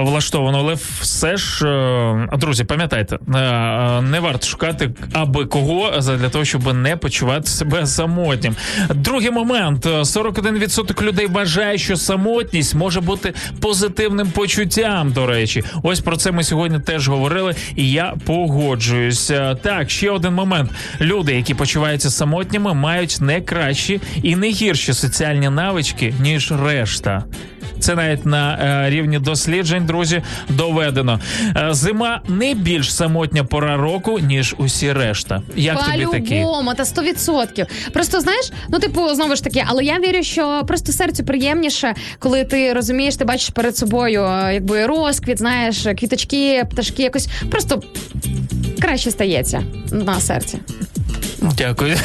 [0.01, 1.65] влаштовано, але все ж,
[2.33, 3.17] друзі, пам'ятайте,
[4.01, 8.55] не варто шукати аби кого для того, щоб не почувати себе самотнім.
[8.89, 15.11] Другий момент: е, 41% людей вважає, що самотність може бути позитивним почуттям.
[15.11, 19.55] До речі, ось про це ми сьогодні теж говорили, і я погоджуюся.
[19.55, 20.71] Так, ще один момент:
[21.01, 27.23] люди, які почуваються самотніми, мають не кращі і не гірші соціальні навички ніж решта.
[27.79, 28.53] Це навіть на
[28.85, 31.19] е, рівні досліджень, друзі, доведено.
[31.57, 35.41] Е, зима не більш самотня пора року, ніж усі решта.
[35.55, 36.35] Як тобі такі?
[36.75, 37.65] Та 100%.
[37.93, 42.43] Просто знаєш, ну типу, знову ж таки, але я вірю, що просто серцю приємніше, коли
[42.43, 47.81] ти розумієш, ти бачиш перед собою е, якби розквіт, знаєш, квіточки, пташки, якось просто
[48.79, 50.59] краще стається на серці.
[51.57, 51.95] Дякую.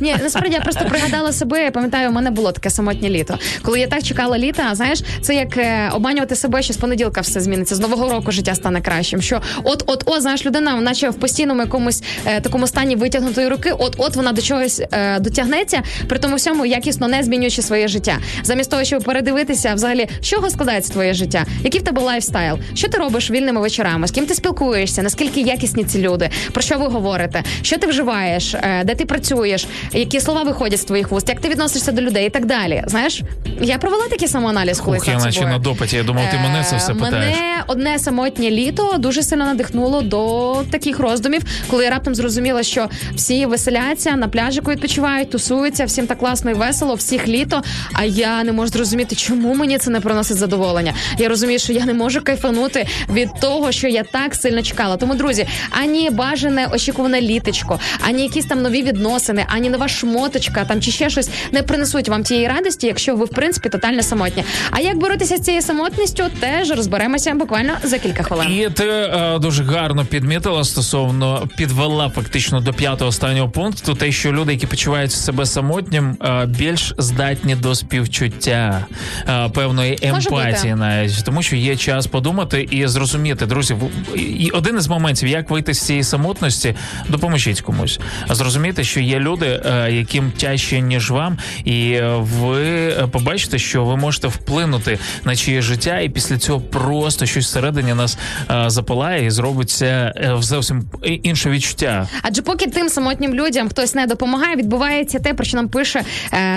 [0.00, 1.64] Ні, насправді я просто пригадала себе.
[1.64, 3.38] Я пам'ятаю, у мене було таке самотнє літо.
[3.62, 7.40] Коли я так чекала літа, знаєш, це як е, обманювати себе, що з понеділка все
[7.40, 9.22] зміниться, з нового року життя стане кращим.
[9.22, 13.72] Що от, от, от, знаєш, людина, наче в постійному якомусь е, такому стані витягнутої руки,
[13.78, 18.18] от, от вона до чогось е, дотягнеться, при тому всьому якісно не змінюючи своє життя.
[18.42, 22.88] Замість того, щоб передивитися, взагалі, з чого складається твоє життя, який в тебе lifestyle, що
[22.88, 26.86] ти робиш вільними вечорами, з ким ти спілкуєшся, наскільки якісні ці люди, про що ви
[26.86, 31.40] говорите, що ти вживаєш, е, де ти працюєш, які слова виходять з твоїх вуст, як
[31.40, 32.84] ти відносишся до людей і так далі.
[32.86, 33.22] Знаєш,
[33.60, 35.96] я провела такий самоаналіз, коли Ух, я наче на допиті.
[35.96, 37.36] Я думав, ти мене це все Е, питаєш.
[37.36, 42.88] Мене одне самотнє літо дуже сильно надихнуло до таких роздумів, коли я раптом зрозуміла, що
[43.14, 47.62] всі веселяться на пляжику відпочивають, тусуються, всім так класно і весело, всіх літо.
[47.92, 50.94] А я не можу зрозуміти, чому мені це не приносить задоволення.
[51.18, 54.96] Я розумію, що я не можу кайфанути від того, що я так сильно чекала.
[54.96, 55.31] Тому, друзі,
[55.70, 61.10] ані бажане очікуване літочко, ані якісь там нові відносини, ані нова шмоточка там чи ще
[61.10, 64.44] щось не принесуть вам тієї радості, якщо ви в принципі тотально самотні.
[64.70, 68.52] А як боротися з цією самотністю, теж розберемося буквально за кілька хвилин.
[68.52, 74.32] І ти е, дуже гарно підмітила стосовно підвела фактично до п'ятого останнього пункту, те, що
[74.32, 78.86] люди, які почувають себе самотнім, е, більш здатні до співчуття,
[79.28, 84.76] е, певної емпатії, навіть тому, що є час подумати і зрозуміти, друзі, в- і один
[84.76, 86.74] із моментів, як вийти з цієї самотності,
[87.08, 88.00] допоможіть комусь.
[88.30, 93.84] Зрозуміти, що є люди, е, яким тяжче ніж вам, і е, ви е, побачите, що
[93.84, 98.18] ви можете вплинути на чиє життя, і після цього просто щось всередині нас
[98.66, 102.08] запалає і зробиться зовсім інше відчуття.
[102.22, 106.02] Адже поки тим самотнім людям хтось не допомагає, відбувається те, про що нам пише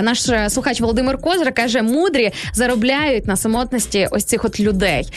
[0.01, 1.53] наш слухач Володимир Козир.
[1.53, 5.09] каже: мудрі заробляють на самотності ось цих от людей.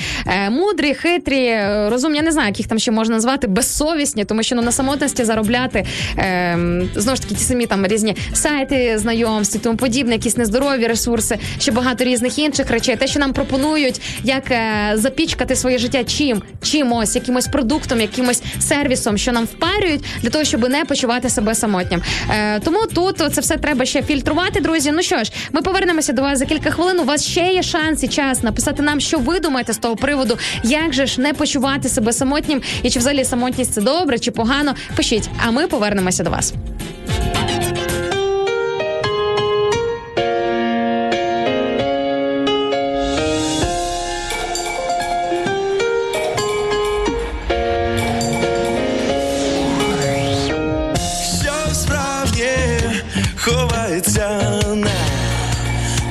[0.50, 1.58] Мудрі, хитрі,
[1.88, 4.72] розумні, я не знаю, як їх там ще можна назвати, безсовісні, тому що ну, на
[4.72, 5.84] самотності заробляти
[6.18, 6.58] е,
[6.96, 11.72] знову ж таки ті самі там різні сайти знайомств тому подібне, якісь нездорові ресурси, ще
[11.72, 12.96] багато різних інших речей.
[12.96, 19.18] Те, що нам пропонують, як е, запічкати своє життя чим, чимось, якимось продуктом, якимось сервісом,
[19.18, 22.02] що нам впарюють для того, щоб не почувати себе самотнім.
[22.30, 24.92] Е, тому тут це все треба ще фільтрувати, друзі.
[24.92, 27.00] Ну що ж, ми повернемося до вас за кілька хвилин.
[27.00, 30.38] У вас ще є шанс і час написати нам, що ви думаєте з того приводу,
[30.64, 34.74] як же ж не почувати себе самотнім, і чи взагалі самотність це добре чи погано.
[34.96, 36.54] Пишіть, а ми повернемося до вас.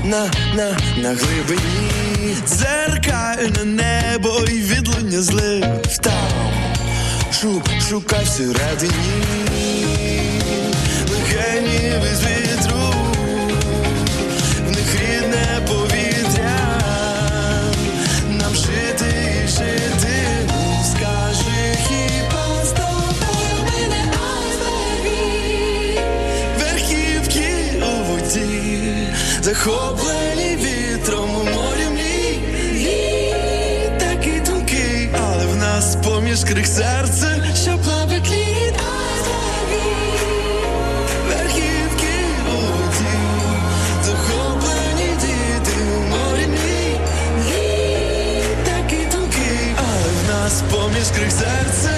[0.08, 5.64] на, на, на, глибині дзеркальне небо і відлуння злив
[6.02, 6.37] там
[7.42, 8.94] шу, шукай всередині.
[11.12, 12.94] Легені без вітру
[14.68, 16.82] в них рідне повітря.
[18.30, 20.50] Нам жити і жити
[20.92, 24.12] скажи хіба з тобою мене
[26.60, 30.47] верхівки у захоплені
[36.28, 38.74] поміж крик серце, що плавить лід.
[41.28, 42.14] Верхівки
[42.48, 43.18] у воді,
[44.04, 45.84] захоплені діти
[46.48, 47.00] мрій.
[48.66, 51.97] Такий тонкий, а в нас поміж крик серце,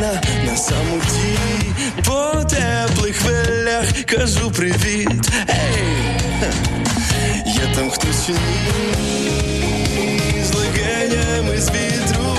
[0.00, 1.38] одна на самоті,
[2.04, 5.30] по теплих хвилях кажу привіт.
[5.48, 5.86] Ей,
[7.46, 8.38] є там хтось чи ні,
[10.44, 12.36] з легенями з вітру,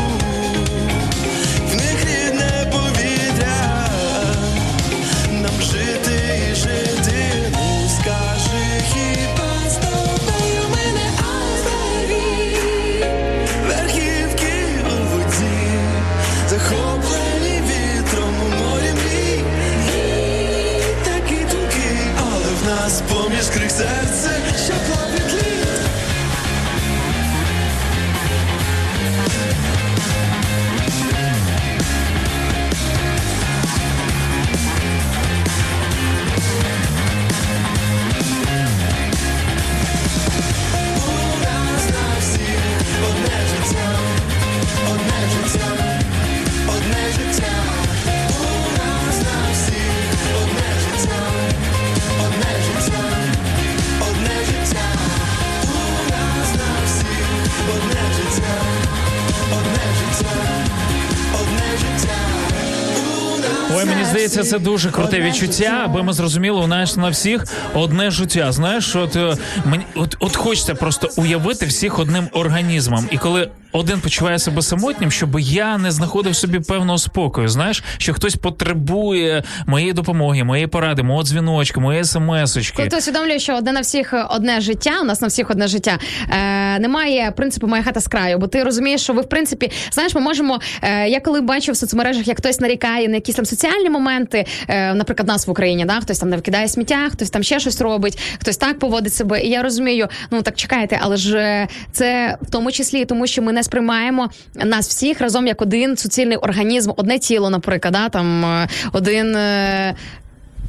[64.52, 65.82] це дуже круте одне відчуття, життя.
[65.86, 68.52] аби ми зрозуміли у нас на всіх одне життя.
[68.52, 73.08] Знаєш, от е, мені от, от хочеться просто уявити всіх одним організмом.
[73.12, 77.50] І коли один почуває себе самотнім, щоб я не знаходив собі певного спокою.
[77.50, 82.76] Знаєш, що хтось потребує моєї допомоги, моєї поради, мого дзвіночка, моєї смс-очки.
[82.76, 86.00] Коли ти усвідомлюєш, що одне на всіх одне життя, у нас на всіх одне життя.
[86.30, 90.16] Е, немає принципу моя хата з краю, бо ти розумієш, що ви в принципі знаєш,
[90.16, 90.60] ми можемо.
[90.82, 94.94] Е, я коли бачу в соцмережах, як хтось нарікає на якісь там соціальні моменти, е,
[94.94, 98.20] наприклад, нас в Україні, да, хтось там не викидає сміття, хтось там ще щось робить,
[98.40, 99.42] хтось так поводить себе.
[99.42, 103.42] І я розумію, ну так чекайте, але ж е, це в тому числі тому, що
[103.42, 108.46] ми не сприймаємо нас всіх разом як один суцільний організм, одне тіло, наприклад, да, там
[108.46, 109.36] е, один.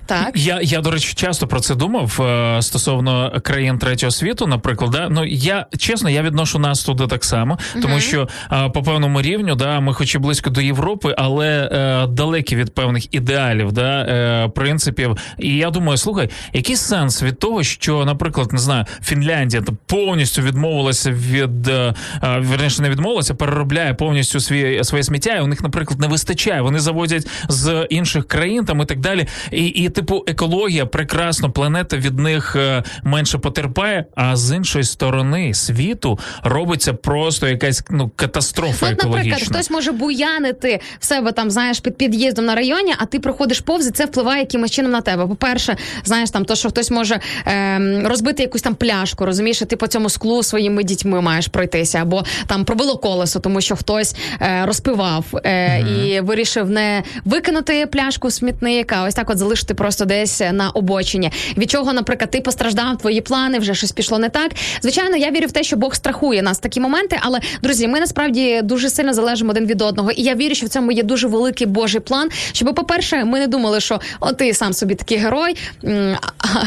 [0.06, 0.30] Так.
[0.34, 4.90] Я, я, до речі, часто про це думав е, стосовно країн третього світу, наприклад.
[4.90, 5.08] Да?
[5.08, 9.54] Ну я чесно, я відношу нас туди так само, тому що е, по певному рівню,
[9.54, 14.48] да, ми хоч і близько до Європи, але е, далекі від певних ідеалів, да, е,
[14.48, 15.16] принципів.
[15.38, 21.10] І я думаю, слухай, який сенс від того, що, наприклад, не знаю, Фінляндія повністю відмовилася
[21.10, 25.36] від е, е, верніше, не відмовилася, переробляє повністю свій своє сміття.
[25.36, 26.60] І у них, наприклад, не вистачає.
[26.60, 29.26] Вони завозять з інших країн там і так далі.
[29.50, 34.04] І, і типу, екологія прекрасно, планета від них е, менше потерпає.
[34.14, 40.80] А з іншої сторони світу робиться просто якась ну катастрофа От, наприклад, хтось може буянити
[40.98, 44.40] в себе там, знаєш, під під'їздом на районі, а ти проходиш повз, і це впливає
[44.40, 45.26] якимось чином на тебе.
[45.26, 49.76] По-перше, знаєш, там то, що хтось може ем, розбити якусь там пляшку, розумієш, і ти
[49.76, 54.66] по цьому склу своїми дітьми маєш пройтися, або там пробило колесо, тому що хтось е,
[54.66, 60.04] розпивав е, і вирішив не викинути пляшку в смітник, а ось так от залишити просто
[60.04, 61.30] десь на обочині.
[61.56, 64.52] Від чого, наприклад, ти постраждав, твої плани, вже щось пішло не так.
[64.82, 68.60] Звичайно, я вірю в те, що Бог страхує нас такі моменти, але друзі, ми насправді
[68.62, 70.10] дуже сильно залежимо один від одного.
[70.10, 72.28] І я вірю, що в цьому є дуже великий Божий план.
[72.52, 75.56] Щоб, по-перше, ми не думали, що о, ти сам собі такий герой,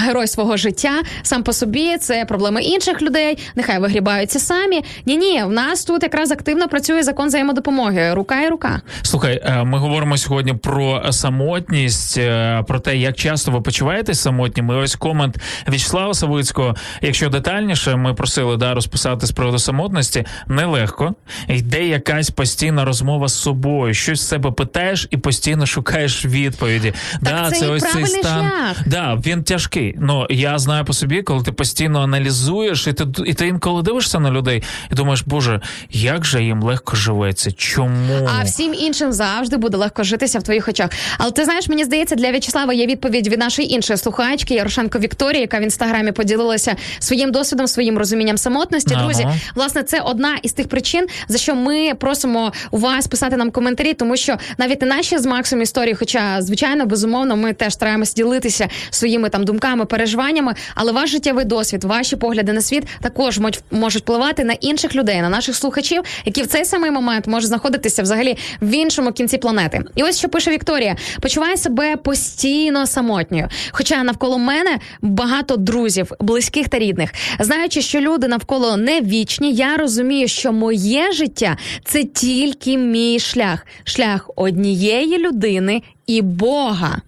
[0.06, 0.94] герой свого життя,
[1.24, 3.38] сам по собі це проблеми інших людей.
[3.56, 4.84] Нехай вигрібаються самі.
[5.06, 8.14] Ні, ні, в нас тут якраз активно працює закон взаємодопомоги.
[8.14, 8.82] Рука і рука.
[9.02, 14.76] Слухай, е, ми говоримо сьогодні про самотність, е, про те, як часто ви почуваєтесь самотніми.
[14.76, 15.38] Ось комент
[15.68, 16.76] В'ячеслава Савицького.
[17.02, 20.26] Якщо детальніше, ми просили да розписати з приводу самотності.
[20.48, 21.16] Нелегко
[21.48, 23.94] йде якась постійна розмова з собою.
[23.94, 26.94] Щось з себе питаєш і постійно шукаєш відповіді.
[27.22, 28.50] да, це і ось цей стан.
[28.50, 28.88] шлях.
[28.88, 29.96] Да, він тяжкий.
[30.00, 34.20] Ну я знаю по собі, коли ти постійно аналізуєш, і ти і ти інколи дивишся
[34.20, 35.62] на людей і думаєш, боже,
[35.92, 37.52] як же їм легко живеться?
[37.52, 38.30] Чому?
[38.40, 40.90] А всім іншим завжди буде легко житися в твоїх очах.
[41.18, 45.42] Але ти знаєш, мені здається, для В'ячеслава є відповідь від нашої іншої слухачки Ярошенко Вікторії,
[45.42, 48.94] яка в інстаграмі поділилася своїм досвідом, своїм розумінням самотності.
[48.94, 49.04] Ага.
[49.04, 53.52] Друзі, власне, це одна із тих причин, за що ми просимо у вас писати нам
[53.52, 58.14] коментарі, тому що навіть не наші з Максом історії, хоча звичайно, безумовно, ми теж стараємось
[58.14, 63.60] ділитися своїми там думками, переживаннями, але ваш життєвий досвід, ваші погляди на світ також мож-
[63.72, 68.02] можуть впливати на інших людей, на наших слухачів, які в цей самий момент можуть знаходитися
[68.04, 69.82] взагалі в іншому кінці планети.
[69.96, 73.50] І ось що пише Вікторія: почуваю себе постійно самотньою.
[73.72, 77.14] Хоча навколо мене багато друзів, близьких та рідних.
[77.40, 83.68] Знаючи, що люди навколо не вічні, я розумію, що моє життя це тільки мій шлях,
[83.84, 87.02] шлях однієї людини і Бога.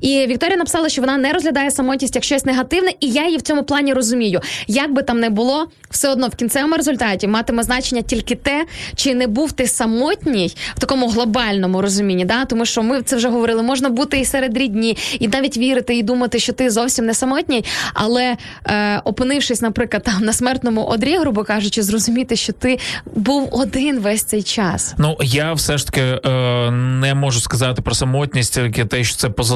[0.00, 3.42] І Вікторія написала, що вона не розглядає самотність як щось негативне, і я її в
[3.42, 4.40] цьому плані розумію.
[4.66, 8.66] Як би там не було, все одно в кінцевому результаті матиме значення тільки те,
[8.96, 12.24] чи не був ти самотній в такому глобальному розумінні.
[12.24, 12.44] Да?
[12.44, 16.02] Тому що ми це вже говорили, можна бути і серед рідні, і навіть вірити, і
[16.02, 17.64] думати, що ти зовсім не самотній,
[17.94, 18.36] але
[18.66, 22.78] е, опинившись, наприклад, там на смертному одрі, грубо кажучи, зрозуміти, що ти
[23.14, 24.94] був один весь цей час.
[24.98, 29.28] Ну я все ж таки е, не можу сказати про самотність тільки те, що це
[29.28, 29.51] позитивно,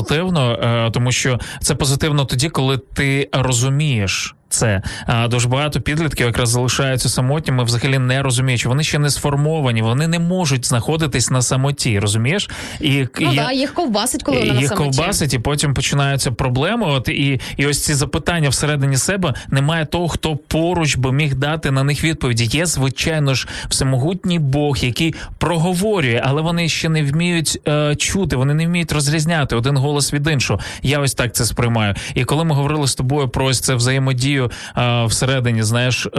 [0.52, 4.34] е, тому що це позитивно тоді, коли ти розумієш.
[4.56, 8.68] Це а дуже багато підлітків якраз залишаються самотніми, взагалі не розуміючи.
[8.68, 12.50] Вони ще не сформовані, вони не можуть знаходитись на самоті, розумієш?
[12.80, 14.74] І Ну я- да, їх ковбасить, коли вона на самоті.
[14.98, 16.86] ковбасить, і потім починаються проблеми.
[16.86, 21.70] От і, і ось ці запитання всередині себе немає того, хто поруч би міг дати
[21.70, 22.44] на них відповіді.
[22.44, 28.54] Є, звичайно ж, всемогутній Бог, який проговорює, але вони ще не вміють е, чути, вони
[28.54, 30.60] не вміють розрізняти один голос від іншого.
[30.82, 31.94] Я ось так це сприймаю.
[32.14, 34.45] І коли ми говорили з тобою про ось це взаємодію
[34.76, 36.10] е, всередині, знаєш, е,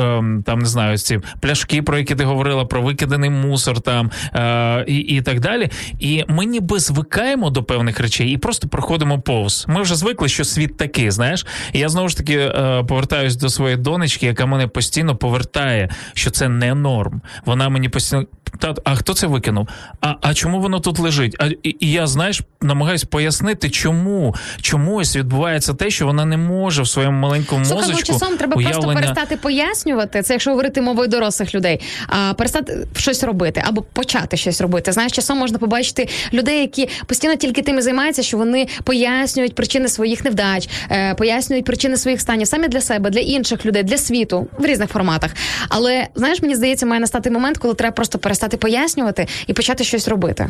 [0.45, 4.98] там не знаю, ці пляшки, про які ти говорила, про викиданий мусор там е, і,
[4.98, 5.70] і так далі.
[5.99, 9.66] І ми ніби звикаємо до певних речей і просто проходимо повз.
[9.68, 11.45] Ми вже звикли, що світ такий, знаєш.
[11.74, 16.32] І я знову ж таки е, повертаюсь до своєї донечки, яка мене постійно повертає, що
[16.32, 17.22] це не норм.
[17.45, 18.26] Вона мені постійно.
[18.60, 19.68] Тат, а хто це викинув?
[20.02, 21.36] А, а чому воно тут лежить?
[21.40, 26.38] А і, і я знаєш, намагаюсь пояснити, чому чому ось відбувається те, що вона не
[26.38, 30.82] може в своєму маленькому Слухай, ну мозочку часом треба просто перестати пояснювати це, якщо говорити
[30.82, 34.91] мовою дорослих людей, а перестати щось робити або почати щось робити.
[34.91, 39.88] Знаєш, часом можна побачити людей, які постійно тільки тим і займаються, що вони пояснюють причини
[39.88, 44.48] своїх невдач, е, пояснюють причини своїх станів саме для себе, для інших людей, для світу
[44.60, 45.32] в різних форматах.
[45.69, 50.07] Але знаєш, мені здається, має настати момент, коли треба просто перестати пояснювати і почати щось
[50.07, 50.49] робити.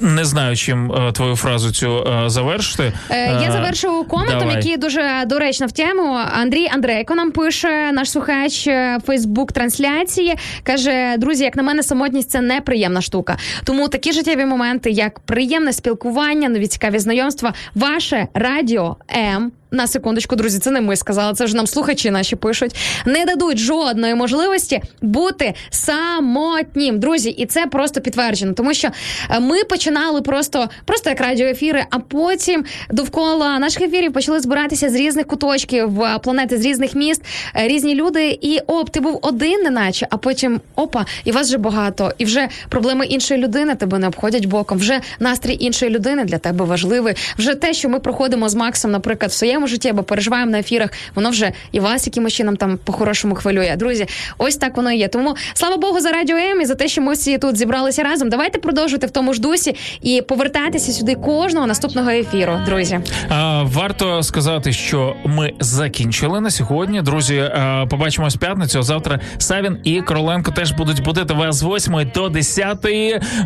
[0.00, 2.92] Не знаю, чим е, твою фразу цю е, завершити.
[3.10, 4.56] Е, Я Е, завершу коментом, давай.
[4.56, 6.18] який дуже доречно в тему.
[6.32, 8.68] Андрій Андрейко нам пише наш слухач
[9.06, 10.34] Фейсбук трансляції.
[10.62, 13.36] каже: друзі, як на мене, самотність це неприємна штука.
[13.64, 19.52] Тому такі життєві моменти, як приємне спілкування, нові цікаві знайомства, ваше радіо М.
[19.74, 22.76] На секундочку, друзі, це не ми сказали, це вже нам слухачі наші пишуть.
[23.06, 28.88] Не дадуть жодної можливості бути самотнім, друзі, і це просто підтверджено, тому що
[29.30, 34.94] е, ми починали просто, просто як радіоефіри, а потім довкола наших ефірів почали збиратися з
[34.94, 37.22] різних куточків е, планети, з різних міст,
[37.56, 38.38] е, різні люди.
[38.40, 42.48] І оп, ти був один, неначе, а потім опа, і вас вже багато, і вже
[42.68, 44.78] проблеми іншої людини тебе не обходять боком.
[44.78, 47.14] Вже настрій іншої людини для тебе важливий.
[47.38, 50.90] Вже те, що ми проходимо з Максом, наприклад, в своєму житті або переживаємо на ефірах,
[51.14, 53.76] воно вже і вас якимось чином там по-хорошому хвилює.
[53.76, 54.06] Друзі,
[54.38, 55.08] ось так воно і є.
[55.08, 58.28] Тому слава Богу за радіо М і за те, що ми всі тут зібралися разом.
[58.28, 63.00] Давайте продовжувати в тому ж дусі і повертатися сюди кожного наступного ефіру, друзі.
[63.28, 67.02] А, варто сказати, що ми закінчили на сьогодні.
[67.02, 68.78] Друзі, а, побачимось п'ятницю.
[68.78, 72.86] А Завтра Савін і Короленко теж будуть будити вас з 8 до 10.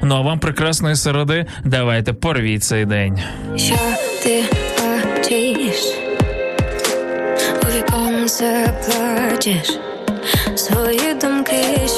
[0.02, 1.46] Ну а вам прекрасної середи.
[1.64, 3.18] Давайте порвіть цей день.
[3.56, 3.74] Що
[4.22, 4.44] ти
[4.78, 5.95] бачиш?
[8.26, 9.78] Плачеш.
[10.54, 11.88] Свої думки,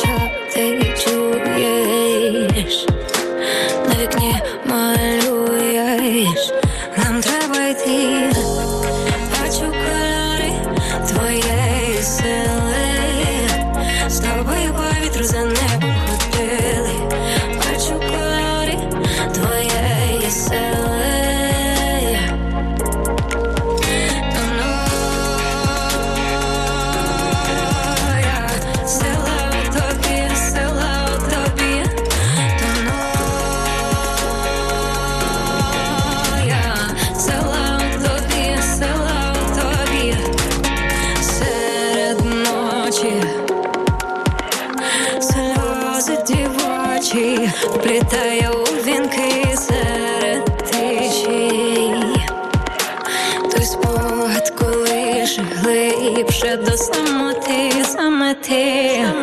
[56.49, 59.18] глибше до самоти, самоти.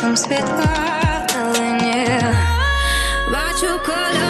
[0.00, 0.66] світом світла
[1.28, 2.08] вдалині.
[3.32, 4.29] Бачу кольори